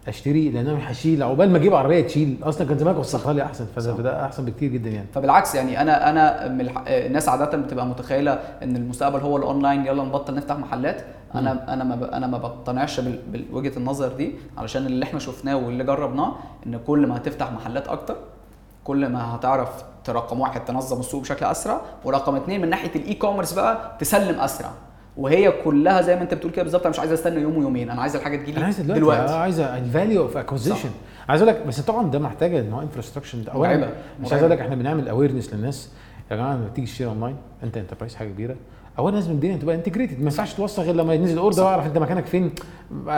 اشتري 0.08 0.50
لأن 0.50 0.68
أنا 0.68 0.92
هشيل. 0.92 1.24
عقبال 1.24 1.50
ما 1.50 1.58
أجيب 1.58 1.76
عربية 1.76 2.02
تشيل. 2.02 2.38
أصلا 2.44 2.68
كان 2.68 2.78
زمانك 2.78 2.98
وصلتها 3.00 3.34
لي 3.34 3.44
أحسن 3.44 3.66
فده 3.76 4.26
أحسن 4.26 4.46
بكتير 4.46 4.72
جدا 4.72 4.90
يعني. 4.90 5.08
فبالعكس 5.14 5.56
يعني 5.56 5.82
أنا 5.82 6.10
أنا 6.10 6.48
من 6.48 6.70
الناس 6.88 7.30
عادة 7.30 7.58
بتبقى 7.58 7.86
متخيلة 7.86 8.32
إن 8.64 8.76
المستقبل 8.76 9.20
هو 9.20 9.38
الأونلاين 9.38 9.86
يلا 9.86 10.04
نبطل 10.04 10.36
نفتح 10.36 10.56
محلات. 10.56 11.02
أنا 11.36 11.74
أنا 11.74 11.84
ما 11.84 11.96
ب... 11.96 12.04
أنا 12.04 12.28
ما 12.28 12.38
بقتنعش 12.38 13.00
بال... 13.00 13.20
بوجهه 13.52 13.78
النظر 13.78 14.08
دي 14.08 14.36
علشان 14.58 14.86
اللي 14.86 15.06
إحنا 15.06 15.20
شفناه 15.20 15.56
واللي 15.56 15.84
جربناه 15.84 16.36
إن 16.68 16.80
كل 16.88 17.08
ما 17.08 17.18
هتفتح 17.18 17.52
محلات 17.52 17.88
أكتر 17.88 18.16
كل 18.84 19.10
ما 19.10 19.36
هتعرف 19.36 19.70
رقم 20.10 20.40
واحد 20.40 20.66
تنظم 20.66 21.00
السوق 21.00 21.22
بشكل 21.22 21.46
أسرع 21.46 21.82
ورقم 22.06 22.36
اتنين 22.36 22.62
من 22.62 22.70
ناحية 22.70 22.92
ال 22.96 23.14
e-commerce 23.14 23.54
بقى 23.54 23.96
تسلم 24.00 24.40
أسرع. 24.40 24.72
وهي 25.18 25.52
كلها 25.52 26.02
زي 26.02 26.16
ما 26.16 26.22
انت 26.22 26.34
بتقول 26.34 26.52
كده 26.52 26.64
بالظبط 26.64 26.82
أنا 26.82 26.90
مش 26.90 27.00
عايز 27.00 27.12
استنى 27.12 27.42
يوم 27.42 27.58
ويومين 27.58 27.90
أنا 27.90 28.02
عايز 28.02 28.16
الحاجة 28.16 28.38
تجيلي 28.38 28.58
أنا 28.58 28.66
عايز 28.66 28.80
دلوقتي, 28.82 29.00
دلوقتي. 29.00 29.34
آه، 29.34 29.38
عايز 29.38 29.60
ال 29.60 29.70
value 29.70 30.22
of 30.22 30.38
acquisition 30.38 30.90
عايز 31.30 31.42
أقول 31.42 31.54
لك 31.56 31.68
بس 31.68 31.82
طبعا 31.82 32.12
ده 32.12 32.20
محتاج 32.20 32.56
إن 32.56 32.74
هو 32.74 32.82
infrastructure 32.82 33.38
اولا 33.54 33.90
مش. 34.22 34.32
عايز 34.32 34.44
أقول 34.44 34.52
لك 34.52 34.60
إحنا 34.62 34.76
بنعمل 34.76 35.08
awareness 35.10 35.54
للناس 35.54 35.90
يا 36.32 36.36
جماعة 36.36 36.56
لما 36.56 36.68
تيجي 36.76 36.88
تشتري 36.88 37.08
اونلاين 37.08 37.36
أنت 37.64 37.78
enterprise 37.78 38.16
حاجة 38.16 38.28
كبيرة 38.28 38.56
اولا 39.00 39.16
لازم 39.16 39.32
الدنيا 39.32 39.58
تبقى 39.58 39.76
integrated 39.76 40.18
ما 40.18 40.24
ينفعش 40.24 40.54
توصل 40.54 40.82
غير 40.82 40.96
لما 40.96 41.14
ينزل 41.14 41.38
order. 41.38 41.64
واعرف 41.64 41.86
أنت 41.86 41.98
مكانك 41.98 42.26
فين 42.26 42.52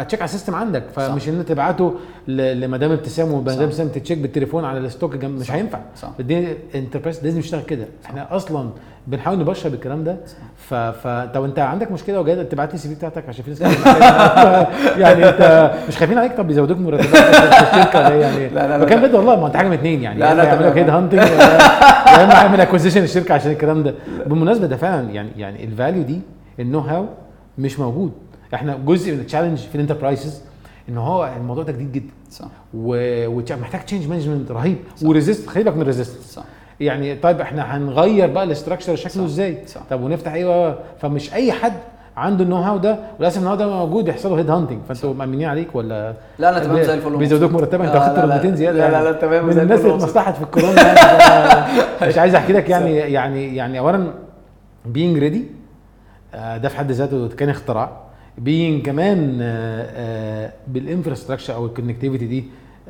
check 0.08 0.22
على 0.22 0.26
ال 0.26 0.30
system 0.30 0.56
عندك 0.56 0.84
فمش 0.96 1.22
صح. 1.22 1.28
إن 1.28 1.40
أنت 1.40 1.48
تبعته 1.50 1.94
لمدام 2.28 2.92
ابتسام 2.92 3.32
ومدام. 3.32 3.60
ابتسام 3.64 3.88
ت 3.88 3.93
check 3.93 4.18
بالتليفون 4.18 4.66
على 4.66 4.80
ال 4.80 4.86
stock 4.86 5.16
جنب 5.16 5.40
مش 5.40 5.46
صح. 5.48 5.54
هينفع. 5.54 5.80
الدنيا 6.20 6.58
enterprise 6.76 7.24
لازم 7.24 7.40
يشتغل 7.40 7.62
كده 7.64 7.88
إحنا 8.06 8.36
أصلا 8.36 8.70
بنحاول 9.08 9.40
نبشر 9.40 9.70
بالكلام 9.70 10.04
ده. 10.04 10.18
ف... 10.56 10.74
ف 10.74 11.08
طب 11.08 11.44
انت 11.44 11.60
عندك 11.60 11.92
مشكلة 11.92 12.20
وجاي 12.20 12.44
تبعت 12.44 12.70
لي 12.70 12.76
ال 12.76 12.90
CV 12.90 12.96
بتاعتك 12.96 13.30
عشان 13.30 13.44
في 13.44 13.50
ناس. 13.50 13.62
يعني 15.04 15.30
انت 15.30 15.72
مش 15.88 15.98
خايفين 15.98 16.18
عليك؟ 16.18 16.38
طب 16.38 16.48
بيزودوك 16.48 16.78
مرتبات. 16.78 17.06
في 17.54 17.78
الشركة 17.78 18.00
ولا 18.00 18.10
إيه 18.10 18.22
يعني 18.22 18.50
لا، 18.50 18.68
لا، 18.68 18.78
لا. 18.78 18.86
فكان 18.86 19.02
بجد 19.02 19.14
والله 19.16 19.40
ما 19.40 19.48
انت 19.48 19.58
حاجة 19.58 19.68
من 19.68 19.74
اتنين 19.74 20.04
يعني. 20.04 20.20
لا، 20.20 20.36
لا، 20.36 20.56
تمام. 20.56 20.74
كده 20.74 20.98
hunting 20.98 21.20
يا 21.22 22.24
اما 22.24 22.34
يعمل 22.34 22.62
acquisition 22.62 23.04
الشركة 23.04 23.34
عشان 23.34 23.52
الكلام 23.52 23.84
ده. 23.84 23.96
بالمناسبة 24.26 24.68
ده 24.68 24.78
فعلا 24.78 25.10
يعني 25.10 25.30
يعني 25.38 25.64
ال 25.64 25.71
value 25.71 26.04
دي 26.04 26.22
ال 26.60 26.80
know-how 26.80 27.06
مش 27.58 27.80
موجود. 27.80 28.12
إحنا 28.54 28.78
جزء 28.86 29.14
من 29.14 29.20
ال 29.20 29.24
challenge 29.24 29.58
في 29.58 29.76
ال 29.76 29.81
enterprises 29.81 30.42
إن 30.90 30.98
هو 30.98 31.30
الموضوع 31.38 31.64
ده 31.64 31.72
جديد 31.72 31.92
جدا. 31.92 32.14
صح. 32.32 32.46
ومحتاج 32.74 33.86
change 33.86 34.08
management 34.08 34.52
رهيب. 34.52 34.78
و 35.04 35.10
resist 35.10 35.50
خلي 35.50 35.64
بالك 35.64 35.76
من 35.76 35.82
ال 35.82 35.87
resistance 35.87 36.34
صح. 36.34 36.44
يعني 36.80 37.16
طيب 37.16 37.42
إحنا 37.42 37.78
هنغير 37.78 38.28
بقى 38.32 38.44
ال 38.44 38.49
structure 38.49 38.96
شكله 38.96 39.26
إزاي؟ 39.26 39.58
صح. 39.68 39.82
طب 39.90 40.02
ونفتح 40.02 40.34
إيه 40.34 40.78
فمش 41.00 41.34
أي 41.34 41.52
حد 41.52 41.74
عنده 42.18 42.44
النو 42.44 42.56
هاو 42.56 42.78
ده 42.78 42.98
وللأسف 43.20 43.38
النو 43.38 43.50
هاو 43.50 43.56
ده 43.56 43.68
موجود 43.68 44.08
يحصل 44.08 44.30
له 44.32 44.40
head 44.40 44.50
hunting 44.50 44.80
فانتوا 44.90 45.14
مأمنين 45.14 45.48
عليك 45.50 45.76
ولا؟ 45.76 46.14
لا 46.40 46.50
أنا 46.50 46.60
تمام 46.60 46.84
زي 46.84 46.94
الفل. 46.94 47.18
بيزودوك 47.18 47.52
مرتبك 47.52 47.86
أنت 47.86 47.96
واخدت. 47.96 48.20
200 48.26 48.56
زيادة 48.56 48.78
لا، 48.78 48.86
لا، 48.88 48.92
يعني. 48.94 49.06
لا، 49.06 49.12
تمام 49.12 49.46
من 49.46 49.60
الناس 49.60 49.80
اللي. 49.80 49.96
اتمصلحت 49.96 50.36
في 50.36 50.42
الكورونا 50.44 50.82
يعني. 50.88 52.08
مش 52.08 52.18
عايز 52.18 52.36
أحكي 52.36 52.54
لك 52.54 52.70
يعني 52.70 52.96
يعني 52.96 53.56
يعني 53.56 53.80
اولا 53.80 54.12
being 54.86 55.18
ready 55.18 55.46
ده 56.34 56.70
في 56.70 56.78
حد 56.78 56.92
ذاته 56.92 57.28
كان 57.28 57.50
اختراع. 57.50 57.90
being 58.38 58.86
كمان 58.86 59.38
بال 60.68 60.79
infrastructure 60.79 61.54
أو 61.56 61.66
ال 61.66 61.70
connectivity 61.70 62.26
دي 62.26 62.40
آه، 62.40 62.44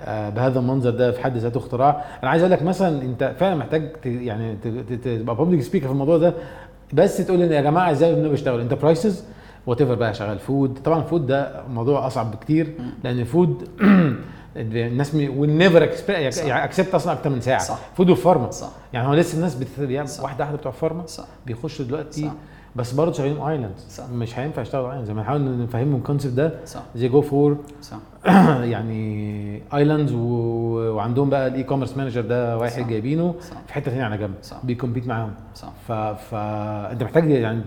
بهذا 0.06 0.60
المنظر 0.60 0.90
ده 0.90 1.12
في 1.12 1.24
حد 1.24 1.38
ذاته 1.38 1.58
اختراع. 1.58 2.04
أنا 2.24 2.32
عايز 2.32 2.42
أقول 2.44 2.52
لك 2.52 2.64
مثلا 2.64 3.02
أنت 3.02 3.36
فعلا 3.40 3.56
محتاج 3.56 3.92
يعني 4.06 4.56
تبقى 5.04 5.36
public 5.36 5.62
speaker 5.62 5.86
في 5.86 5.92
الموضوع 5.92 6.18
ده 6.18 6.34
بس 6.94 7.18
تقول 7.18 7.42
إن 7.42 7.52
يا 7.52 7.62
جماعة 7.62 7.92
إزاي 7.92 8.14
إنه 8.14 8.30
بيشتغل 8.30 8.60
enterprises 8.60 9.24
whatever 9.67 9.96
بقى 9.96 10.14
شغال 10.14 10.40
food 10.39 10.80
طبعا 10.84 11.00
ال 11.00 11.05
food 11.05 11.28
ده 11.28 11.62
موضوع 11.70 12.08
أصعب 12.08 12.32
بكتير. 12.32 12.74
لأن 13.04 13.20
ال 13.20 13.29
food 13.29 13.67
الناس 14.58 15.16
never 15.15 15.89
صح. 15.96 16.46
يعني 16.46 16.64
accept 16.63 16.96
أصلا 16.96 17.14
أكتر 17.14 17.30
من 17.30 17.42
ساعة. 17.42 17.60
صح. 17.64 17.80
food 17.98 18.10
و 18.10 18.15
pharma 18.15 18.52
صح. 18.52 18.70
يعني 18.94 19.08
هو 19.08 19.14
لسه 19.14 19.36
الناس 19.36 19.56
بت... 19.56 19.68
يعني. 19.80 20.10
واحدة 20.22 20.44
واحدة 20.44 20.58
بتوع 20.58 20.72
pharma 20.72 21.06
بيخشوا 21.46 21.86
دلوقتي 21.86 22.22
صح. 22.22 22.32
بس 22.76 22.92
برضه 22.94 23.12
شغالين 23.14 23.42
islands. 23.41 24.02
مش 24.12 24.40
هينفع 24.40 24.62
يشتغلوا 24.62 24.90
islands 24.91 25.12
ما 25.12 25.22
نحاول 25.22 25.58
نفهمهم 25.64 25.96
ال 25.96 26.00
concept 26.00 26.34
ده. 26.34 26.54
صح. 26.66 26.82
زي 26.96 27.08
جو 27.08 27.22
فور 27.22 27.58
صح. 27.82 27.98
يعني 28.74 29.62
islands. 29.74 30.13
وعندهم 30.13 31.30
بقى 31.30 31.48
ال 31.48 31.63
e-commerce 31.63 31.98
manager 31.98 32.22
ده 32.22 32.58
واحد 32.58 32.82
صح. 32.82 32.88
جايبينه 32.88 33.36
صح 33.42 33.58
في 33.68 33.74
حتة 33.74 33.92
ثانية 33.92 34.04
على 34.04 34.18
جنب 34.18 34.34
صح 34.44 34.58
بي 34.65 34.75
compete 34.75 35.08
معاهم 35.08 35.34
صح. 35.56 35.72
فانت 36.30 37.04
محتاج 37.04 37.30
يعني. 37.32 37.62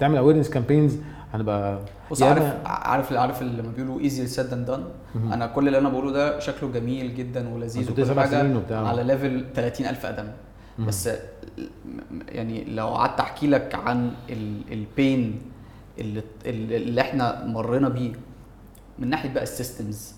تعمل 0.00 0.16
awareness 0.16 0.50
campaigns 0.50 0.96
هنبقى 1.34 1.78
بص 2.10 2.22
عارف 2.22 2.54
عارف 2.66 3.12
عارف 3.12 3.42
اللي 3.42 3.62
لما 3.62 3.72
بيقولوا 3.76 4.00
easy 4.00 4.26
said 4.26 4.46
than 4.46 4.64
done. 4.64 4.84
أنا 5.32 5.46
كل 5.46 5.66
اللي 5.66 5.78
أنا 5.78 5.88
بقوله 5.88 6.12
ده 6.12 6.38
شكله 6.38 6.72
جميل 6.72 7.14
جدا 7.14 7.54
ولذيذ 7.54 7.90
وكل 7.92 8.20
حاجة 8.20 8.60
على 8.70 9.02
level 9.04 9.44
30000 9.54 10.06
قدم 10.06 10.26
مهم. 10.78 10.86
بس 10.88 11.08
يعني 12.28 12.64
لو 12.64 12.88
قعدت 12.88 13.20
أحكي 13.20 13.46
لك 13.46 13.74
عن 13.74 14.10
ال 14.72 14.86
pain 14.86 15.40
اللي, 15.98 16.22
اللي 16.46 17.00
إحنا 17.00 17.44
مرينا 17.46 17.88
بيه 17.88 18.12
من 18.98 19.10
ناحية 19.10 19.32
بقى 19.32 19.42
ال 19.42 19.51
systems 19.51 20.12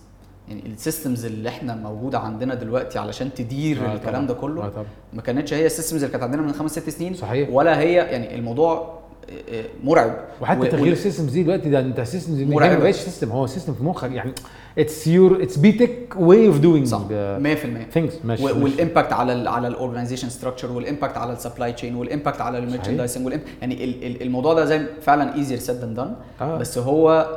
يعني 0.48 0.62
ال 0.66 0.73
systems 0.73 1.24
اللي 1.24 1.48
إحنا 1.48 1.74
موجودة 1.74 2.18
عندنا 2.18 2.54
دلوقتي 2.54 2.98
علشان 2.98 3.34
تدير 3.34 3.78
آه 3.86 3.94
الكلام 3.94 4.14
طبعاً. 4.14 4.26
ده 4.26 4.34
كله 4.34 4.64
آه 4.64 4.68
طبعا. 4.68 4.84
ما 5.12 5.22
كانتش 5.22 5.54
هي 5.54 5.66
ال 5.66 5.71
systems 5.71 6.02
اللي 6.02 6.12
كانت 6.12 6.24
عندنا 6.24 6.42
من 6.42 6.52
خمس 6.52 6.70
ست 6.78 6.90
سنين 6.90 7.14
صحيح. 7.14 7.48
ولا 7.52 7.78
هي 7.80 7.92
يعني 7.92 8.34
الموضوع 8.34 8.98
آه، 9.30 9.54
آه، 9.60 9.64
مرعب. 9.84 10.16
وحتى 10.40 10.60
و- 10.60 10.64
تغيير 10.64 10.92
ال 10.92 10.97
systems 10.97 11.32
دي 11.32 11.42
دلوقتي 11.42 11.70
ده 11.70 11.80
انت 11.80 11.98
ال 12.00 12.05
systems 12.05 12.36
دي 12.36 12.44
مرعبة. 12.44 12.74
ما 12.74 12.78
بقاش 12.80 12.94
system 12.94 13.30
هو 13.30 13.46
system 13.46 13.74
في 13.74 13.84
مخك 13.84 14.10
يعني 14.12 14.32
it's 14.78 15.06
your 15.06 15.42
it's 15.42 15.56
بي 15.56 15.72
تك 15.72 16.14
way 16.18 16.46
of 16.46 16.58
doing 16.58 16.86
صح 16.86 16.98
100% 17.08 17.90
things 17.92 18.18
مش 18.24 18.40
و- 18.40 18.44
مش- 18.44 18.52
وال 18.52 18.67
impact 18.67 19.12
على 19.12 19.32
ال 19.32 19.48
على 19.48 19.68
ال 19.68 19.73
organization 19.73 20.28
structure 20.28 20.72
وال 20.72 20.83
impact 20.83 21.16
على 21.16 21.32
ال 21.32 21.38
supply 21.38 21.72
chain 21.72 21.94
وال 21.94 22.06
impact 22.06 22.40
على 22.40 22.58
ال 22.58 22.64
merchandising 22.64 23.40
يعني 23.60 23.84
ال- 23.84 24.04
ال- 24.04 24.22
الموضوع 24.22 24.54
ده 24.54 24.64
زي 24.64 24.86
فعلا 25.02 25.34
easier 25.34 25.58
said 25.58 25.76
than 25.76 25.94
done. 25.94 26.14
بس 26.58 26.78
هو 26.78 27.28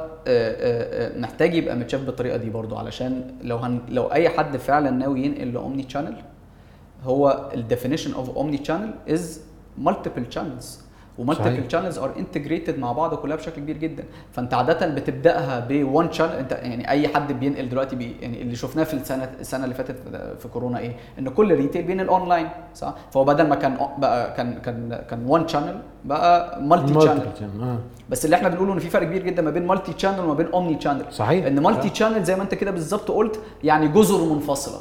محتاج 1.20 1.56
يبقى 1.56 1.76
متشاف 1.76 2.02
بالطريقة 2.02 2.38
دي 2.38 2.50
برضو 2.50 2.76
علشان 2.76 3.34
لو 3.42 3.58
هن 3.58 3.80
لو 3.90 4.12
أي 4.12 4.30
حد 4.30 4.58
فعلا 4.58 4.90
ناوي 4.90 5.22
ينقل 5.26 5.54
لاومني 5.54 5.84
تشانل 5.84 6.16
هو 7.04 7.50
الديفينيشن 7.54 8.14
اوف 8.14 8.30
اومني 8.30 8.58
تشانل 8.58 8.94
از 9.10 9.42
مالتيبل 9.78 10.26
شانلز 10.32 10.80
ومالتيبل. 11.22 11.72
شانلز 11.72 11.98
ار 11.98 12.12
انتجريتد 12.20 12.80
مع 12.80 12.92
بعض 12.92 13.16
كلها 13.16 13.36
بشكل 13.36 13.62
كبير 13.62 13.78
جدا. 13.78 14.04
فأنت 14.32 14.54
عاده 14.54 14.88
بتبدأها 14.88 15.60
بوان 15.70 16.12
شانل 16.12 16.32
أنت 16.32 16.52
يعني 16.52 16.90
أي 16.90 17.08
حد 17.08 17.32
بينقل 17.32 17.70
دلوقتي 17.70 17.96
بي 17.96 18.16
يعني 18.22 18.42
اللي 18.42 18.56
شفناه 18.56 18.84
في 18.84 18.94
السنة 18.94 19.30
السنة 19.40 19.64
اللي 19.64 19.76
فاتت 19.76 19.96
في 20.40 20.48
كورونا 20.48 20.80
إيه؟ 20.80 20.96
إن 21.20 21.30
كل 21.30 21.56
ريتيل 21.56 21.84
بينقل 21.84 22.08
اونلاين 22.08 22.50
صح؟ 22.76 22.94
فهو 23.12 23.24
بدل 23.24 23.48
ما 23.48 23.56
كان 23.56 23.78
بقى 23.98 24.34
كان 24.34 24.54
كان 24.54 25.02
كان 25.10 25.26
وان 25.28 25.48
شانل 25.48 25.82
بقى 26.06 26.62
مالتي 26.62 26.94
شانل 26.94 27.26
channel. 27.40 27.64
آه. 27.64 27.78
بس 28.10 28.26
اللي 28.26 28.36
إحنا 28.36 28.50
بنقوله 28.50 28.74
إن 28.74 28.80
في 28.80 28.90
فرق 28.90 29.08
كبير 29.08 29.24
جدا 29.24 29.42
ما 29.42 29.52
بين 29.52 29.68
multi 29.68 29.94
channel 29.98 30.20
وما 30.20 30.34
بين 30.34 30.48
omni-channel 30.48 31.06
صحيح. 31.12 31.46
إن 31.46 31.60
multi 31.60 31.96
channel 31.96 32.24
زي 32.24 32.36
ما 32.36 32.44
أنت 32.44 32.56
كده 32.56 32.72
بالظبط 32.72 33.12
قلت 33.12 33.40
يعني 33.64 33.88
جزر 33.88 34.34
منفصلة. 34.34 34.80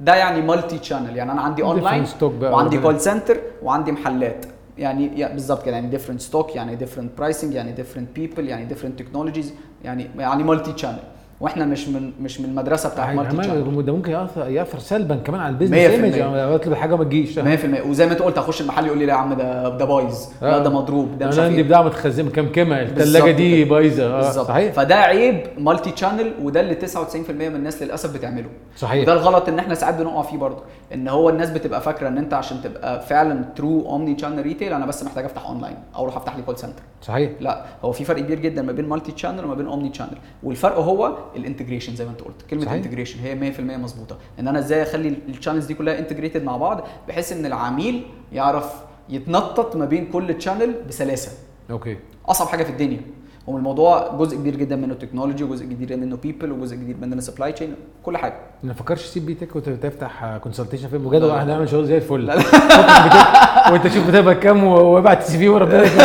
ده 0.00 0.14
يعني 0.14 0.42
multi 0.42 0.78
channel 0.82 1.16
يعني 1.16 1.32
أنا 1.32 1.40
عندي 1.40 1.62
اونلاين 1.62 2.04
وعندي. 2.42 2.78
call 2.78 3.00
center 3.00 3.36
وعندي 3.62 3.92
محلات. 3.92 4.46
يعني 4.78 5.20
يعني 5.20 5.32
بالظبط 5.34 5.64
كده 5.64 5.74
يعني 5.74 5.88
different 5.88 6.20
stock 6.20 6.56
يعني 6.56 6.76
different 6.76 7.18
pricing 7.18 7.54
يعني 7.54 7.72
different 7.72 8.08
people 8.14 8.48
يعني 8.48 8.64
different 8.64 8.98
technologies 8.98 9.52
يعني 9.84 10.10
يعني 10.18 10.42
multi 10.42 10.78
channel 10.78 10.98
وإحنا 11.40 11.64
مش 11.64 11.88
من 11.88 12.12
مش 12.20 12.40
من 12.40 12.48
المدرسة 12.48 12.88
بتاعت 12.88 13.06
يعني 13.06 13.16
multi 13.20 13.48
channel 13.48 13.84
ده 13.84 13.92
ممكن 13.92 14.12
ياثر 14.12 14.48
يأثر 14.48 14.78
سلبا 14.78 15.16
كمان 15.16 15.40
على 15.40 15.52
ال 15.52 15.55
business 15.55 15.78
100% 15.78 15.80
image 15.80 16.18
اطلب 16.18 16.74
حاجة 16.74 16.96
ما 16.96 17.04
تجيش. 17.04 17.38
100% 17.38 17.42
وزي 17.86 18.06
ما 18.06 18.12
انت 18.12 18.22
قلت 18.22 18.38
هخش 18.38 18.60
المحل 18.60 18.86
يقول 18.86 18.98
لي 18.98 19.06
لا 19.06 19.12
يا 19.12 19.18
عم 19.18 19.34
ده 19.34 19.68
ده 19.76 19.84
بايظ. 19.84 20.18
لا 20.42 20.56
آه. 20.56 20.62
ده 20.62 20.70
مضروب 20.70 21.18
ده 21.18 21.26
مش 21.26 21.34
أنا 21.34 21.42
عارف 21.42 21.50
عندي 21.50 21.56
إيه. 21.62 21.68
بضاعه 21.68 21.82
متخزنه 21.82 22.26
مكمكمه 22.28 22.82
الثلاجه 22.82 23.30
دي. 23.30 23.64
بايظة. 23.64 24.06
آه 24.06 24.20
بالظبط. 24.20 24.46
صحيح. 24.48 24.72
فده 24.72 24.94
عيب 24.94 25.40
multi 25.58 25.92
channel 25.96 26.32
وده 26.42 26.60
اللي 26.60 26.74
99% 26.74 27.30
من 27.30 27.56
الناس 27.56 27.82
للأسف 27.82 28.14
بتعمله. 28.14 28.48
صحيح. 28.76 29.02
وده 29.02 29.12
الغلط 29.12 29.48
إن 29.48 29.58
إحنا 29.58 29.74
ساعات 29.74 29.94
بنقع 29.94 30.22
فيه 30.22 30.36
برضه. 30.38 30.62
إن 30.94 31.08
هو 31.08 31.28
الناس 31.28 31.50
بتبقى 31.50 31.80
فاكرة 31.80 32.08
إن 32.08 32.18
أنت 32.18 32.34
عشان 32.34 32.62
تبقى 32.62 33.00
فعلا 33.00 33.44
true 33.56 33.86
omni-channel 33.88 34.42
retail 34.42 34.72
أنا 34.72 34.86
بس 34.86 35.04
محتاج 35.04 35.24
أفتح 35.24 35.46
اونلاين 35.46 35.76
أو 35.96 36.02
أروح 36.02 36.16
أفتح 36.16 36.36
لي 36.36 36.42
call 36.42 36.58
center 36.58 36.82
صحيح. 37.02 37.30
لا 37.40 37.64
هو 37.84 37.92
في 37.92 38.04
فرق 38.04 38.18
كبير 38.22 38.38
جدا 38.38 38.62
ما 38.62 38.72
بين 38.72 38.88
multi 38.88 39.12
channel 39.16 39.44
وما 39.44 39.54
بين 39.54 39.66
omni-channel 39.66 40.16
والفرق 40.42 40.78
هو 40.78 41.16
ال 41.36 41.41
integration 41.41 41.96
زي 41.96 42.04
ما 42.04 42.10
انت 42.10 42.20
قلت. 42.20 42.42
كلمة. 42.50 42.74
integration 42.74 43.18
هي 43.20 43.52
100% 43.52 43.60
مظبوطة. 43.60 44.16
إن 44.40 44.48
أنا 44.48 44.58
إزاي 44.58 44.82
أخلي 44.82 45.14
ال 45.28 45.32
channels 45.32 45.66
دي 45.66 45.74
كلها 45.74 45.98
integrated 45.98 46.44
مع 46.44 46.56
بعض 46.56 46.84
بحيث 47.08 47.32
إن 47.32 47.46
العميل 47.46 48.06
يعرف 48.32 48.72
يتنطط 49.08 49.76
ما 49.76 49.84
بين 49.84 50.06
كل 50.12 50.34
channel 50.38 50.74
بسلاسة. 50.88 51.32
okay. 51.70 51.96
أصعب 52.28 52.48
حاجة 52.48 52.62
في 52.64 52.70
الدنيا. 52.70 53.00
هو 53.48 53.56
الموضوع 53.56 54.16
جزء 54.18 54.36
كبير 54.36 54.56
جدا 54.56 54.76
منه 54.76 54.94
technology 54.94 55.44
وجزء 55.44 55.64
كبير 55.64 55.96
منه 55.96 56.16
people 56.16 56.52
وجزء 56.52 56.76
كبير 56.76 56.96
منه 57.00 57.20
supply 57.20 57.52
chain 57.52 57.74
كل 58.02 58.16
حاجة. 58.16 58.34
ما 58.62 58.72
فكرش 58.72 59.02
تسيب 59.02 59.26
بيتك 59.26 59.56
وتفتح 59.56 60.36
consultation 60.36 60.88
في 60.88 60.98
بجد. 60.98 61.22
واحد 61.22 61.48
هنعمل 61.48 61.68
شغل 61.68 61.86
زي 61.86 61.96
الفل. 61.96 62.30
وانت 63.72 63.88
شوف 63.88 64.08
بتبقى 64.08 64.34
كام 64.34 64.64
وابعت 64.64 65.18
ال 65.22 65.38
CV 65.38 65.48
وربنا 65.48 65.82
يكرمك. 65.82 66.02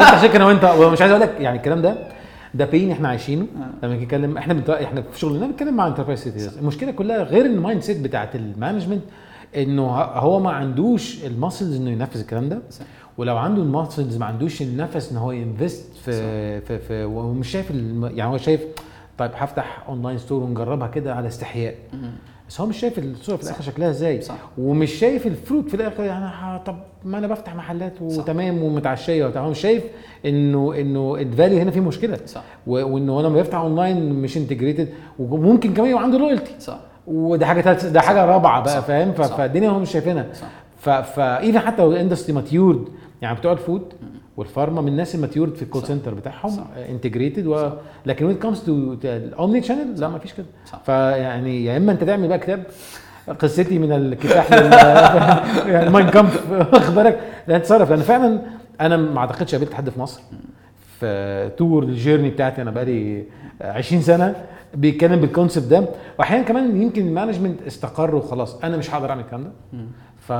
نفتح 0.00 0.22
شركه 0.22 0.36
أنا 0.36 0.46
وانت 0.46 0.64
ومش 0.78 1.00
عايز 1.00 1.12
أقول 1.12 1.22
لك 1.22 1.34
يعني 1.40 1.56
الكلام 1.56 1.82
ده 1.82 1.94
ده 2.54 2.64
pain 2.64 2.90
إحنا 2.90 3.08
عايشينه 3.08 3.42
آه. 3.56 3.86
لما 3.86 3.92
نيجي 3.94 4.04
نتكلم 4.04 4.36
إحنا 4.38 4.54
بنت... 4.54 4.70
إحنا 4.70 5.02
في 5.02 5.18
شغلنا 5.18 5.46
بنتكلم 5.46 5.74
مع 5.76 5.86
enterprise 5.86 6.18
cities 6.18 6.58
المشكلة 6.58 6.90
كلها 6.92 7.22
غير 7.22 7.46
ال 7.46 7.82
mindset 7.82 8.00
بتاعت 8.00 8.36
ال 8.36 8.42
management 8.42 9.02
إنه 9.56 9.86
هو 10.00 10.40
ما 10.40 10.50
عندوش 10.50 11.24
ال 11.24 11.31
muscles 11.31 11.76
إنه 11.76 11.90
ينفذ 11.90 12.20
الكلام 12.20 12.48
ده 12.48 12.62
صح. 12.70 12.84
ولو 13.18 13.36
عنده 13.36 13.62
ال 13.62 13.69
muscles 13.69 14.16
ما 14.16 14.26
عندوش 14.26 14.62
النفس 14.62 15.12
إن 15.12 15.16
هو 15.18 15.32
ي 15.32 15.41
invest 15.41 15.92
في 16.04 16.60
في, 16.60 16.78
في 16.78 17.04
ومش 17.04 17.48
شايف 17.48 17.70
الم... 17.70 18.04
يعني 18.06 18.30
هو 18.30 18.36
شايف 18.36 18.60
طيب 19.18 19.30
هفتح 19.34 19.84
online 19.88 20.18
store 20.18 20.42
ونجربها 20.42 20.88
كده 20.88 21.14
على 21.14 21.28
استحياء. 21.28 21.74
بس 22.50 22.60
هو 22.60 22.66
مش 22.66 22.76
شايف 22.80 22.98
الصورة 22.98 23.36
في. 23.36 23.42
الآخر 23.42 23.62
شكلها 23.62 23.90
إزاي 23.90 24.20
صح. 24.20 24.34
ومش 24.58 24.92
شايف 24.92 25.26
ال 25.26 25.33
fruit 25.33 25.68
في 25.68 25.74
الآخر 25.74 26.04
يعني 26.04 26.58
طب 26.66 26.76
ما 27.04 27.18
أنا 27.18 27.26
بفتح 27.26 27.54
محلات 27.54 27.92
وتمام 28.02 28.62
ومتعشية 28.62 29.24
وبتاع. 29.26 29.42
هو 29.42 29.50
مش 29.50 29.58
شايف 29.58 29.84
إنه 30.26 30.74
إنه 30.80 31.16
ال 31.16 31.23
value 31.23 31.58
هنا 31.58 31.70
فيه 31.70 31.80
مشكلة. 31.80 32.18
صح. 32.26 32.42
وإنه 32.66 33.20
أنا 33.20 33.26
لما 33.28 33.40
بفتح 33.40 33.58
أونلاين 33.58 34.12
مش 34.12 34.36
integrated 34.36 34.88
وممكن 35.18 35.74
كمان 35.74 35.90
يبقى 35.90 36.02
عنده 36.02 36.18
loyalty 36.18 36.52
صح. 36.60 36.78
وده 37.06 37.46
حاجة 37.46 37.60
تالت 37.60 37.86
ده 37.86 38.00
حاجة 38.00 38.24
رابعة 38.24 38.62
بقى. 38.62 38.82
فاهم. 38.82 39.12
فالدنيا 39.12 39.70
هم 39.70 39.82
مش 39.82 39.90
شايفينها. 39.92 40.26
صح. 40.34 40.48
ف 41.02 41.13
even 41.13 41.58
حتى 41.58 41.82
لو 41.82 41.92
ال 41.92 41.96
industry 41.96 42.32
matured 42.34 42.84
يعني 43.22 43.36
بتوع 43.36 43.52
ال 43.52 43.60
food 43.60 43.92
وال 44.40 44.50
pharma 44.50 44.80
من 44.80 44.88
الناس 44.88 45.14
ال 45.14 45.19
matured 45.19 45.54
في 45.54 45.62
ال 45.62 45.65
call. 45.65 45.82
center 45.82 46.14
بتاعهم. 46.14 46.64
integrated 46.88 47.46
و... 47.46 47.70
لكن 48.06 48.24
when 48.26 48.36
comes 48.36 48.60
to 48.60 48.96
ال 49.04 49.62
omni-channel 49.62 50.00
لا 50.00 50.08
ما 50.08 50.18
فيش 50.18 50.32
كده. 50.32 50.46
فيعني 50.86 51.64
يا 51.64 51.76
إما 51.76 51.92
أنت 51.92 52.04
تعمل 52.04 52.28
بقى 52.28 52.38
كتاب 52.38 52.64
قصتي 53.38 53.78
من 53.78 53.92
الكفاح 53.92 54.52
لل 54.52 54.72
يعني 55.72 55.90
Mein 55.90 56.08
Kampf 56.10 56.50
واخد 56.50 56.94
بالك 56.94 57.20
لا 57.48 57.58
تتصرف 57.58 57.90
لأن 57.90 58.00
فعلا 58.00 58.40
أنا 58.80 58.96
ما 58.96 59.18
أعتقدش 59.18 59.54
قابلت 59.54 59.74
حد 59.74 59.90
في 59.90 60.00
مصر 60.00 60.20
في 61.00 61.50
tour 61.56 61.82
ال 61.82 61.88
journey 61.88 62.30
بتاعتي 62.30 62.62
أنا 62.62 62.70
بقالي 62.70 63.24
20 63.60 64.02
سنة 64.02 64.34
بيتكلم 64.74 65.20
بال 65.20 65.30
concept 65.30 65.66
ده 65.66 65.84
واحيانا 66.18 66.44
كمان 66.44 66.82
يمكن 66.82 67.06
ال 67.06 67.11
management 67.11 67.62
استقر 67.66 68.14
وخلاص 68.14 68.64
أنا 68.64 68.76
مش 68.76 68.94
هقدر 68.94 69.10
أعمل 69.10 69.22
الكلام 69.22 69.44
ده. 69.44 69.50
ف... 70.28 70.32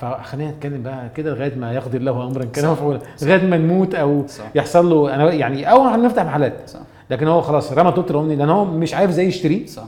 فخلينا 0.00 0.50
نتكلم 0.50 0.82
بقى 0.82 1.08
كده 1.16 1.30
لغاية 1.34 1.54
ما 1.54 1.72
يقضي 1.72 1.96
الله 1.96 2.26
امرا 2.26 2.44
كان 2.44 2.68
مفعولا 2.70 3.00
لغاية 3.22 3.46
ما 3.46 3.56
نموت 3.56 3.94
أو 3.94 4.26
صح. 4.26 4.44
يحصل 4.54 4.90
له 4.90 5.14
أنا 5.14 5.32
يعني 5.32 5.70
أو 5.70 5.82
هنفتح 5.82 6.24
محلات. 6.24 6.54
صح. 6.66 6.80
لكن 7.10 7.26
هو 7.28 7.40
خلاص 7.40 7.72
رمى 7.72 7.92
توت 7.92 8.10
ال 8.10 8.15
omni 8.15 8.36
لأن 8.36 8.50
هو 8.50 8.64
مش 8.64 8.94
عارف 8.94 9.10
إزاي 9.10 9.26
يشتريه 9.26 9.66
صح. 9.66 9.84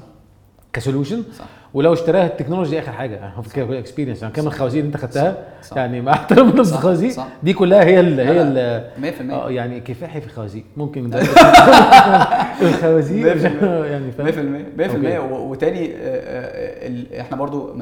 ك 0.73 0.78
solution. 0.78 1.23
صح. 1.39 1.45
ولو 1.75 1.93
اشتراها 1.93 2.27
ال 2.27 2.31
technology 2.31 2.79
اخر 2.79 2.93
حاجة. 2.93 3.15
يعني 3.57 3.79
experience 3.79 4.23
يعني 4.23 4.35
كام 4.35 4.47
الخوازيق 4.47 4.79
اللي 4.85 4.95
انت 4.95 4.97
خدتها. 5.03 5.37
يعني 5.77 6.01
مع 6.01 6.13
صح. 6.31 6.37
الخوازيق. 6.77 7.13
دي 7.43 7.53
كلها 7.53 7.85
هي 7.85 8.01
ال 8.01 8.21
هي 8.21 8.43
ال 8.43 8.85
100% 9.31 9.33
آه 9.33 9.51
يعني 9.51 9.81
كفاحي 9.81 10.21
في 10.21 10.27
الخوازيق 10.27 10.65
ممكن 10.77 11.11
ده. 11.11 11.21
الخوازيق 12.63 13.27
يعني 13.27 14.13
100% 14.13 14.15
فاهم 14.17 14.65
100% 14.79 14.81
okay. 14.91 15.19
و- 15.19 15.51
وتاني 15.51 15.95
آه، 15.95 15.97
آه، 15.97 17.21
إحنا 17.21 17.37
برضو 17.37 17.73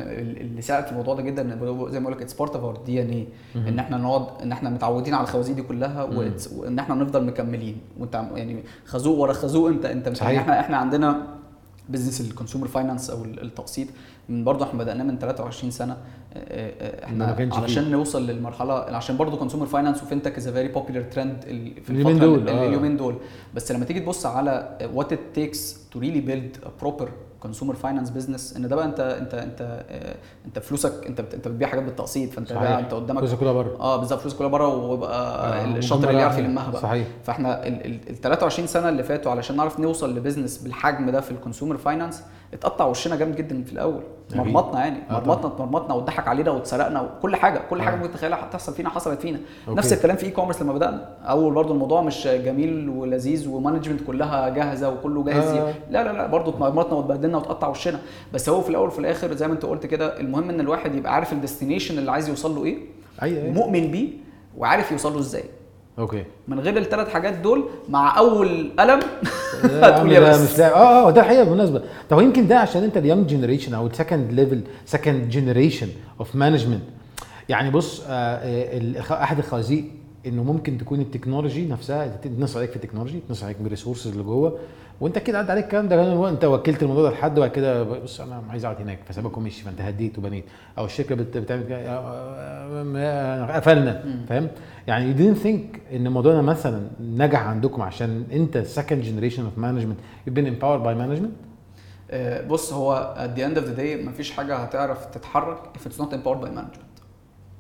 اللي 0.40 0.62
ساعد 0.62 0.84
في 0.84 0.90
الموضوع 0.92 1.14
ده 1.14 1.22
جدا 1.22 1.42
زي 1.90 2.00
ما 2.00 2.04
بقول 2.04 2.12
لك 2.12 2.22
it's 2.22 2.32
part 2.34 2.54
of 2.54 2.64
our 2.64 2.78
DNA 2.86 3.26
إن 3.68 3.78
إحنا 3.78 3.96
نقعد 3.96 4.26
إن 4.42 4.52
إحنا 4.52 4.70
متعودين 4.70 5.14
على 5.14 5.22
الخوازيق 5.24 5.56
دي 5.56 5.62
كلها 5.62 6.02
وان 6.56 6.78
إحنا 6.78 6.94
نفضل 6.94 7.24
مكملين. 7.24 7.76
وانت 7.98 8.22
يعني 8.34 8.56
خازوق 8.84 9.18
ورا 9.18 9.32
خازوق 9.32 9.68
انت 9.68 9.84
انت 9.84 10.08
مش- 10.08 10.22
إحنا 10.22 10.60
إحنا 10.60 10.76
عندنا 10.76 11.37
business 11.88 12.20
ال 12.20 12.26
consumer 12.26 12.68
finance 12.68 13.10
أو 13.10 13.24
التقسيط 13.24 13.88
من 14.28 14.44
برضه 14.44 14.64
إحنا 14.64 14.78
بدأناه 14.84 15.04
من 15.04 15.18
23 15.18 15.70
سنة 15.70 15.92
آه، 15.92 16.36
آه، 16.36 17.04
إحنا 17.04 17.32
كانش 17.32 17.54
فيه. 17.54 17.62
علشان 17.62 17.90
نوصل 17.90 18.26
للمرحلة 18.26 18.74
عشان 18.74 19.16
برضه 19.16 19.36
consumer 19.36 19.66
finance 19.66 20.02
و 20.02 20.07
fintech 20.07 20.36
is 20.36 20.48
very 20.48 20.68
popular 20.68 21.02
trend 21.02 21.40
في 21.84 21.90
اليومين 21.90 22.16
الفترة 22.16 22.26
دول، 22.26 22.38
ال- 22.38 22.48
آه. 22.48 22.66
اليومين 22.68 22.96
دول 22.96 23.14
بس 23.54 23.72
لما 23.72 23.84
تيجي 23.84 24.00
تبص 24.00 24.26
على 24.26 24.78
what 24.94 25.12
it 25.12 25.18
takes 25.34 25.76
to 25.90 25.98
really 25.98 26.20
build 26.20 26.56
a 26.66 26.68
proper 26.80 27.08
consumer 27.42 27.74
finance 27.74 28.10
business 28.10 28.56
إن 28.56 28.68
ده 28.68 28.76
بقى 28.76 28.84
أنت 28.84 29.00
أنت 29.00 29.34
أنت 29.34 29.60
آه، 29.90 30.14
أنت 30.46 30.58
فلوسك 30.58 31.06
أنت 31.06 31.20
أنت 31.20 31.48
بتبيع 31.48 31.68
حاجات 31.68 31.84
بالتقسيط 31.84 32.30
فأنت 32.32 32.52
بقى 32.52 32.78
أنت 32.80 32.94
قدامك 32.94 33.18
فلوسك 33.20 33.38
كلها 33.38 33.52
بره 33.52 33.76
آه 33.80 33.96
بالظبط 33.96 34.20
فلوس 34.20 34.34
كلها 34.34 34.48
بره 34.48 34.68
ويبقى 34.76 35.48
آه، 35.62 35.64
الشاطر 35.76 36.08
اللي 36.10 36.20
يعرف 36.20 36.34
فيها. 36.34 36.44
يلمها 36.44 36.70
بقى 36.70 36.80
صحيح 36.82 37.06
فإحنا 37.24 37.66
ال 37.66 37.86
ال- 37.86 38.10
ال 38.10 38.16
23 38.20 38.66
سنة 38.68 38.88
اللي 38.88 39.02
فاتوا 39.02 39.30
علشان 39.32 39.56
نعرف 39.56 39.80
نوصل 39.80 40.14
ل 40.16 40.21
business 40.21 40.58
بالحجم 40.58 41.10
ده 41.10 41.20
في 41.20 41.30
ال 41.30 41.36
consumer 41.36 41.76
finance 41.76 42.22
اتقطع 42.54 42.84
وشنا 42.84 43.16
جامد 43.16 43.36
جدا 43.36 43.62
في 43.64 43.72
الأول. 43.72 44.02
مرمطنا 44.34 44.80
يعني 44.80 44.98
آه 45.10 45.12
مرمطنا 45.20 45.46
اتمرمطنا 45.46 45.94
واتضحك 45.94 46.28
علينا 46.28 46.50
واتسرقنا 46.50 47.00
وكل 47.00 47.36
حاجة 47.36 47.60
كل 47.70 47.82
حاجة 47.82 47.94
آه. 47.94 47.96
ممكن 47.98 48.10
تتخيلها 48.10 48.44
هتحصل 48.44 48.72
فينا 48.74 48.88
حصلت 48.88 49.20
فينا 49.20 49.38
okay. 49.68 49.78
نفس 49.78 49.92
الكلام 49.92 50.16
في 50.16 50.26
e-commerce 50.26 50.62
لما 50.62 50.72
بدأنا 50.72 51.08
أول 51.22 51.54
برضو 51.54 51.72
الموضوع 51.72 52.02
مش 52.02 52.26
جميل 52.26 52.88
ولذيذ 52.88 53.48
و 53.48 53.53
management 53.53 54.00
كلها 54.06 54.48
جاهزة 54.48 54.88
وكله 54.90 55.24
جاهز 55.24 55.46
آه. 55.48 55.74
لا 55.90 56.04
لا 56.04 56.12
لا 56.12 56.26
برضو 56.26 56.50
اتمرمطنا 56.50 56.92
واتبهدلنا 56.94 57.27
واتقطع 57.36 57.68
وشنا. 57.68 58.00
بس 58.34 58.48
هو 58.48 58.60
في 58.60 58.68
الأول 58.70 58.88
وفي 58.88 58.98
الآخر 58.98 59.34
زي 59.34 59.48
ما 59.48 59.54
أنت 59.54 59.64
قلت 59.64 59.86
كده 59.86 60.20
المهم 60.20 60.50
إن 60.50 60.60
الواحد 60.60 60.94
يبقى 60.94 61.14
عارف 61.14 61.32
ال 61.32 61.38
destination 61.38 61.98
اللي 61.98 62.10
عايز 62.10 62.28
يوصل 62.28 62.54
له 62.54 62.64
إيه 62.64 62.78
أيوه 63.22 63.38
أيوه. 63.38 63.48
ومؤمن 63.50 63.90
بيه 63.90 64.08
وعارف 64.56 64.92
يوصل 64.92 65.12
له 65.12 65.18
إزاي. 65.18 65.44
okay. 65.98 66.24
من 66.48 66.60
غير 66.60 66.76
الثلاث 66.76 67.08
حاجات 67.08 67.34
دول 67.34 67.64
مع 67.88 68.18
أول 68.18 68.70
قلم 68.78 69.00
هتقول 69.82 70.12
يا 70.12 70.20
بس. 70.20 70.52
مش 70.52 70.58
لاعب. 70.58 70.72
آه 70.72 71.08
آه 71.08 71.10
ده 71.10 71.20
الحقيقة 71.20 71.44
بالمناسبة. 71.44 71.82
طب 72.10 72.20
يمكن 72.20 72.46
ده 72.48 72.58
عشان 72.58 72.82
أنت 72.82 72.96
ال 72.96 73.01
young 73.01 73.26
generation 73.26 73.74
أو 73.74 73.86
ال 73.86 73.93
second 73.93 74.32
level 74.32 74.60
second 74.86 75.28
generation 75.28 75.88
of 76.20 76.36
management 76.36 76.82
يعني 77.48 77.70
بص 77.70 78.02
آه 78.08 78.12
آه، 78.12 79.22
أحد 79.22 79.38
الخوازيق 79.38 79.84
إنه 80.26 80.42
ممكن 80.42 80.78
تكون 80.78 81.00
ال 81.00 81.07
technology 81.07 81.68
نفسها 81.68 82.06
تنصب 82.16 82.56
عليك 82.56 82.70
في 82.70 82.76
ال 82.76 82.80
technology 82.80 83.20
تنصب 83.28 83.44
عليك 83.44 83.56
بال 83.60 83.70
resources 83.70 84.10
اللي 84.10 84.22
جوه 84.22 84.58
وأنت 85.00 85.18
كده 85.18 85.38
عدى 85.38 85.52
عليك 85.52 85.64
الكلام 85.64 85.88
ده. 85.88 86.28
أنت 86.28 86.44
وكلت 86.44 86.82
الموضوع 86.82 87.02
ده 87.02 87.10
لحد 87.10 87.38
وبعد 87.38 87.50
كده 87.50 87.82
بص 87.82 88.20
أنا 88.20 88.42
عايز 88.50 88.64
أقعد 88.64 88.80
هناك. 88.80 88.98
فسابك 89.08 89.36
ومشي 89.36 89.62
فأنت 89.64 89.80
هديت 89.80 90.18
وبنيت. 90.18 90.44
أو 90.78 90.84
الشركة 90.84 91.14
بت- 91.14 91.36
بتعمل 91.36 91.64
كده. 91.68 91.98
قفلنا. 93.56 94.04
فاهم؟ 94.28 94.48
يعني 94.86 95.14
you 95.14 95.18
didn't 95.18 95.42
think 95.44 95.78
إن 95.94 96.06
الموضوع 96.06 96.32
ده 96.32 96.42
مثلا 96.42 96.88
نجح 97.00 97.42
عندكم 97.42 97.82
عشان 97.82 98.24
أنت 98.32 98.58
second 98.76 99.04
generation 99.04 99.40
of 99.40 99.62
management 99.62 99.98
you've 100.28 100.34
been 100.34 100.46
empowered 100.46 100.82
by 100.84 100.94
management 101.02 101.30
آه، 102.10 102.46
بص 102.46 102.72
هو 102.72 103.14
at 103.16 103.38
the 103.38 103.42
end 103.42 103.58
of 103.58 103.62
the 103.64 103.78
day 103.80 104.06
مفيش 104.08 104.30
حاجة 104.30 104.56
هتعرف 104.56 105.04
تتحرك 105.06 105.58
if 105.76 105.88
it's 105.88 106.00
not 106.02 106.08
empowered 106.12 106.42
by 106.44 106.48
management. 106.58 106.87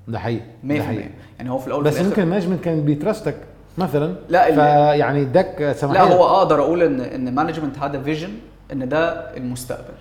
ده 0.08 0.18
حقيقي 0.18 0.40
100% 0.64 0.66
ده 0.68 0.82
حقيقي. 0.82 1.08
يعني 1.38 1.50
هو 1.50 1.58
في 1.58 1.66
الأول 1.66 1.84
بس 1.84 2.00
ممكن 2.00 2.22
ال 2.22 2.26
management 2.26 2.64
كان 2.64 2.80
بي 2.84 2.97
trust 2.97 3.30
ك 3.30 3.36
مثلا 3.78 4.14
لا، 4.28 4.44
فيعني 4.54 5.22
اداك 5.22 5.72
سماحية. 5.76 6.04
لا 6.08 6.14
هو 6.14 6.24
أقدر 6.26 6.60
أقول 6.60 6.82
ان 6.82 7.00
إن 7.00 7.34
management 7.34 7.78
had 7.78 8.02
a 8.02 8.06
vision 8.06 8.28
إن 8.72 8.88
ده 8.88 9.08
المستقبل. 9.36 9.94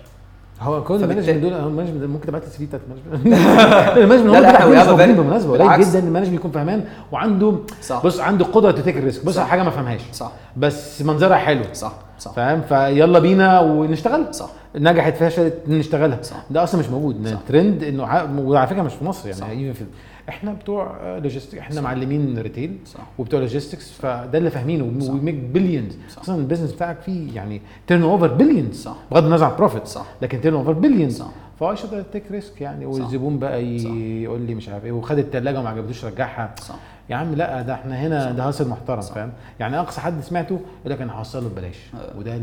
هو 0.60 0.84
كل 0.84 0.94
ال 0.94 0.98
management 0.98 1.42
دول 1.42 1.52
ال 1.52 1.57
management 1.57 2.02
ممكن 2.04 2.26
تبعت 2.26 2.42
لي 2.42 2.46
ال 2.48 2.58
CV 2.58 2.66
بتاعت 2.66 2.80
ال 3.96 4.00
management 4.00 4.36
ال 4.36 4.36
management 4.36 4.36
لا، 4.36 5.06
بالمناسبة 5.16 5.52
قليل. 5.64 5.86
جدا 5.88 5.98
إن 5.98 6.06
ال 6.06 6.09
management 6.09 6.34
يكون 6.38 6.50
فهمان 6.50 6.84
وعنده 7.12 7.54
صح. 7.82 8.02
بص 8.04 8.20
عنده 8.20 8.44
قدرة 8.44 8.70
ت 8.70 8.75
take 8.75 8.96
ال 8.96 9.02
risk 9.02 9.24
بص 9.24 9.34
صح. 9.34 9.40
على 9.40 9.50
حاجة 9.50 9.62
ما 9.62 9.70
فهمهاش. 9.70 10.00
صح. 10.12 10.32
بس 10.56 11.02
منظرها 11.02 11.36
حلو. 11.36 11.62
صح 11.72 11.92
صح. 12.18 12.32
فاهم؟ 12.32 12.60
فيلا 12.68 13.18
بينا 13.18 13.60
ونشتغل. 13.60 14.34
صح. 14.34 14.48
نجحت 14.76 15.16
فشلت 15.16 15.54
نشتغلها. 15.68 16.22
صح. 16.22 16.44
ده 16.50 16.62
أصلا 16.62 16.80
مش 16.80 16.88
موجود. 16.88 17.28
صح. 17.28 17.38
ترند 17.48 17.82
إنه 17.82 18.02
وعلى 18.40 18.66
فكرة 18.66 18.82
مش 18.82 18.94
في 18.94 19.04
مصر 19.04 19.32
صح. 19.32 19.48
يعني 19.48 19.72
even 19.72 19.76
في 19.76 19.84
إحنا 20.28 20.52
بتوع 20.52 21.16
logistic 21.18 21.60
إحنا 21.60 21.80
معلمين 21.80 22.38
retail 22.38 22.76
صح. 22.86 23.00
وبتوع 23.18 23.40
logistics 23.40 23.92
فده 23.92 24.38
اللي 24.38 24.50
فاهمينه. 24.50 25.00
صح. 25.00 25.12
we 25.12 25.20
make 25.20 25.34
billions 25.34 25.96
صح. 26.10 26.22
أصلا 26.22 26.36
ال 26.36 26.40
business 26.40 26.72
بتاعك 26.72 27.00
فيه 27.00 27.34
يعني 27.34 27.60
turnover 27.86 28.26
billions 28.26 28.82
صح. 28.82 28.96
بغض 29.10 29.24
النظر 29.24 29.44
عن 29.46 29.56
profit 29.56 29.86
صح. 29.86 30.06
لكن 30.22 30.40
turnover 30.40 30.72
billions 30.72 31.18
صح 31.18 31.28
ف 31.60 31.76
I 31.76 31.80
should 31.80 32.04
take 32.12 32.22
risk 32.30 32.60
يعني. 32.60 32.84
صح. 32.84 33.00
والزبون 33.00 33.38
بقى 33.38 33.78
صح. 33.78 33.90
يقول 33.90 34.40
لي 34.40 34.54
مش 34.54 34.68
عارف 34.68 34.84
إيه. 34.84 34.92
وخد 34.92 35.18
الثلاجه 35.18 35.60
وما 35.60 35.68
عجبتوش 35.68 36.04
رجعها. 36.04 36.54
صح. 36.60 36.74
يا 37.10 37.16
عم 37.16 37.34
لا 37.34 37.62
ده 37.62 37.74
إحنا 37.74 37.96
هنا. 38.06 38.32
ده 38.32 38.48
hassle 38.48 38.68
محترم. 38.68 39.00
فاهم 39.00 39.32
يعني 39.60 39.78
أقصى 39.80 40.00
حد 40.00 40.20
سمعته 40.20 40.54
يقول 40.80 40.92
لك 40.92 41.00
أنا 41.00 41.12
هوصله 41.12 41.48
ببلاش 41.48 41.76
آه. 41.94 42.18
وده. 42.18 42.40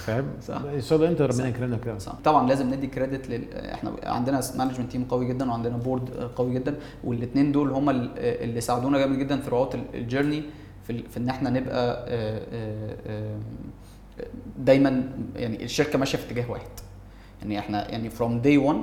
فاهم 0.00 0.24
صح. 0.42 0.60
أنت. 1.08 1.22
ربنا 1.22 1.48
يكرمك 1.48 1.80
كده 1.80 1.98
صح 1.98 2.12
طبعا 2.24 2.48
لازم 2.48 2.74
ندي 2.74 2.86
credit 2.86 3.28
لل 3.30 3.52
إحنا 3.54 3.92
عندنا 4.04 4.40
management 4.56 4.92
team 4.92 5.04
قوي 5.04 5.26
جدا 5.28 5.50
وعندنا 5.50 5.76
board 5.76 6.10
قوي 6.36 6.54
جدا 6.54 6.74
والاثنين 7.04 7.52
دول 7.52 7.70
هم 7.72 7.90
ال- 7.90 8.10
اللي 8.18 8.60
ساعدونا 8.60 8.98
جامد 8.98 9.18
جدا 9.18 9.40
throughout 9.40 9.50
ال 9.50 9.74
journey 9.94 10.42
في, 10.84 10.90
ال- 10.90 11.08
في 11.08 11.16
إن 11.16 11.28
إحنا 11.28 11.50
نبقى 11.50 12.04
آه، 12.08 12.42
آه، 13.06 13.36
دايما 14.58 15.08
يعني 15.36 15.64
الشركة 15.64 15.98
ماشية 15.98 16.18
في 16.18 16.26
اتجاه 16.26 16.50
واحد 16.50 16.66
يعني 17.42 17.58
إحنا 17.58 17.90
يعني 17.90 18.10
from 18.10 18.40
day 18.40 18.58
1 18.58 18.76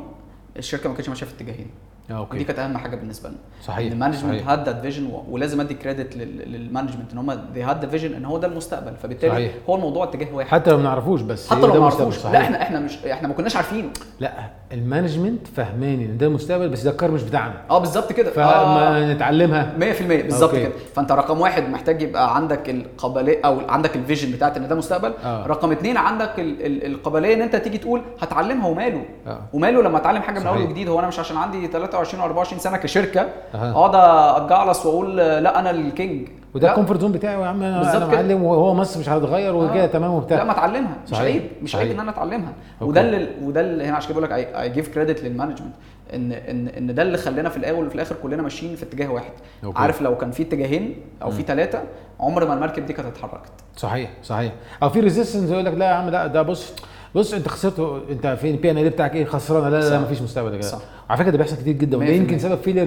الشركة 0.58 0.90
ما 0.90 0.96
كانتش 0.96 1.10
ماشية 1.10 1.26
في 1.26 1.34
اتجاهين 1.36 1.68
ودي 2.10 2.18
okay. 2.20 2.44
كانت 2.44 2.60
أهم 2.60 2.78
حاجة 2.78 2.96
بالنسبة 2.96 3.30
لنا. 3.30 3.38
صحيح 3.66 3.92
ال 3.92 3.96
management. 3.96 4.44
had 4.48 4.66
that 4.70 4.82
vision 4.82 5.12
ولازم 5.30 5.62
أدي 5.62 5.74
credit 5.74 6.16
لل 6.18 6.33
management 6.33 7.12
إن 7.14 7.18
هم 7.18 7.32
they 7.54 7.64
had 7.64 7.82
the 7.86 7.90
vision 7.90 8.14
إن 8.14 8.26
هو 8.26 8.38
ده 8.38 8.48
المستقبل. 8.48 8.94
فبالتالي 9.04 9.32
صحيح. 9.32 9.52
هو 9.70 9.76
الموضوع 9.76 10.04
اتجاه 10.04 10.36
واحد. 10.36 10.50
حتى 10.50 10.72
لو 10.72 10.78
ما 10.78 10.84
نعرفوش 10.84 11.22
بس 11.22 11.50
حتى 11.50 11.62
لو 11.62 11.68
ما 11.68 11.74
المستقبل، 11.76 12.06
عرفوش 12.06 12.22
صحيح. 12.24 12.34
لا 12.34 12.42
إحنا 12.42 12.62
إحنا 12.62 12.80
مش 12.80 13.06
إحنا 13.06 13.28
ما 13.28 13.34
كناش 13.34 13.56
عارفينه. 13.56 13.90
لا 14.20 14.32
ال 14.72 14.79
management 14.79 15.48
فهمان 15.48 16.00
إن 16.02 16.18
ده 16.18 16.26
المستقبل 16.28 16.70
بس 16.70 16.82
ده 16.82 16.92
الكار 16.92 17.12
مش 17.12 17.24
بتاعنا. 17.24 17.54
آه 17.70 17.78
بالظبط 17.80 18.12
كده. 18.14 18.32
فما 18.32 19.14
نتعلمها. 19.14 19.74
100% 19.80 20.02
بالظبط. 20.24 20.56
كده. 20.56 20.72
فأنت 20.96 21.12
رقم 21.12 21.42
واحد 21.42 21.70
محتاج 21.70 22.02
يبقى 22.02 22.36
عندك 22.36 22.70
القابلية 22.70 23.40
أو 23.46 23.60
عندك 23.70 23.96
ال 23.96 24.01
vision 24.01 24.32
بتاعت 24.32 24.58
إن 24.58 24.68
ده 24.68 24.76
مستقبل. 24.76 25.14
آه. 25.24 25.48
رقم 25.48 25.72
اثنين 25.72 25.98
عندك 25.98 26.40
ال- 26.40 26.66
ال- 26.66 26.86
القابلية 26.86 27.34
إن 27.34 27.42
أنت 27.42 27.56
تيجي 27.56 27.78
تقول 27.78 28.02
هتعلمها 28.22 28.68
وماله. 28.68 29.06
آه. 29.28 29.40
وماله 29.54 29.82
لما 29.82 29.98
أتعلم 29.98 30.22
حاجة 30.22 30.40
من 30.40 30.48
أول. 30.48 30.62
وجديد. 30.62 30.90
هو 30.90 31.00
أنا 31.00 31.08
مش 31.08 31.20
عشان 31.20 31.38
عندي 31.38 31.68
23 31.94 32.20
و 32.22 32.26
24 32.26 32.60
سنة 32.60 32.78
كشركة 32.78 33.22
أها. 33.56 33.72
اقعد 33.72 33.96
اتجعلص 34.44 34.86
وأقول 34.86 35.18
لا 35.18 35.60
أنا 35.60 35.72
ال 35.72 35.83
king 35.83 36.28
وده 36.54 36.68
لا. 36.68 36.72
ال 36.72 36.75
comfort 36.75 37.00
zone 37.02 37.12
بتاعي 37.12 37.42
يا 37.42 37.46
عم 37.48 37.64
أنا 37.64 37.98
أنا. 37.98 38.06
معلم 38.08 38.44
وهو 38.44 38.74
مصر 38.74 39.00
مش 39.00 39.10
هتتغير 39.10 39.56
وكده 39.56 39.84
آه. 39.84 39.88
تمام 39.88 40.12
لا 40.12 40.18
وبتاع 40.18 40.44
ما 40.44 40.52
اتعلمها 40.52 40.96
مش. 41.12 41.18
عيب 41.20 41.42
مش 41.62 41.76
عيب. 41.76 41.92
إن 41.92 42.00
أنا 42.00 42.12
اتعلمها 42.12 42.54
okay. 42.82 42.90
وده 42.90 43.02
اللي 43.02 43.28
وده 43.44 43.62
اللي 43.62 43.86
هنا 43.86 43.96
عشان 43.96 44.10
كده 44.14 44.20
بقول 44.20 44.32
لك 44.42 44.56
I 44.56 44.70
give 44.70 44.94
credit 44.94 45.24
لل 45.24 45.32
management 45.32 45.74
إن 46.14 46.32
إن 46.32 46.68
إن 46.68 46.96
ده 46.96 47.02
اللي 47.02 47.18
خلانا 47.18 47.50
في 47.50 47.58
الأول 47.58 47.86
وفي 47.86 47.96
الآخر 47.96 48.16
كلنا 48.24 48.42
ماشيين 48.42 48.76
في 48.76 48.84
اتجاه 48.84 49.08
واحد 49.12 49.32
okay. 49.64 49.80
عارف 49.80 50.02
لو 50.02 50.18
كان 50.18 50.32
في 50.32 50.44
اتجاهين 50.44 50.96
أو 51.22 51.32
في. 51.32 51.42
ثلاثة 51.44 51.82
عمر 52.20 52.46
ما 52.48 52.54
المركب 52.54 52.86
دي 52.86 52.94
كانت 52.94 53.08
اتحركت 53.18 53.52
صحيح 53.78 54.10
صحيح 54.24 54.54
أو 54.84 54.90
في 54.90 55.00
resistance 55.00 55.52
يقول 55.52 55.66
لك 55.66 55.74
لا 55.74 55.86
يا 55.86 55.94
عم 55.94 56.10
لا 56.10 56.28
ده 56.28 56.42
بص 56.42 56.74
بص 57.16 57.34
انت 57.34 57.48
خسرت 57.48 57.80
انت 58.10 58.38
فين 58.42 58.56
ال 58.56 58.72
P&L 58.72 58.90
بتاعك 58.90 59.16
إيه 59.16 59.26
خسرانه 59.26 59.70
لا 59.70 59.80
لا, 59.80 59.90
لا. 59.90 60.00
مفيش 60.02 60.22
مستقبل 60.22 60.52
كده 60.52 60.62
صح. 60.62 60.80
على 61.10 61.20
فكرة 61.20 61.30
ده 61.32 61.38
بيحصل 61.38 61.56
كتير 61.56 61.74
جدا 61.74 61.98
وده 61.98 62.06
100%. 62.06 62.10
يمكن 62.10 62.40
سبب 62.40 62.58
failure 62.62 62.84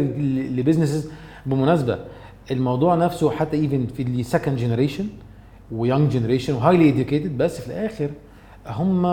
ل 0.61 0.65
businesses 0.65 1.09
بالمناسبه 1.47 1.99
الموضوع 2.51 2.95
نفسه 2.95 3.31
حتى 3.31 3.57
even 3.57 3.87
في 3.97 4.03
ال 4.03 4.10
second 4.10 4.57
generation 4.57 5.07
و 5.73 5.79
young 5.79 6.11
generation 6.13 6.55
و 6.55 6.60
highly 6.60 6.89
educated 6.89 7.39
بس 7.39 7.61
في 7.61 7.67
الآخر 7.67 8.11
هم 8.67 9.05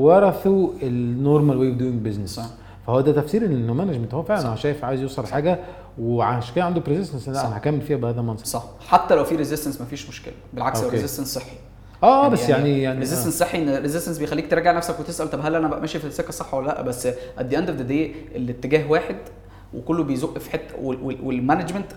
ورثوا 0.00 0.68
ال 0.82 0.93
normal 0.93 1.56
way 1.56 1.68
of 1.68 1.76
doing 1.76 2.02
business. 2.06 2.40
فهو 2.86 3.00
ده 3.00 3.12
تفسير 3.12 3.44
إنه 3.46 3.74
management 3.74 4.14
هو 4.14 4.22
فعلا. 4.22 4.48
هو 4.48 4.56
شايف 4.56 4.84
عايز 4.84 5.00
يوصل 5.00 5.26
حاجة 5.26 5.58
وعشان 5.98 6.54
كده 6.54 6.64
عنده 6.64 6.80
ب 6.80 6.84
resistance 6.84 7.28
لا. 7.28 7.46
أنا 7.46 7.56
هكمل 7.56 7.80
فيها 7.80 7.96
بهذا 7.96 8.20
المنظر 8.20 8.44
صح 8.44 8.64
حتى 8.88 9.14
لو 9.14 9.24
في 9.24 9.36
resistance 9.36 9.80
مفيش 9.80 10.08
مشكلة 10.08 10.34
بالعكس 10.52 10.80
okay. 10.82 10.96
resistance 10.96 11.34
صحي 11.34 11.56
آه 12.04 12.28
بس 12.28 12.48
يعني 12.48 12.82
يعني 12.82 12.98
resistance 12.98 13.38
صحي 13.38 13.58
إن 13.62 13.76
resistance 13.82 14.18
بيخليك 14.18 14.50
تراجع 14.50 14.72
نفسك 14.72 15.00
وتسأل 15.00 15.30
طب 15.30 15.40
هل 15.46 15.54
أنا 15.54 15.68
بقى 15.68 15.80
ماشي 15.80 15.98
في 15.98 16.06
السكه 16.06 16.28
الصح 16.28 16.54
ولا 16.54 16.66
لأ؟ 16.66 16.82
بس 16.82 17.06
at 17.06 17.16
the 17.40 17.58
end 17.58 17.68
of 17.70 17.78
the 17.78 17.82
day 17.84 18.14
الاتجاه 18.34 18.90
واحد 18.90 19.16
وكله 19.74 20.04
بيزق 20.04 20.38
في 20.38 20.50
حتة 20.50 20.74
وال- 20.82 21.02
وال- 21.02 21.18
وال 21.22 21.34
management 21.34 21.92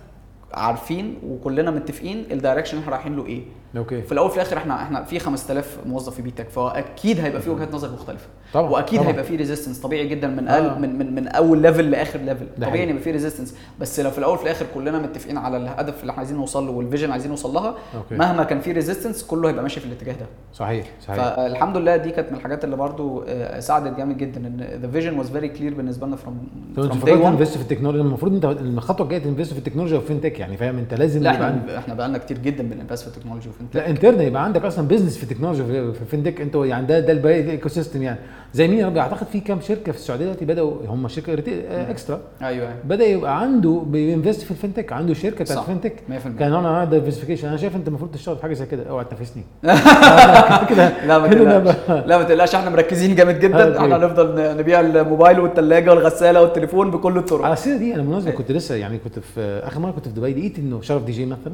عارفين 0.53 1.15
وكلنا 1.27 1.71
متفقين 1.71 2.25
ال 2.31 2.36
direction 2.36 2.77
إحنا 2.77 2.91
رايحين 2.91 3.15
له 3.15 3.25
إيه. 3.25 3.41
okay. 3.77 4.01
في 4.01 4.11
الأول 4.11 4.27
وفي 4.27 4.35
الآخر 4.35 4.57
إحنا 4.57 4.81
إحنا 4.83 5.03
في 5.03 5.19
5000 5.19 5.77
موظف 5.85 6.15
في 6.15 6.21
B.TECH 6.21 6.49
فأكيد 6.49 7.19
هيبقى 7.19 7.41
في 7.41 7.49
وجهات 7.49 7.73
نظر 7.73 7.91
مختلفة. 7.93 8.27
طبعا 8.53 8.69
وأكيد 8.69 8.99
طبعا. 8.99 9.09
هيبقى 9.11 9.23
في 9.23 9.35
resistance 9.35 9.79
طبيعي 9.79 10.07
جدا 10.07 10.27
من 10.27 10.47
آه. 10.47 10.51
أقل 10.67 10.81
من 10.81 10.97
من 10.97 11.15
من 11.15 11.27
أول 11.27 11.61
level 11.61 11.91
لآخر 11.91 12.19
level 12.19 12.45
طبيعي. 12.61 12.83
إن 12.83 12.89
يبقى 12.89 13.01
في 13.03 13.11
resistance 13.11 13.55
بس 13.79 13.99
لو 13.99 14.11
في 14.11 14.17
الأول 14.17 14.33
وفي 14.33 14.43
الآخر 14.43 14.65
كلنا 14.75 14.99
متفقين 14.99 15.37
على 15.37 15.57
الهدف 15.57 16.01
اللي 16.01 16.11
إحنا 16.11 16.19
عايزين 16.19 16.37
نوصل 16.37 16.65
له 16.65 16.71
وال 16.71 16.81
vision 16.81 17.11
عايزين 17.11 17.29
نوصل 17.31 17.53
لها 17.53 17.75
okay. 17.95 18.15
مهما 18.15 18.43
كان 18.43 18.59
في 18.59 18.71
resistance 18.71 19.23
كله 19.23 19.49
هيبقى 19.49 19.63
ماشي 19.63 19.79
في 19.79 19.85
الاتجاه 19.85 20.13
ده. 20.13 20.25
صحيح 20.53 20.87
صحيح. 21.01 21.15
فالحمد 21.35 21.77
لله 21.77 21.97
دي 21.97 22.11
كانت 22.11 22.31
من 22.31 22.37
الحاجات 22.37 22.63
اللي 22.63 22.75
برضو 22.75 23.23
آه، 23.27 23.59
ساعدت 23.59 23.97
جامد 23.97 24.17
جدا 24.17 24.47
إن 24.47 24.79
the 24.81 24.87
vision 24.91 25.17
was 25.19 25.29
very 25.29 25.49
clear 25.49 25.73
بالنسبة 25.73 26.07
لنا 26.07 26.15
from 26.15 26.47
طب 26.75 26.83
أنت 26.83 26.93
from 26.93 27.05
day 27.05 27.13
المفروض 27.13 27.25
1 27.25 27.37
ت 27.37 27.40
invest 27.40 27.57
في 27.57 27.61
التكنولوجيا 27.63 28.01
المفروض 28.01 28.33
أنت 28.33 28.45
الخطوة 28.61 29.05
الجاية 29.05 29.19
ت 29.23 29.28
invest 29.28 29.53
في 29.53 29.59
التكنولوجيا 29.59 29.97
و 29.97 30.21
fintech 30.21 30.39
يعني 30.39 30.57
فاهم؟ 30.57 30.77
أنت 30.77 30.93
لازم 30.93 31.23
لا 31.23 31.31
إحنا 31.31 31.77
إحنا 31.77 31.93
بقالنا 31.93 32.17
كتير 32.17 32.37
جدا 32.37 32.63
بن 32.63 32.75
invest 32.75 33.09
في 33.09 33.17
ال 33.17 33.20
technology 33.20 33.49
و 33.59 33.61
fintech 33.61 33.75
لا 33.75 33.89
انترن 33.89 34.21
يبقى 34.21 34.43
عندك 34.43 34.65
أصلا 34.65 34.87
business 34.87 35.17
في 35.17 35.23
ال 35.23 35.27
technology 35.27 35.63
في 35.93 36.05
fintech 36.11 36.41
أنتوا 36.41 36.65
يعني 36.65 36.87
ده 36.87 36.99
ده 36.99 37.11
الباقي 37.13 37.41
ال 37.41 37.69
ecosystem 37.69 38.03
يعني. 38.03 38.19
زي 38.53 38.67
مين؟ 38.67 38.79
يا 38.79 38.85
ربي 38.87 38.99
أعتقد 38.99 39.27
في 39.27 39.39
كام 39.39 39.61
شركة 39.61 39.91
في 39.91 39.97
السعودية 39.97 40.25
دلوقتي 40.25 40.45
بداوا 40.45 40.73
هم 40.87 41.07
شركة 41.07 41.43
اكسترا 41.71 42.19
أيوه. 42.41 42.69
بدأ 42.83 43.05
يبقى 43.05 43.39
عنده 43.41 43.83
بي 43.87 44.01
invest 44.01 44.41
في 44.41 44.51
ال 44.51 44.56
fintech 44.57 44.93
عنده 44.93 45.13
شركة 45.13 45.43
بتاعت. 45.43 45.59
fintech 45.65 45.93
100% 46.09 46.11
كان 46.39 46.53
أنا 46.53 46.85
diversification 46.85 47.47
أنا 47.47 47.57
شايف 47.57 47.75
أنت 47.75 47.87
المفروض 47.87 48.11
تشتغل 48.11 48.35
في 48.35 48.41
حاجة 48.41 48.53
زي 48.53 48.65
كده. 48.65 48.89
اوعى 48.89 49.05
تنافسني. 49.05 49.43
كده. 50.69 51.05
لا 51.07 51.19
ما 51.19 51.27
تقلقش. 51.27 51.75
لا 52.07 52.17
ما 52.17 52.23
تقلقش. 52.23 52.55
إحنا 52.55 52.69
مركزين 52.69 53.15
جامد 53.15 53.39
جدا. 53.39 53.77
إحنا 53.79 53.95
هنفضل 53.97 54.57
نبيع 54.57 54.79
الموبايل 54.79 55.39
والثلاجه 55.39 55.89
والغسالة 55.89 56.41
والتليفون 56.41 56.91
بكل 56.91 57.17
الطرق. 57.17 57.43
على 57.45 57.53
السيره 57.53 57.77
دي 57.77 57.93
أنا 57.93 58.01
بالمناسبه 58.01 58.31
كنت 58.31 58.51
لسه 58.51 58.75
يعني 58.75 58.97
كنت 58.97 59.19
في 59.19 59.41
آخر 59.63 59.79
مرة 59.79 59.91
كنت 59.91 60.07
في 60.07 60.13
دبي 60.13 60.33
لقيت 60.33 60.59
إنه 60.59 60.81
شرف 60.81 61.03
دي 61.03 61.11
جي 61.11 61.25
مثلا. 61.25 61.53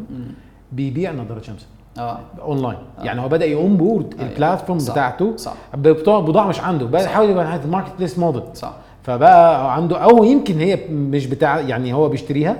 بيبيع 0.72 1.12
نظارات 1.12 1.43
شمس. 1.43 1.68
آه 1.97 2.19
اونلاين 2.41 2.77
يعني 3.03 3.21
هو 3.21 3.27
بدأ 3.27 3.45
يقوم 3.45 3.77
board 3.78 4.13
أيوة. 4.19 4.31
ال 4.32 4.37
platform 4.37 4.80
صح. 4.79 4.91
بتاعته 4.91 5.37
صح 5.37 5.53
بضاعة 5.75 6.47
مش 6.47 6.59
عنده 6.59 6.99
صح. 6.99 7.05
يحاول 7.05 7.29
يبقى 7.29 7.59
marketplace 7.67 8.19
model 8.19 8.43
صح 8.53 8.73
فبقى 9.03 9.75
عنده 9.75 9.97
أو 9.97 10.23
يمكن 10.23 10.59
هي 10.59 10.79
مش 10.89 11.25
بتاع 11.25 11.59
يعني 11.59 11.93
هو 11.93 12.09
بيشتريها 12.09 12.57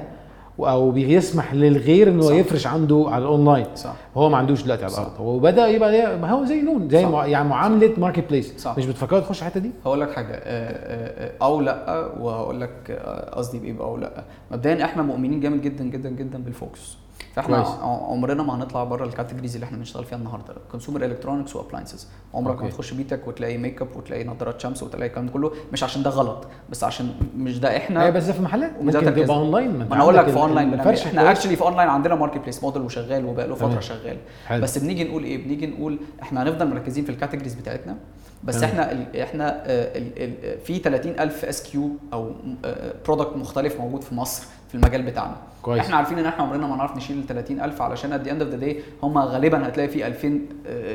أو 0.59 0.91
بيسمح 0.91 1.53
للغير 1.53 2.09
إنه 2.09 2.21
صح. 2.21 2.34
يفرش 2.34 2.67
عنده 2.67 3.05
على 3.07 3.21
الاونلاين 3.23 3.65
صح 3.75 3.93
هو 4.17 4.29
ما 4.29 4.38
عندوش 4.38 4.63
دلوقتي 4.63 4.86
على. 4.86 4.93
الأرض 4.93 5.11
هو 5.19 5.39
بدأ 5.39 5.67
يبقى 5.67 6.31
هو 6.31 6.45
زي 6.45 6.61
نون 6.61 6.89
زي. 6.89 7.05
مع 7.05 7.25
يعني 7.25 7.49
معاملة 7.49 7.93
marketplace 7.97 8.53
صح. 8.57 8.77
مش 8.77 8.86
بتفكروا 8.86 9.19
تخش 9.19 9.39
الحتة 9.41 9.59
دي؟ 9.59 9.71
هقول 9.86 10.01
لك 10.01 10.11
حاجة 10.11 10.34
آه، 10.34 10.39
آه، 10.43 11.27
آه، 11.27 11.31
أو 11.41 11.61
لأ 11.61 12.07
وهقول 12.19 12.61
لك 12.61 12.91
آه، 12.91 13.36
قصدي 13.36 13.59
بايه 13.59 13.79
أو 13.81 13.97
لأ 13.97 14.23
مبدئيا 14.51 14.86
إحنا 14.86 15.01
مؤمنين 15.01 15.39
جامد 15.39 15.61
جدا 15.61 15.84
جدا 15.84 16.09
جدا 16.09 16.43
بال 16.43 16.59
focus 16.59 16.97
فاحنا 17.36 17.63
كويس. 17.63 17.76
عمرنا 17.82 18.43
ما 18.43 18.55
هنطلع 18.55 18.84
بره 18.84 19.05
ال 19.05 19.10
categories 19.10 19.53
اللي 19.55 19.65
إحنا 19.65 19.78
بنشتغل 19.78 20.05
فيها 20.05 20.17
النهارده 20.17 20.53
consumer 20.72 21.05
electronics 21.05 21.55
و 21.55 21.60
appliances 21.60 22.07
عمرك 22.34 22.61
ما. 22.63 22.69
تخش 22.69 22.93
بيتك 22.93 23.28
وتلاقي 23.28 23.57
ميك 23.57 23.82
اب 23.82 23.95
وتلاقي 23.95 24.24
نظارات 24.24 24.61
شمس 24.61 24.84
وتلاقي 24.84 25.07
الكلام 25.09 25.28
كله 25.28 25.51
مش 25.74 25.84
عشان 25.84 26.03
ده 26.03 26.09
غلط 26.09 26.47
بس 26.69 26.84
عشان 26.84 27.11
مش 27.38 27.59
ده 27.59 27.78
إحنا 27.78 28.03
هي 28.05 28.11
بس 28.11 28.24
ده 28.24 28.34
في 28.34 28.41
محلات 28.41 28.71
ممكن. 28.82 29.15
تبقى 29.15 29.38
اونلاين 29.38 29.78
ما 29.80 29.95
أنا 29.95 30.03
أقول 30.03 30.15
لك 30.17 30.28
في 30.30 30.38
اونلاين 30.38 30.74
إحنا. 30.80 31.32
actually 31.32 31.55
في 31.55 31.61
اونلاين 31.61 31.89
عندنا 31.89 32.15
marketplace 32.16 32.64
model 32.64 32.82
وشغال 32.82 33.26
وبقى 33.26 33.47
له 33.47 33.55
فتره. 33.55 33.80
شغال 33.80 34.17
حلو. 34.47 34.63
بس 34.63 34.78
بنيجي 34.78 35.03
نقول 35.03 35.24
إيه 35.24 35.43
بنيجي 35.43 35.67
نقول 35.67 35.99
إحنا 36.21 36.43
هنفضل 36.43 36.67
مركزين 36.67 37.03
في 37.03 37.09
ال 37.11 37.15
categories 37.15 37.53
بتاعتنا 37.53 37.95
بس. 38.43 38.63
إحنا 38.63 38.91
ال 38.91 39.17
إحنا 39.17 39.63
آه، 39.65 39.97
ال 39.97 40.24
ال 40.24 40.59
في 40.59 40.80
30000 40.80 41.45
SKU 41.45 41.89
أو 42.13 42.32
product 43.05 43.36
مختلف 43.38 43.80
موجود 43.80 44.01
في 44.03 44.15
مصر 44.15 44.45
في 44.69 44.76
المجال 44.76 45.01
بتاعنا 45.03 45.36
كويس. 45.64 45.80
إحنا 45.82 45.95
عارفين 45.95 46.20
ان 46.20 46.26
إحنا 46.26 46.43
عمرنا 46.43 46.68
ما 46.68 46.76
نعرف 46.76 46.97
نشيل 46.97 47.18
ال 47.18 47.28
30000 47.28 47.82
علشان 47.82 48.14
at 48.14 48.19
the 48.19 48.28
end 48.28 48.41
of 48.41 48.51
the 48.51 48.57
day 48.57 48.80
هم 49.03 49.18
غالبا 49.18 49.68
هتلاقي 49.68 49.89
في 49.89 50.07
2000 50.07 50.28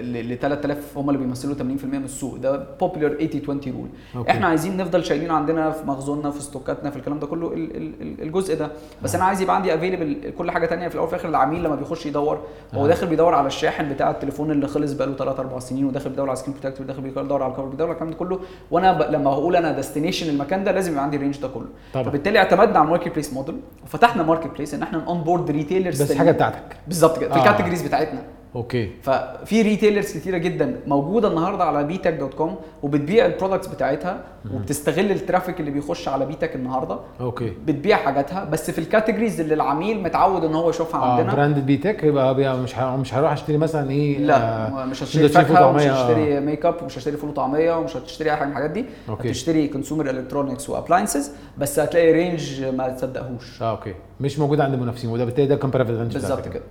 ل 0.03 0.39
3000 0.41 0.99
هم 0.99 1.11
اللي 1.11 1.19
بيمثلوا 1.21 1.55
80% 1.55 1.61
من 1.85 2.05
السوق 2.05 2.37
ده 2.37 2.57
popular 2.81 3.15
80 3.15 3.29
20 3.43 3.61
rule 3.67 3.89
okay. 4.17 4.31
إحنا 4.31 4.47
عايزين 4.47 4.77
نفضل 4.77 5.05
شايلين 5.05 5.31
عندنا 5.31 5.71
في 5.71 5.87
مخزوننا 5.87 6.31
في 6.31 6.41
stockاتنا 6.43 6.91
في 6.91 6.97
الكلام 6.97 7.19
ده 7.19 7.27
كله 7.27 7.53
ال- 7.55 7.77
ال- 7.77 7.93
ال- 8.03 8.23
الجزء 8.23 8.57
ده 8.59 8.71
بس 9.03 9.15
أنا 9.15 9.25
عايز 9.25 9.41
يبقى 9.41 9.57
عندي 9.57 9.75
available 9.75 10.33
كل 10.39 10.51
حاجة 10.51 10.67
تانية 10.67 10.89
في 10.89 10.95
الأول 10.95 11.07
وفي 11.07 11.15
الآخر 11.17 11.29
العميل 11.29 11.63
لما 11.65 11.75
بيخش 11.75 12.07
يدور 12.07 12.39
هو 12.75 12.85
آه. 12.85 12.89
داخل 12.89 13.07
بيدور 13.07 13.35
على 13.35 13.47
الشاحن 13.47 13.89
بتاع 13.89 14.11
التليفون 14.11 14.51
اللي 14.51 14.69
خلص 14.69 14.93
بقاله 14.93 15.15
3 15.15 15.41
4 15.41 15.59
سنين 15.59 15.85
وداخل 15.85 16.11
بيدور 16.11 16.29
على 16.29 16.37
screen 16.37 16.55
protector 16.63 16.85
وداخل 16.85 17.01
بيدور 17.03 17.43
على 17.43 17.51
ال 17.53 17.55
cover 17.55 17.65
بيدور 17.67 17.87
على 17.87 17.95
الكلام 17.95 18.11
ده 18.11 18.17
كله 18.17 18.41
وأنا 18.71 18.93
ب... 18.93 19.03
لما 19.13 19.31
هقول 19.31 19.57
أنا 19.57 19.73
destination 19.73 20.29
المكان 20.31 20.65
ده 20.65 20.73
لازم 20.73 20.93
يبقى 20.93 21.05
عندي 21.05 21.17
ال 21.17 21.20
range 21.20 21.39
ده 21.41 21.49
كله 21.49 21.67
طبعا. 21.95 22.05
فبالتالي 22.05 22.39
اعتمدنا 22.39 22.79
على 22.79 22.85
ال 22.85 23.13
marketplace 23.15 23.33
model 23.33 23.57
وفتحنا 23.85 24.23
marketplace 24.23 24.75
إن 24.75 24.83
إحنا 24.83 25.05
onboard 25.07 25.51
retailers 25.51 26.03
بس 26.03 26.13
حاجة 26.13 26.31
بتاعتك. 26.31 26.77
بالظبط 26.87 27.19
كده 27.19 27.29
في 27.29 27.35
آه. 27.35 27.39
ال 27.39 27.43
categories 27.43 27.83
بتاعتنا. 27.83 28.23
okay. 28.59 28.91
ففي 29.03 29.63
retailers 29.63 30.17
كتيرة 30.19 30.39
جدا 30.39 30.81
موجودة 30.87 31.29
النهارده 31.29 31.65
على 31.65 31.85
بي 31.85 31.99
تك 31.99 32.13
dot 32.13 32.35
com 32.35 32.57
وبتبيع 32.83 33.27
ال 33.27 33.31
products 33.31 33.67
بتاعتها 33.67 34.21
وبتستغل 34.55 35.11
ال 35.11 35.17
traffic 35.17 35.61
اللي 35.61 35.71
بيخش 35.71 36.09
على 36.09 36.27
بي 36.27 36.42
تك 36.42 36.57
النهارده. 36.57 36.99
okay. 37.21 37.53
بتبيع 37.67 37.97
حاجاتها 37.97 38.45
بس 38.45 38.71
في 38.71 38.79
ال 38.79 38.84
categories 38.84 39.41
اللي 39.41 39.55
العميل 39.55 40.03
متعود 40.03 40.45
إن 40.45 40.55
هو 40.55 40.71
يشوفها 40.71 41.01
آه 41.01 41.19
عندنا. 41.19 41.35
brand 41.35 41.59
بي 41.59 41.77
تك 41.77 42.03
يبقى 42.05 42.35
مش 42.57 42.75
مش 42.79 43.15
هروح 43.15 43.33
أشتري 43.33 43.57
مثلا 43.57 43.91
إيه 43.91 44.19
لا 44.19 44.69
آه، 44.69 44.85
مش 44.85 44.99
فول 44.99 45.29
فاكهة 45.29 45.67
ومش 45.67 45.83
آه. 45.83 45.93
هتشتري 45.93 46.41
ميك 46.41 46.67
اب 46.67 46.83
ومش 46.83 46.95
هتشتري 46.97 47.17
فول 47.17 47.31
وطعميه 47.31 47.79
ومش 47.79 47.97
هتشتري 47.97 48.31
أي 48.31 48.37
حاجة 48.37 48.47
من 48.47 48.53
الحاجات 48.53 48.71
دي. 48.71 48.85
okay. 49.09 49.31
هتشتري 49.31 49.69
consumer 49.69 50.11
electronics 50.11 50.71
و 50.71 50.76
appliances 50.76 51.33
بس 51.59 51.79
هتلاقي 51.79 52.13
range 52.13 52.65
ما 52.65 52.89
تصدقهوش. 52.89 53.63
آه 53.63 53.71
okay. 53.71 53.95
مش 54.21 54.39
موجود 54.39 54.61
عند 54.61 54.75
المنافسين 54.75 55.11
وده 55.11 55.25
بالتالي 55.25 55.47
ده 55.47 55.55
advantage 55.55 56.13
بالظبط 56.13 56.49
كده. 56.49 56.63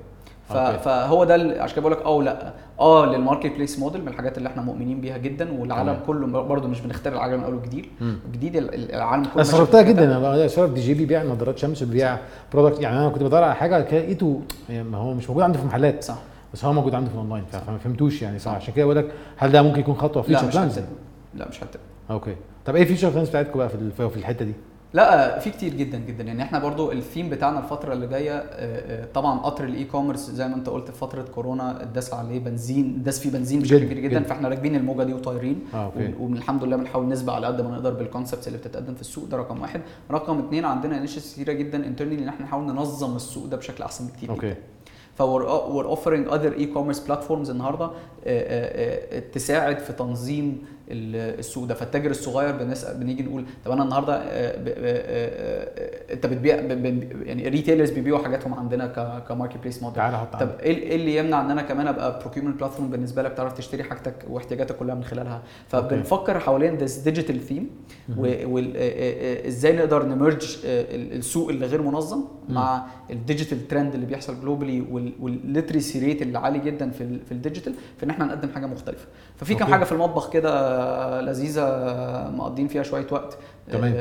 فهو 0.78 1.24
ده 1.24 1.34
عشان 1.64 1.76
كده 1.76 1.82
بقول 1.82 1.92
لك 1.92 2.02
آه 2.02 2.10
ولأ. 2.12 2.54
آه 2.80 3.06
لل 3.06 3.52
marketplace 3.56 3.80
model 3.80 4.02
من 4.02 4.08
الحاجات 4.08 4.38
اللي 4.38 4.50
إحنا 4.50 4.62
مؤمنين 4.62 5.02
بيها 5.02 5.18
جدا 5.18 5.60
والعالم. 5.60 5.98
كله 6.08 6.28
برضه 6.42 6.68
مش 6.68 6.82
بنختار 6.82 7.14
العالم 7.14 7.38
من 7.38 7.44
اول 7.44 7.54
وجديد. 7.56 7.86
جديد 8.34 8.56
ال- 8.56 8.74
ال- 8.74 8.92
العالم 8.96 9.26
كله 9.26 9.42
استغربتها 9.42 9.84
في 9.84 9.90
جدا. 9.94 10.18
أنا 10.18 10.48
شرف 10.48 10.72
دي 10.74 10.82
جي 10.82 10.94
بيبيع 10.94 11.24
نظارات 11.24 11.58
شمس 11.58 11.82
وبيبيع 11.82 12.18
product 12.54 12.82
يعني 12.82 12.98
أنا 12.98 13.10
كنت 13.10 13.24
بدور 13.24 13.44
على 13.44 13.56
حاجة 13.56 13.82
كده 13.82 14.00
لقيته 14.02 14.42
يعني 14.70 14.84
ما 14.84 14.98
هو 14.98 15.14
مش 15.14 15.30
موجود 15.30 15.44
عنده 15.44 15.60
في 15.60 15.66
محلات 15.66 16.04
صح. 16.04 16.18
بس 16.54 16.66
هو 16.66 16.74
موجود 16.74 16.96
عنده 16.96 17.08
في 17.10 17.16
الاونلاين 17.16 17.44
فما 17.52 17.78
فهمتوش 17.78 18.22
يعني. 18.22 18.40
صح. 18.40 18.52
عشان 18.52 18.74
كده 18.74 18.86
بقول 18.86 18.98
لك 18.98 19.12
هل 19.38 19.52
ده 19.52 19.62
ممكن 19.62 19.80
يكون 19.80 19.96
خطوة 19.96 20.24
لا 20.28 20.40
future 20.40 20.48
مش 20.48 20.58
هتبقى 20.58 20.84
لا 21.36 21.48
مش 21.50 21.58
هتبقى 21.64 21.80
okay. 22.12 22.36
طب 22.66 22.76
إيه 22.76 22.86
future 22.86 23.10
plans 23.10 23.30
بتاعتكم 23.30 23.60
بقى 23.60 23.70
في 23.70 24.10
في 24.10 24.18
الحتة 24.18 24.46
دي؟ 24.46 24.54
لا 24.94 25.40
في 25.40 25.50
كتير 25.50 25.74
جدا 25.74 25.98
جدا. 25.98 26.24
يعني 26.24 26.44
إحنا 26.44 26.60
برضو 26.60 26.92
الثيم 26.92 27.30
بتاعنا 27.30 27.60
الفترة 27.60 27.94
اللي 27.94 28.08
جاية 28.08 28.32
آه، 28.32 28.44
آه، 28.52 29.08
طبعا 29.14 29.40
قطر 29.40 29.64
ال 29.64 29.84
e-commerce 29.86 30.20
زي 30.20 30.48
ما 30.48 30.56
أنت 30.56 30.70
قلت 30.70 30.92
في 30.92 30.98
فترة 30.98 31.22
كورونا 31.22 31.84
اتداس 31.84 32.14
عليه 32.14 32.40
بنزين 32.40 33.04
داس 33.04 33.20
فيه 33.20 33.30
بنزين 33.30 33.60
بشكل 33.60 33.78
كبير 33.84 34.00
جدا. 34.00 34.20
جدا. 34.20 34.24
فإحنا 34.24 34.48
راكبين 34.50 34.76
الموجة 34.76 35.04
دي 35.04 35.14
وطايرين. 35.14 35.60
okay. 35.74 36.14
والحمد 36.20 36.64
لله 36.64 36.76
بنحاول 36.76 37.08
نسبق 37.08 37.34
على 37.34 37.48
قد 37.48 37.62
ما 37.62 37.72
نقدر 37.72 37.94
بال 37.94 38.05
concepts 38.05 38.48
اللي 38.48 38.58
بتتقدم 38.60 38.96
في 38.96 39.02
السوق. 39.02 39.26
ده 39.26 39.38
رقم 39.38 39.62
واحد. 39.62 39.82
رقم 40.12 40.40
اثنين 40.40 40.66
عندنا 40.66 40.98
initiatives 40.98 41.34
كتيرة 41.34 41.54
جدا 41.54 41.88
internally 41.88 42.24
إن 42.24 42.28
إحنا 42.28 42.46
نحاول 42.46 42.64
ننظم 42.66 43.16
السوق 43.16 43.46
ده 43.46 43.58
بشكل 43.58 43.84
أحسن 43.84 44.08
بكتير 44.08 44.30
okay. 44.30 44.56
for 45.16 45.86
offering 45.86 46.28
other 46.28 46.54
e-commerce 46.54 47.00
platforms 47.00 47.50
النهارده. 47.50 47.86
آه، 47.86 47.90
آه، 47.90 47.92
آه، 47.92 48.17
تساعد 49.34 49.80
في 49.80 49.94
تنظيم 49.94 50.58
ال- 50.92 51.40
السوق 51.40 51.66
ده. 51.66 51.74
فالتاجر 51.74 52.10
الصغير 52.12 52.56
بنسال 52.58 52.98
بنيجي 52.98 53.24
نقول 53.24 53.46
طب 53.66 53.72
أنا 53.72 53.84
النهارده 53.84 54.16
آه، 54.16 54.22
آه، 54.22 54.64
آه، 54.68 56.10
آه، 56.10 56.14
أنت 56.14 56.26
بتبيع 56.26 56.56
يعني 57.26 57.48
retailers 57.48 57.90
بيبيعوا 57.92 58.20
حاجاتهم 58.24 58.54
عندنا 58.54 58.88
ك 59.30 59.58
marketplace 59.58 59.84
model 59.84 59.96
تعالى 59.98 60.18
حط 60.18 60.34
طب 60.34 60.40
عندك. 60.42 60.64
إيه 60.64 60.78
إيه 60.78 60.96
اللي 60.96 61.16
يمنع 61.18 61.42
إن 61.42 61.52
أنا 61.52 61.62
كمان 61.62 61.88
أبقى 61.88 62.20
procurement 62.20 62.58
platform 62.60 62.90
بالنسبة 62.90 63.22
لك؟ 63.24 63.34
تعرف 63.34 63.54
تشتري 63.54 63.84
حاجتك 63.84 64.14
واحتياجاتك 64.30 64.76
كلها 64.76 64.96
من 64.96 65.04
خلالها. 65.04 65.42
فبنفكر 65.68 66.40
حوالين 66.40 66.76
this 66.78 66.96
digital 66.98 67.42
theme 67.42 67.70
وازاي 68.18 69.76
نقدر 69.78 70.06
ن 70.06 70.14
merge 70.14 70.58
السوق 70.66 71.50
اللي 71.50 71.66
غير 71.66 71.82
منظم 71.82 72.24
مع 72.50 72.86
ال 73.12 73.19
digital 73.19 73.68
trend 73.68 73.94
اللي 73.94 74.06
بيحصل 74.06 74.42
globally 74.42 74.82
وال 75.20 75.36
literacy 75.36 76.00
rate 76.00 76.22
اللي 76.22 76.40
عالي 76.40 76.60
جدا 76.60 76.90
في 76.90 77.32
ال 77.32 77.37
digital 77.37 77.74
في 77.98 78.06
إن 78.06 78.10
إحنا 78.18 78.36
نقدم 78.36 78.50
حاجة 78.56 78.66
مختلفة. 78.66 79.06
ففي 79.36 79.56
كام. 79.56 79.68
حاجة 79.72 79.84
في 79.84 79.92
المطبخ 79.92 80.30
كده 80.30 81.22
لذيذة 81.22 81.64
مقضين 82.36 82.68
فيها 82.68 82.84
شوية 82.84 83.08
وقت 83.12 83.38
تمام. 83.72 83.94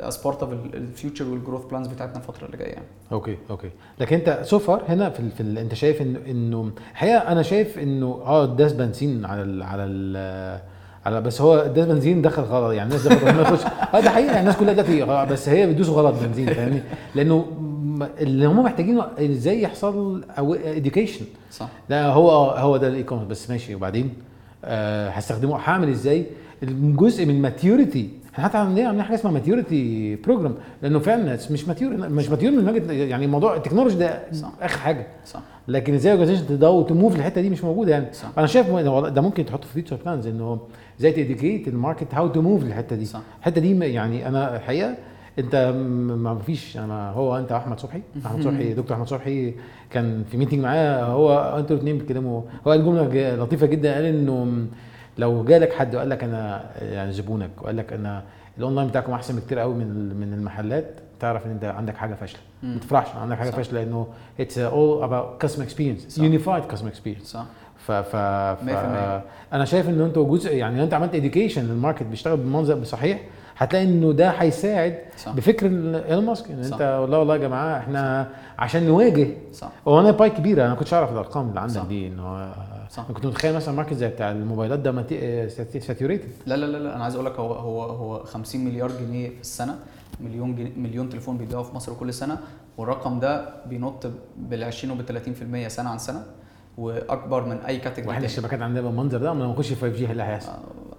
as 0.00 0.16
part 0.16 0.42
of 0.42 0.52
ال 0.52 0.63
future 0.63 1.28
وال 1.28 1.37
growth 1.37 1.64
plans 1.64 1.86
بتاعتنا 1.86 2.16
الفترة 2.16 2.46
اللي 2.46 2.56
جاية 2.56 2.72
يعني. 2.72 2.86
okay 3.12 3.38
okay. 3.50 3.70
لكن 4.00 4.16
أنت 4.16 4.40
so 4.42 4.58
far 4.58 4.82
هنا 4.88 5.10
في, 5.10 5.20
ال... 5.20 5.30
في 5.30 5.40
ال... 5.40 5.58
أنت 5.58 5.74
شايف 5.74 6.02
انه 6.02 6.18
إنه 6.26 6.70
الحقيقة 6.90 7.18
أنا 7.18 7.42
شايف 7.42 7.78
إنه 7.78 8.20
آه 8.24 8.46
داس 8.46 8.72
بنزين 8.72 9.24
على 9.24 9.42
ال... 9.42 9.62
على 9.62 9.84
ال... 9.84 10.60
على 11.06 11.20
بس 11.20 11.40
هو 11.40 11.66
داس 11.66 11.86
بنزين 11.86 12.22
دخل 12.22 12.42
غلط 12.42 12.72
يعني. 12.72 12.88
الناس 12.88 13.06
دخلت 13.06 13.24
ما 13.24 13.42
يخش 13.42 13.64
آه 13.94 14.00
ده 14.00 14.10
حقيقة 14.10 14.26
يعني 14.26 14.40
الناس 14.40 14.56
كلها 14.56 14.72
دلوقتي 14.72 15.32
بس 15.32 15.48
هي 15.48 15.66
بتدوسوا 15.66 15.94
غلط 15.94 16.14
بنزين 16.22 16.46
فاهمني؟ 16.54 16.82
لأنه 17.14 17.46
اللي 18.02 18.46
هم 18.46 18.62
محتاجينه 18.64 19.06
إزاي 19.18 19.62
يحصل 19.62 20.24
education 20.64 21.24
صح. 21.52 21.68
لا 21.88 22.06
هو 22.06 22.30
هو 22.50 22.76
ده 22.76 22.88
ال 22.88 23.02
e-commerce 23.02 23.28
بس. 23.28 23.50
ماشي. 23.50 23.74
وبعدين 23.74 24.10
آه 24.64 25.08
هستخدمه 25.08 25.56
هعمل 25.56 25.88
إزاي؟ 25.88 26.26
جزء 26.62 27.26
من 27.26 27.42
maturity 27.42 28.08
إحنا 28.34 28.44
حتى 28.44 28.58
عاملين 28.58 28.86
عاملين 28.86 29.02
حاجة 29.04 29.14
اسمها 29.14 29.32
maturity 29.32 30.16
program 30.16 30.54
لأنه 30.82 30.98
فعلا 30.98 31.38
مش 31.50 31.68
mature 31.68 31.96
مش 31.96 32.28
mature 32.30 32.52
من 32.52 32.68
وجهة 32.68 32.92
يعني 32.92 33.26
موضوع 33.26 33.56
ال 33.56 33.60
technology 33.60 33.96
ده 33.96 34.22
صح. 34.32 34.50
آخر 34.60 34.78
حاجة. 34.78 35.06
صح. 35.26 35.40
لكن 35.68 35.94
إزاي 35.94 36.12
organization 36.12 36.48
تدور 36.48 36.82
ت 36.82 36.89
move 36.89 37.16
الحتة 37.16 37.40
دي 37.40 37.50
مش 37.50 37.64
موجودة 37.64 37.92
يعني. 37.92 38.06
صح. 38.12 38.28
أنا 38.38 38.46
شايف 38.46 38.70
ده 38.70 39.20
ممكن 39.20 39.46
تحطه 39.46 39.66
في 39.66 39.72
future 39.72 39.96
plans 39.96 40.26
إنه 40.26 40.60
إزاي 41.00 41.12
ت 41.12 41.19
educate 41.19 41.68
ال 41.68 41.75
market 41.75 42.14
how 42.14 42.28
to 42.28 42.42
move 42.42 42.62
الحتة 42.62 42.96
دي. 42.96 43.04
صح. 43.04 43.20
الحتة 43.38 43.60
دي 43.60 43.78
يعني 43.78 44.28
أنا 44.28 44.56
الحقيقة 44.56 44.94
انت 45.40 45.72
ما 46.16 46.38
فيش. 46.38 46.76
أنا 46.76 47.10
هو 47.10 47.38
انت 47.38 47.52
واحمد 47.52 47.80
صبحي. 47.80 48.02
احمد 48.26 48.42
صبحي 48.42 48.74
دكتور 48.74 48.94
احمد 48.96 49.08
صبحي 49.08 49.54
كان 49.90 50.24
في 50.30 50.36
meeting 50.36 50.60
معاه. 50.60 51.04
هو 51.04 51.58
أنتوا 51.58 51.76
الاثنين 51.76 51.98
بتتكلموا. 51.98 52.42
هو 52.66 52.70
قال 52.70 52.84
جمله 52.84 53.34
لطيفة 53.34 53.66
جدا. 53.66 53.94
قال 53.94 54.04
إنه 54.04 54.66
لو 55.18 55.44
جالك 55.44 55.72
حد 55.72 55.94
وقال 55.94 56.10
لك 56.10 56.24
أنا 56.24 56.70
يعني 56.82 57.12
زبونك 57.12 57.50
وقال 57.62 57.76
لك 57.76 57.92
أنا 57.92 58.22
الاونلاين 58.58 58.88
بتاعكم 58.88 59.12
أحسن 59.12 59.36
بكتير 59.36 59.58
قوي 59.58 59.74
من 59.74 60.14
من 60.20 60.32
المحلات 60.32 60.94
تعرف 61.20 61.46
إن 61.46 61.50
أنت 61.50 61.64
عندك 61.64 61.96
حاجة 61.96 62.14
فاشلة. 62.14 62.40
ما 62.62 62.78
تفرحش 62.78 63.16
عندك 63.16 63.36
حاجة. 63.36 63.50
فاشلة 63.50 63.84
لأنه 63.84 64.06
it's 64.40 64.58
all 64.58 65.02
about 65.02 65.40
customer 65.40 65.64
experience. 65.64 66.18
unified 66.18 66.64
customer 66.64 66.90
experience 66.90 67.26
صح. 67.26 67.44
ف 67.78 67.92
ف, 67.92 68.16
ف 68.16 68.64
100%. 68.64 69.22
أنا 69.52 69.64
شايف 69.64 69.88
ان 69.88 70.00
أنتوا 70.00 70.36
جزء 70.36 70.56
يعني 70.56 70.82
أنت 70.82 70.94
عملت 70.94 71.14
اديوكيشن 71.14 71.62
للماركت 71.62 72.02
بيشتغل 72.02 72.36
بالمنظر 72.36 72.84
صحيح. 72.84 73.20
هتلاقي 73.60 73.84
إنه 73.84 74.12
ده 74.12 74.30
هيساعد 74.30 74.98
صح 75.18 75.32
بفكر 75.32 75.66
إيلون 76.08 76.24
ماسك 76.24 76.50
إن 76.50 76.62
صح. 76.62 76.72
أنت 76.72 76.98
والله 77.02 77.18
والله 77.18 77.34
يا 77.34 77.40
جماعة 77.40 77.78
إحنا 77.78 78.28
عشان 78.58 78.86
نواجه 78.86 79.28
صح 79.52 79.70
هو 79.88 80.00
أنا 80.00 80.10
باي 80.10 80.30
كبيره 80.30 80.66
أنا 80.66 80.74
كنتش 80.74 80.94
أعرف 80.94 81.12
الأرقام 81.12 81.48
اللي 81.48 81.60
عندك 81.60 81.74
صح. 81.74 81.84
دي 81.84 82.06
إنه 82.08 82.52
صح. 82.90 83.04
أنا 83.04 83.14
كنت 83.14 83.26
متخيل 83.26 83.54
مثلا 83.54 83.74
ماركت 83.74 83.94
زي 83.94 84.08
بتاع 84.08 84.30
الموبايلات 84.30 84.78
ده 84.78 85.04
ساتيوريتد 85.80 86.28
لا 86.46 86.54
لا 86.56 86.66
لا 86.66 86.76
لا 86.78 86.96
أنا 86.96 87.02
عايز 87.04 87.14
أقول 87.14 87.26
لك 87.26 87.40
هو 87.40 87.52
هو 87.52 87.82
هو 87.82 88.24
50 88.24 88.64
مليار 88.64 88.90
جنيه 88.92 89.28
في 89.28 89.40
السنة 89.40 89.78
مليون 90.20 90.56
جنيه 90.56 90.72
مليون 90.76 91.08
تليفون 91.08 91.36
بيتباعوا 91.38 91.64
في 91.64 91.76
مصر 91.76 91.94
كل 91.94 92.14
سنة 92.14 92.38
والرقم 92.78 93.20
ده 93.20 93.48
بينط 93.66 94.06
بال 94.36 94.64
20 94.64 94.94
وبال 94.94 95.22
30% 95.66 95.68
سنة 95.68 95.90
عن 95.90 95.98
سنة 95.98 96.22
وأكبر 96.78 97.44
من 97.46 97.56
أي 97.56 97.76
category 97.78 98.08
وإحنا. 98.14 98.24
الشبكات 98.26 98.62
عندنا 98.62 98.80
بالمنظر 98.88 99.18
ده 99.18 99.30
لما 99.30 99.46
نخش 99.46 99.72
5G 99.72 100.10
اللي 100.12 100.22
هيحصل 100.22 100.50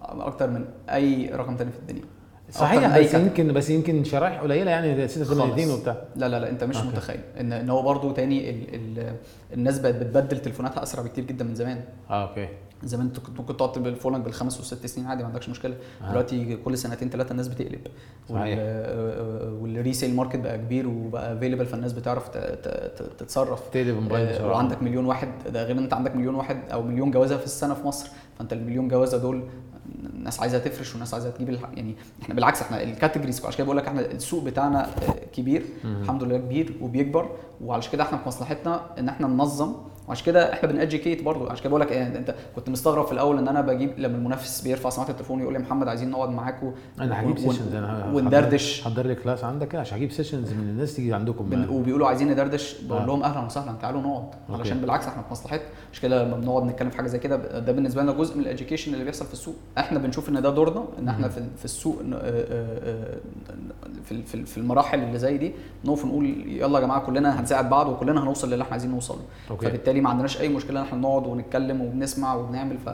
آه، 0.01 0.27
أكتر 0.27 0.49
من 0.49 0.65
أي 0.89 1.29
رقم 1.33 1.55
تاني 1.55 1.71
في 1.71 1.79
الدنيا 1.79 2.03
صحيح 2.51 2.97
بس. 2.99 3.13
يمكن 3.13 3.53
بس 3.53 3.69
يمكن 3.69 4.03
شرايح 4.03 4.41
قليلة 4.41 4.71
يعني 4.71 5.07
36 5.07 5.49
خالص. 5.51 5.69
وبتاع 5.79 5.97
لا 6.15 6.29
لا 6.29 6.39
لا 6.39 6.49
أنت 6.49 6.63
مش 6.63 6.77
okay. 6.77 6.87
متخيل 6.87 7.19
إن 7.39 7.53
إن 7.53 7.69
هو 7.69 7.81
برضه 7.81 8.13
تاني 8.13 8.49
ال 8.49 8.75
ال 8.75 9.13
الناس 9.53 9.79
بقت 9.79 9.95
بتبدل 9.95 10.37
تليفوناتها 10.39 10.83
أسرع 10.83 11.03
بكتير 11.03 11.23
جدا 11.23 11.45
من 11.45 11.55
زمان 11.55 11.81
آه 12.09 12.29
okay 12.29 12.47
زمان 12.83 13.05
أنت 13.05 13.19
كنت 13.19 13.39
ممكن 13.39 13.57
تقعد 13.57 13.79
بالفونك 13.83 14.21
بالخمس 14.21 14.57
والست 14.57 14.85
سنين 14.85 15.07
عادي 15.07 15.21
ما 15.23 15.27
عندكش 15.29 15.49
مشكلة 15.49 15.75
آه. 16.03 16.09
دلوقتي 16.11 16.55
كل 16.65 16.77
سنتين 16.77 17.09
ثلاثة 17.09 17.31
الناس 17.31 17.47
بتقلب 17.47 17.87
صحيح. 18.29 18.57
وال 19.61 19.75
resale 19.75 20.15
market 20.15 20.35
بقى 20.39 20.57
كبير 20.57 20.87
وبقى 20.87 21.33
available 21.33 21.65
فالناس 21.65 21.93
بتعرف 21.93 22.29
تتصرف 23.17 23.69
تقلب 23.69 23.97
الموبايل 23.97 24.27
آه، 24.27 24.47
وعندك 24.47 24.83
مليون 24.83 25.05
واحد 25.05 25.27
ده 25.49 25.63
غير 25.63 25.77
إن 25.77 25.83
أنت 25.83 25.93
عندك 25.93 26.15
مليون 26.15 26.35
واحد 26.35 26.57
أو 26.71 26.81
مليون 26.83 27.11
جوازة 27.11 27.37
في 27.37 27.45
السنة 27.45 27.73
في 27.73 27.87
مصر 27.87 28.09
فأنت 28.39 28.53
المليون 28.53 28.87
جوازة 28.87 29.17
دول 29.17 29.43
الناس 30.15 30.39
عايزة 30.39 30.59
تفرش 30.59 30.91
والناس 30.91 31.13
عايزة 31.13 31.29
تجيب. 31.29 31.49
يعني 31.49 31.95
إحنا 32.21 32.35
بالعكس 32.35 32.61
إحنا 32.61 32.83
ال 32.83 32.89
categories 32.89 33.45
عشان 33.45 33.57
كده 33.57 33.65
بقول 33.65 33.77
لك 33.77 33.87
إحنا 33.87 34.01
السوق 34.01 34.43
بتاعنا 34.43 34.85
آه، 34.87 35.25
كبير. 35.33 35.65
الحمد 35.85 36.23
لله 36.23 36.37
كبير 36.37 36.77
وبيكبر 36.81 37.29
وعشان 37.61 37.91
كده 37.91 38.03
إحنا 38.03 38.17
في 38.17 38.27
مصلحتنا 38.27 38.81
إن 38.99 39.09
إحنا 39.09 39.27
ننظم 39.27 39.73
وعشان 40.11 40.25
كده 40.25 40.53
إحنا 40.53 40.69
بن 40.69 40.81
educate 40.81 41.23
برضه. 41.23 41.51
عشان 41.51 41.59
كده 41.63 41.69
بقول 41.69 41.81
لك 41.81 41.91
إيه 41.91 42.07
انت 42.07 42.35
كنت 42.55 42.69
مستغرب 42.69 43.05
في 43.05 43.11
الأول 43.11 43.37
إن 43.37 43.47
أنا 43.47 43.61
بجيب 43.61 43.93
لما 43.99 44.17
المنافس 44.17 44.61
بيرفع 44.61 44.89
سماعة 44.89 45.09
التليفون 45.09 45.39
ويقول 45.39 45.53
لي 45.53 45.59
محمد 45.59 45.87
عايزين 45.87 46.09
نقعد 46.09 46.29
معاكم 46.29 46.71
أنا 46.99 47.21
هجيب 47.21 47.37
sessions 47.39 47.75
أنا 47.75 48.11
وندردش. 48.13 48.81
حضر 48.83 49.05
لي 49.07 49.15
class 49.15 49.43
عندك 49.43 49.75
عشان 49.75 49.97
هجيب 49.97 50.11
sessions 50.11 50.53
من 50.53 50.69
الناس 50.69 50.95
تيجي 50.95 51.13
عندكم 51.13 51.45
بن- 51.49 51.69
وبيقولوا 51.69 52.07
عايزين 52.07 52.31
ندردش 52.31 52.81
بقول 52.81 53.01
آه. 53.01 53.05
لهم 53.05 53.23
أهلا 53.23 53.45
وسهلا 53.45 53.71
تعالوا 53.81 54.01
نقعد. 54.01 54.23
okay. 54.49 54.59
علشان 54.61 54.77
بالعكس 54.81 55.07
إحنا 55.07 55.21
في 55.21 55.31
مصلحتنا. 55.31 55.67
مش 55.93 56.01
كده 56.01 56.23
لما 56.23 56.37
بنقعد 56.37 56.63
نتكلم 56.63 56.89
في 56.89 56.97
حاجة 56.97 57.07
زي 57.07 57.19
كده 57.19 57.59
ده 57.59 57.71
بالنسبة 57.71 58.01
لنا 58.01 58.11
جزء 58.11 58.35
من 58.37 58.41
ال 58.43 58.48
education 58.48 58.93
اللي 58.93 59.03
بيحصل 59.05 59.25
في 59.25 59.33
السوق. 59.33 59.55
إحنا 59.77 59.99
بنشوف 59.99 60.29
إن 60.29 60.41
ده 60.41 60.49
دورنا 60.49 60.83
إن 60.99 61.09
إحنا. 61.09 61.27
في 61.29 61.41
في 61.57 61.65
السوق 61.65 62.01
آه، 62.13 62.15
آه، 62.15 63.17
في 64.05 64.21
في- 64.23 64.45
في 64.45 64.57
المراحل 64.57 64.99
اللي 65.03 65.19
زي 65.19 65.37
دي 65.37 65.51
نقف 65.85 66.05
نقول 66.05 66.25
يلا 66.47 66.79
يا 66.79 66.83
جماعة 66.85 66.99
كلنا 67.05 67.39
هنساعد 67.39 67.69
بعض 67.69 67.87
وكلنا 67.89 68.23
هنوصل 68.23 68.47
للي 68.53 68.61
إحنا 68.63 68.71
عايزين 68.71 68.91
نوصل 68.91 69.17
له 69.49 69.55
فبالتالي 69.55 70.00
ما 70.01 70.09
عندناش 70.09 70.41
أي 70.41 70.49
مشكلة 70.49 70.79
إن 70.79 70.85
إحنا 70.85 70.99
نقعد 70.99 71.27
ونتكلم 71.27 71.81
وبنسمع 71.81 72.35
وبنعمل 72.35 72.77
ف 72.77 72.89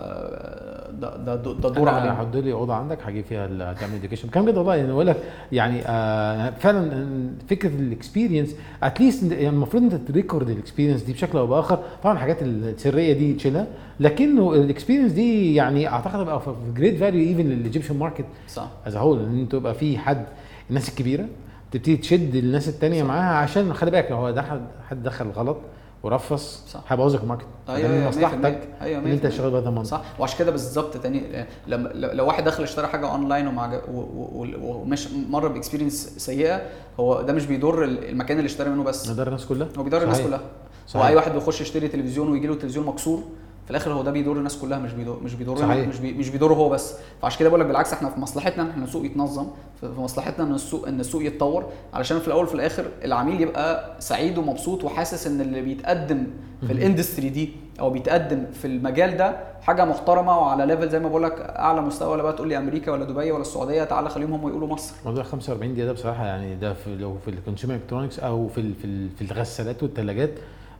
ده 1.01 1.17
ده 1.17 1.35
ده 1.35 1.69
دور 1.69 1.89
علينا. 1.89 2.13
هحضر 2.13 2.39
لي 2.39 2.53
أوضة 2.53 2.73
عندك؟ 2.73 2.97
هجيب 3.05 3.25
فيها 3.25 3.73
تعمل 3.73 3.93
education 3.95 4.29
كلام 4.29 4.45
جد 4.49 4.57
والله 4.57 4.75
يعني 4.75 4.91
بقول 4.91 5.07
لك 5.07 5.17
يعني 5.51 5.81
آه 5.87 6.49
فعلا 6.49 6.79
إن 6.93 7.35
فكرة 7.49 7.69
ال 7.69 7.77
experience 7.77 8.55
at 8.83 8.95
least 8.95 9.23
يعني 9.31 9.49
المفروض 9.49 9.83
أنت 9.83 9.95
ت 9.95 10.03
record 10.03 10.49
ال 10.49 10.54
experience 10.54 11.03
دي 11.03 11.13
بشكل 11.13 11.37
أو 11.37 11.47
بآخر. 11.47 11.79
طبعا 12.03 12.13
الحاجات 12.13 12.37
السرية 12.41 13.13
دي 13.13 13.33
تشيلها 13.33 13.67
لكنه 13.99 14.53
ال 14.53 14.58
experience 14.58 15.11
دي 15.11 15.55
يعني 15.55 15.87
أعتقد 15.87 16.25
بقى 16.25 16.41
في 16.41 16.53
great 16.75 16.97
value 16.99 17.21
even 17.27 17.49
لل 17.49 17.59
Egyptian 17.59 17.97
market 17.97 18.25
صح. 18.47 18.67
as 18.87 18.95
whole 18.95 19.19
إن 19.19 19.39
أنت 19.39 19.51
تبقى 19.51 19.73
في 19.73 19.97
حد 19.97 20.25
الناس 20.69 20.89
الكبيرة 20.89 21.25
تبتدي 21.71 21.97
تشد 21.97 22.35
الناس 22.35 22.69
التانية 22.69 23.01
صح. 23.03 23.07
معاها 23.07 23.35
عشان 23.35 23.73
خلي 23.73 23.91
بالك 23.91 24.07
لو 24.11 24.17
هو 24.17 24.31
ده 24.31 24.41
حد 24.89 25.03
دخل 25.03 25.27
غلط. 25.29 25.57
ورخص 26.03 26.63
صح. 26.73 26.83
هيبوظ 26.87 27.15
لك 27.15 27.23
ال 27.23 27.26
market 27.26 27.45
أيوه 27.69 27.87
من 27.89 27.95
أيوه 27.95 28.05
100% 28.11 28.15
مصلحتك 28.17 28.59
أيوه 28.81 28.99
إن 29.01 29.11
أنت 29.11 29.23
100%. 29.25 29.29
تشتغل 29.29 29.51
بهذا 29.51 29.69
المنطق 29.69 29.89
صح 29.89 30.01
وعشان 30.19 30.39
كده 30.39 30.51
بالظبط 30.51 30.97
تاني 30.97 31.45
لما 31.67 31.89
لو 31.93 32.27
واحد 32.27 32.43
دخل 32.43 32.63
اشترى 32.63 32.87
حاجة 32.87 33.11
اونلاين 33.11 33.47
ومع 33.47 33.81
ومش 33.91 35.07
مر 35.29 35.47
ب 35.47 35.53
experience 35.53 36.09
سيئة 36.17 36.61
هو 36.99 37.21
ده 37.21 37.33
مش 37.33 37.45
بيضر 37.45 37.83
المكان 37.83 38.37
اللي 38.37 38.47
اشترى 38.47 38.69
منه 38.69 38.83
بس 38.83 39.09
ده 39.09 39.18
ضار 39.18 39.27
الناس 39.27 39.45
كلها 39.45 39.67
هو 39.77 39.83
بيضر 39.83 40.03
الناس. 40.03 40.21
كلها 40.21 40.39
صحيح. 40.87 41.01
هو 41.03 41.07
أي 41.07 41.15
واحد 41.15 41.31
بيخش 41.31 41.61
يشتري 41.61 41.87
تلفزيون 41.87 42.31
ويجي 42.31 42.47
له 42.47 42.55
تلفزيون 42.55 42.85
مكسور 42.85 43.23
في 43.67 43.71
الآخر 43.71 43.93
هو 43.93 44.01
ده 44.03 44.11
بيضر 44.11 44.31
الناس 44.31 44.57
كلها 44.57 44.79
مش 44.79 44.93
بيضر 44.93 45.19
مش 45.23 45.33
بيضر 45.33 45.55
صحيح. 45.57 45.87
مش 45.87 45.99
بي 45.99 46.13
مش 46.13 46.29
بيضره 46.29 46.53
هو 46.53 46.69
بس 46.69 46.95
فعشان 47.21 47.39
كده 47.39 47.49
بقول 47.49 47.59
لك 47.61 47.65
بالعكس 47.67 47.93
إحنا 47.93 48.09
في 48.09 48.19
مصلحتنا 48.19 48.63
إن 48.63 48.69
إحنا 48.69 48.83
السوق 48.83 49.05
يتنظم 49.05 49.47
في 49.81 49.87
مصلحتنا 49.97 50.45
إن 50.45 50.53
السوق 50.53 50.87
إن 50.87 50.99
السوق 50.99 51.23
يتطور 51.23 51.65
علشان 51.93 52.19
في 52.19 52.27
الأول 52.27 52.43
وفي 52.43 52.55
الآخر 52.55 52.85
العميل 53.05 53.41
يبقى 53.41 53.95
سعيد 53.99 54.37
ومبسوط 54.37 54.83
وحاسس 54.83 55.27
إن 55.27 55.41
اللي 55.41 55.61
بيتقدم 55.61 56.27
في. 56.67 56.73
ال 56.73 56.79
industry 56.79 57.29
دي 57.29 57.49
أو 57.79 57.89
بيتقدم 57.89 58.45
في 58.53 58.67
المجال 58.67 59.17
ده 59.17 59.35
حاجة 59.61 59.85
محترمة 59.85 60.37
وعلى 60.39 60.65
level 60.65 60.89
زي 60.89 60.99
ما 60.99 61.09
بقول 61.09 61.23
لك 61.23 61.35
أعلى 61.39 61.81
مستوى 61.81 62.11
ولا 62.11 62.23
بقى 62.23 62.33
تقول 62.33 62.47
لي 62.49 62.57
أمريكا 62.57 62.91
ولا 62.91 63.05
دبي 63.05 63.31
ولا 63.31 63.41
السعودية 63.41 63.83
تعالى 63.83 64.09
خليهم 64.09 64.33
هم 64.33 64.47
يقولوا 64.49 64.67
مصر 64.67 64.93
موضوع 65.05 65.23
45 65.23 65.73
دقيقة 65.73 65.85
ده 65.85 65.93
بصراحة 65.93 66.25
يعني 66.25 66.55
ده 66.55 66.73
في 66.73 66.95
لو 66.95 67.17
في 67.25 67.27
ال 67.31 67.36
consumer 67.36 67.75
electronics 67.75 68.19
أو 68.19 68.47
في 68.47 68.73
في 68.73 68.85
ال- 68.85 69.09
في 69.09 69.21
الغسالات 69.31 69.83
والثلاجات 69.83 70.29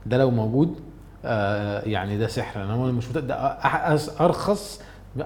ده 0.06 0.16
لو 0.18 0.30
موجود 0.30 0.80
يعني 1.86 2.18
ده 2.18 2.26
سحر. 2.26 2.62
أنا 2.64 2.76
مش 2.76 3.06
ده 3.08 3.20
أرخص 4.20 4.80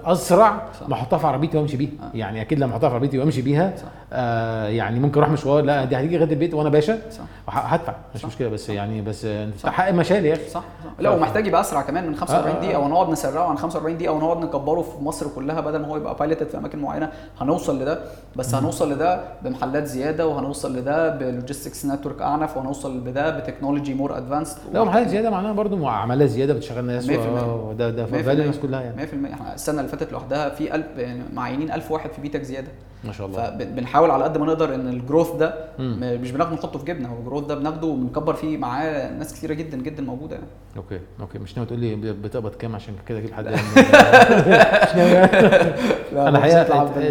أسرع 0.05 0.61
صح. 0.81 0.87
ما 0.89 0.93
احطها 0.93 1.17
في 1.19 1.27
عربيتي 1.27 1.57
وأمشي 1.57 1.77
بيها 1.77 1.89
آه. 2.03 2.17
يعني 2.17 2.41
أكيد 2.41 2.59
لما 2.59 2.71
احطها 2.73 2.89
في 2.89 2.93
عربيتي 2.95 3.19
وأمشي 3.19 3.41
بيها 3.41 3.73
صح 3.77 3.83
آه 4.13 4.67
يعني 4.67 4.99
ممكن 4.99 5.19
أروح 5.19 5.29
مشوار 5.31 5.63
لا 5.63 5.85
دي 5.85 5.95
هتيجي 5.95 6.17
لغاية 6.17 6.31
البيت 6.31 6.53
وأنا 6.53 6.69
باشا 6.69 6.99
صح 7.11 7.73
هدفع 7.73 7.93
مش 8.15 8.21
صح. 8.21 8.27
مشكلة 8.27 8.49
بس 8.49 8.69
يعني 8.69 9.01
بس 9.01 9.27
صح. 9.59 9.69
حق 9.69 9.91
مشالي 9.91 10.29
يا 10.29 10.33
أخي 10.33 10.49
صح, 10.49 10.63
صح. 10.85 10.91
لا 10.99 11.09
ومحتاج 11.09 11.47
يبقى 11.47 11.61
أسرع 11.61 11.81
كمان 11.81 12.07
من 12.07 12.15
45 12.15 12.55
آه، 12.55 12.59
دقيقة. 12.59 12.79
ونقعد 12.79 13.09
نسرعه 13.09 13.47
عن 13.49 13.57
45 13.57 13.97
دقيقة 13.97 14.13
ونقعد 14.13 14.37
نكبره 14.45 14.81
في 14.81 15.03
مصر 15.03 15.27
كلها 15.35 15.61
بدل 15.61 15.79
ما 15.79 15.87
هو 15.87 15.97
يبقى 15.97 16.15
piloted 16.15 16.47
في 16.47 16.57
أماكن 16.57 16.79
معينة 16.79 17.09
هنوصل 17.41 17.81
لده 17.81 17.99
بس 18.35 18.55
هنوصل 18.55 18.91
لده 18.93 19.23
بمحلات 19.41 19.85
زيادة 19.85 20.27
وهنوصل 20.27 20.75
لده 20.77 21.09
ب 21.09 21.17
logistics 21.17 21.85
network 21.85 22.21
أعنف 22.21 22.57
وهنوصل 22.57 22.99
بده 22.99 23.29
ب 23.39 23.44
technology 23.44 23.93
more 23.93 24.17
advanced 24.17 24.57
لا 24.73 24.83
محلات 24.83 25.07
زيادة 25.07 25.29
معناها 25.29 25.53
برضو 25.53 25.87
عماله 25.87 26.25
زيادة 26.25 26.53
بتشغل 26.53 26.85
ناس 26.85 27.07
100%. 27.09 27.11
و- 27.11 27.73
ده 27.73 27.89
ده 27.89 28.05
100%. 28.05 28.09
value 28.09 28.41
الناس 28.43 28.57
كلها 28.59 28.81
يعني 28.81 29.07
100% 29.07 29.33
إحنا 29.33 29.53
السنة 29.73 29.85
اللي 29.87 29.97
فاتت 29.97 30.11
لوحدها 30.11 30.49
في 30.49 30.75
1000 30.75 30.85
يعني 30.97 31.21
معينين 31.33 31.71
1000 31.71 31.91
واحد 31.91 32.11
في 32.11 32.21
بي 32.21 32.31
تك 32.31 32.41
زيادة. 32.43 32.67
ما 33.03 33.11
شاء 33.11 33.27
الله. 33.27 33.45
فبنحاول 33.49 34.11
على 34.11 34.23
قد 34.23 34.37
ما 34.37 34.45
نقدر 34.45 34.75
إن 34.75 34.87
ال 34.87 34.93
growth 34.93 35.31
ده. 35.31 35.53
م- 35.79 36.21
مش 36.21 36.31
بناخده 36.31 36.55
نحطه 36.55 36.79
في 36.79 36.85
جيبنا 36.85 37.07
هو 37.09 37.17
ال 37.19 37.23
growth 37.23 37.45
ده 37.45 37.55
بناخده 37.55 37.87
وبنكبر 37.87 38.33
فيه 38.33 38.57
معاه 38.57 39.11
ناس 39.11 39.33
كتيرة 39.33 39.53
جدا 39.53 39.77
جدا 39.77 40.03
موجودة 40.03 40.35
يعني. 40.35 40.47
okay 40.77 40.99
okay. 41.21 41.39
مش 41.39 41.55
ناوي 41.57 41.67
تقول 41.67 41.79
لي 41.79 41.95
بتقبض 41.95 42.55
كام 42.55 42.75
عشان 42.75 42.93
كده 43.07 43.17
أجيب 43.17 43.33
حد 43.33 43.45
يعني؟ 43.51 43.57
مش 44.83 44.95
ناوي 44.95 45.17
أنا 46.29 46.29
الحقيقة 46.37 46.61
الحلقة 46.61 46.99
دي 46.99 47.09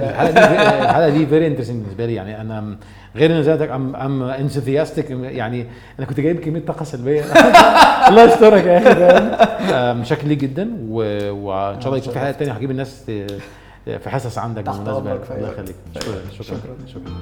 الحلقة 0.82 1.08
دي 1.08 1.26
very 1.26 1.46
interesting 1.46 1.76
بالنسبة 1.82 2.06
لي 2.06 2.14
يعني. 2.14 2.40
أنا 2.40 2.76
غير 3.16 3.30
إن 3.36 3.40
ذاتك 3.40 3.70
I'm 3.70 3.96
I'm 3.96 4.22
enthusiastic 4.22 5.10
يعني 5.10 5.66
أنا 5.98 6.06
كنت 6.06 6.20
جايب 6.20 6.40
كمية 6.40 6.60
طاقة 6.66 6.84
سلبية 6.84 7.22
الله 8.08 8.22
يسترك 8.24 8.64
يا 8.64 8.78
أخي 8.78 8.94
فاهم 8.94 9.30
آه، 9.72 9.92
مشاكل 9.92 10.28
ليك 10.28 10.38
جدا 10.38 10.70
وإن 10.88 11.80
شاء 11.80 11.86
الله 11.88 11.98
يكون 11.98 12.12
في 12.12 12.18
حلقه 12.18 12.32
تانية 12.32 12.52
هجيب 12.52 12.70
الناس 12.70 13.04
ت- 13.06 13.10
في 13.86 14.10
حصص 14.10 14.38
عندك 14.38 14.64
بالمناسبة 14.64 14.98
الله. 14.98 15.50
يخليك. 15.52 15.74
شكرا 15.94 16.14
شكراً. 16.42 16.56
شكرا 16.86 17.12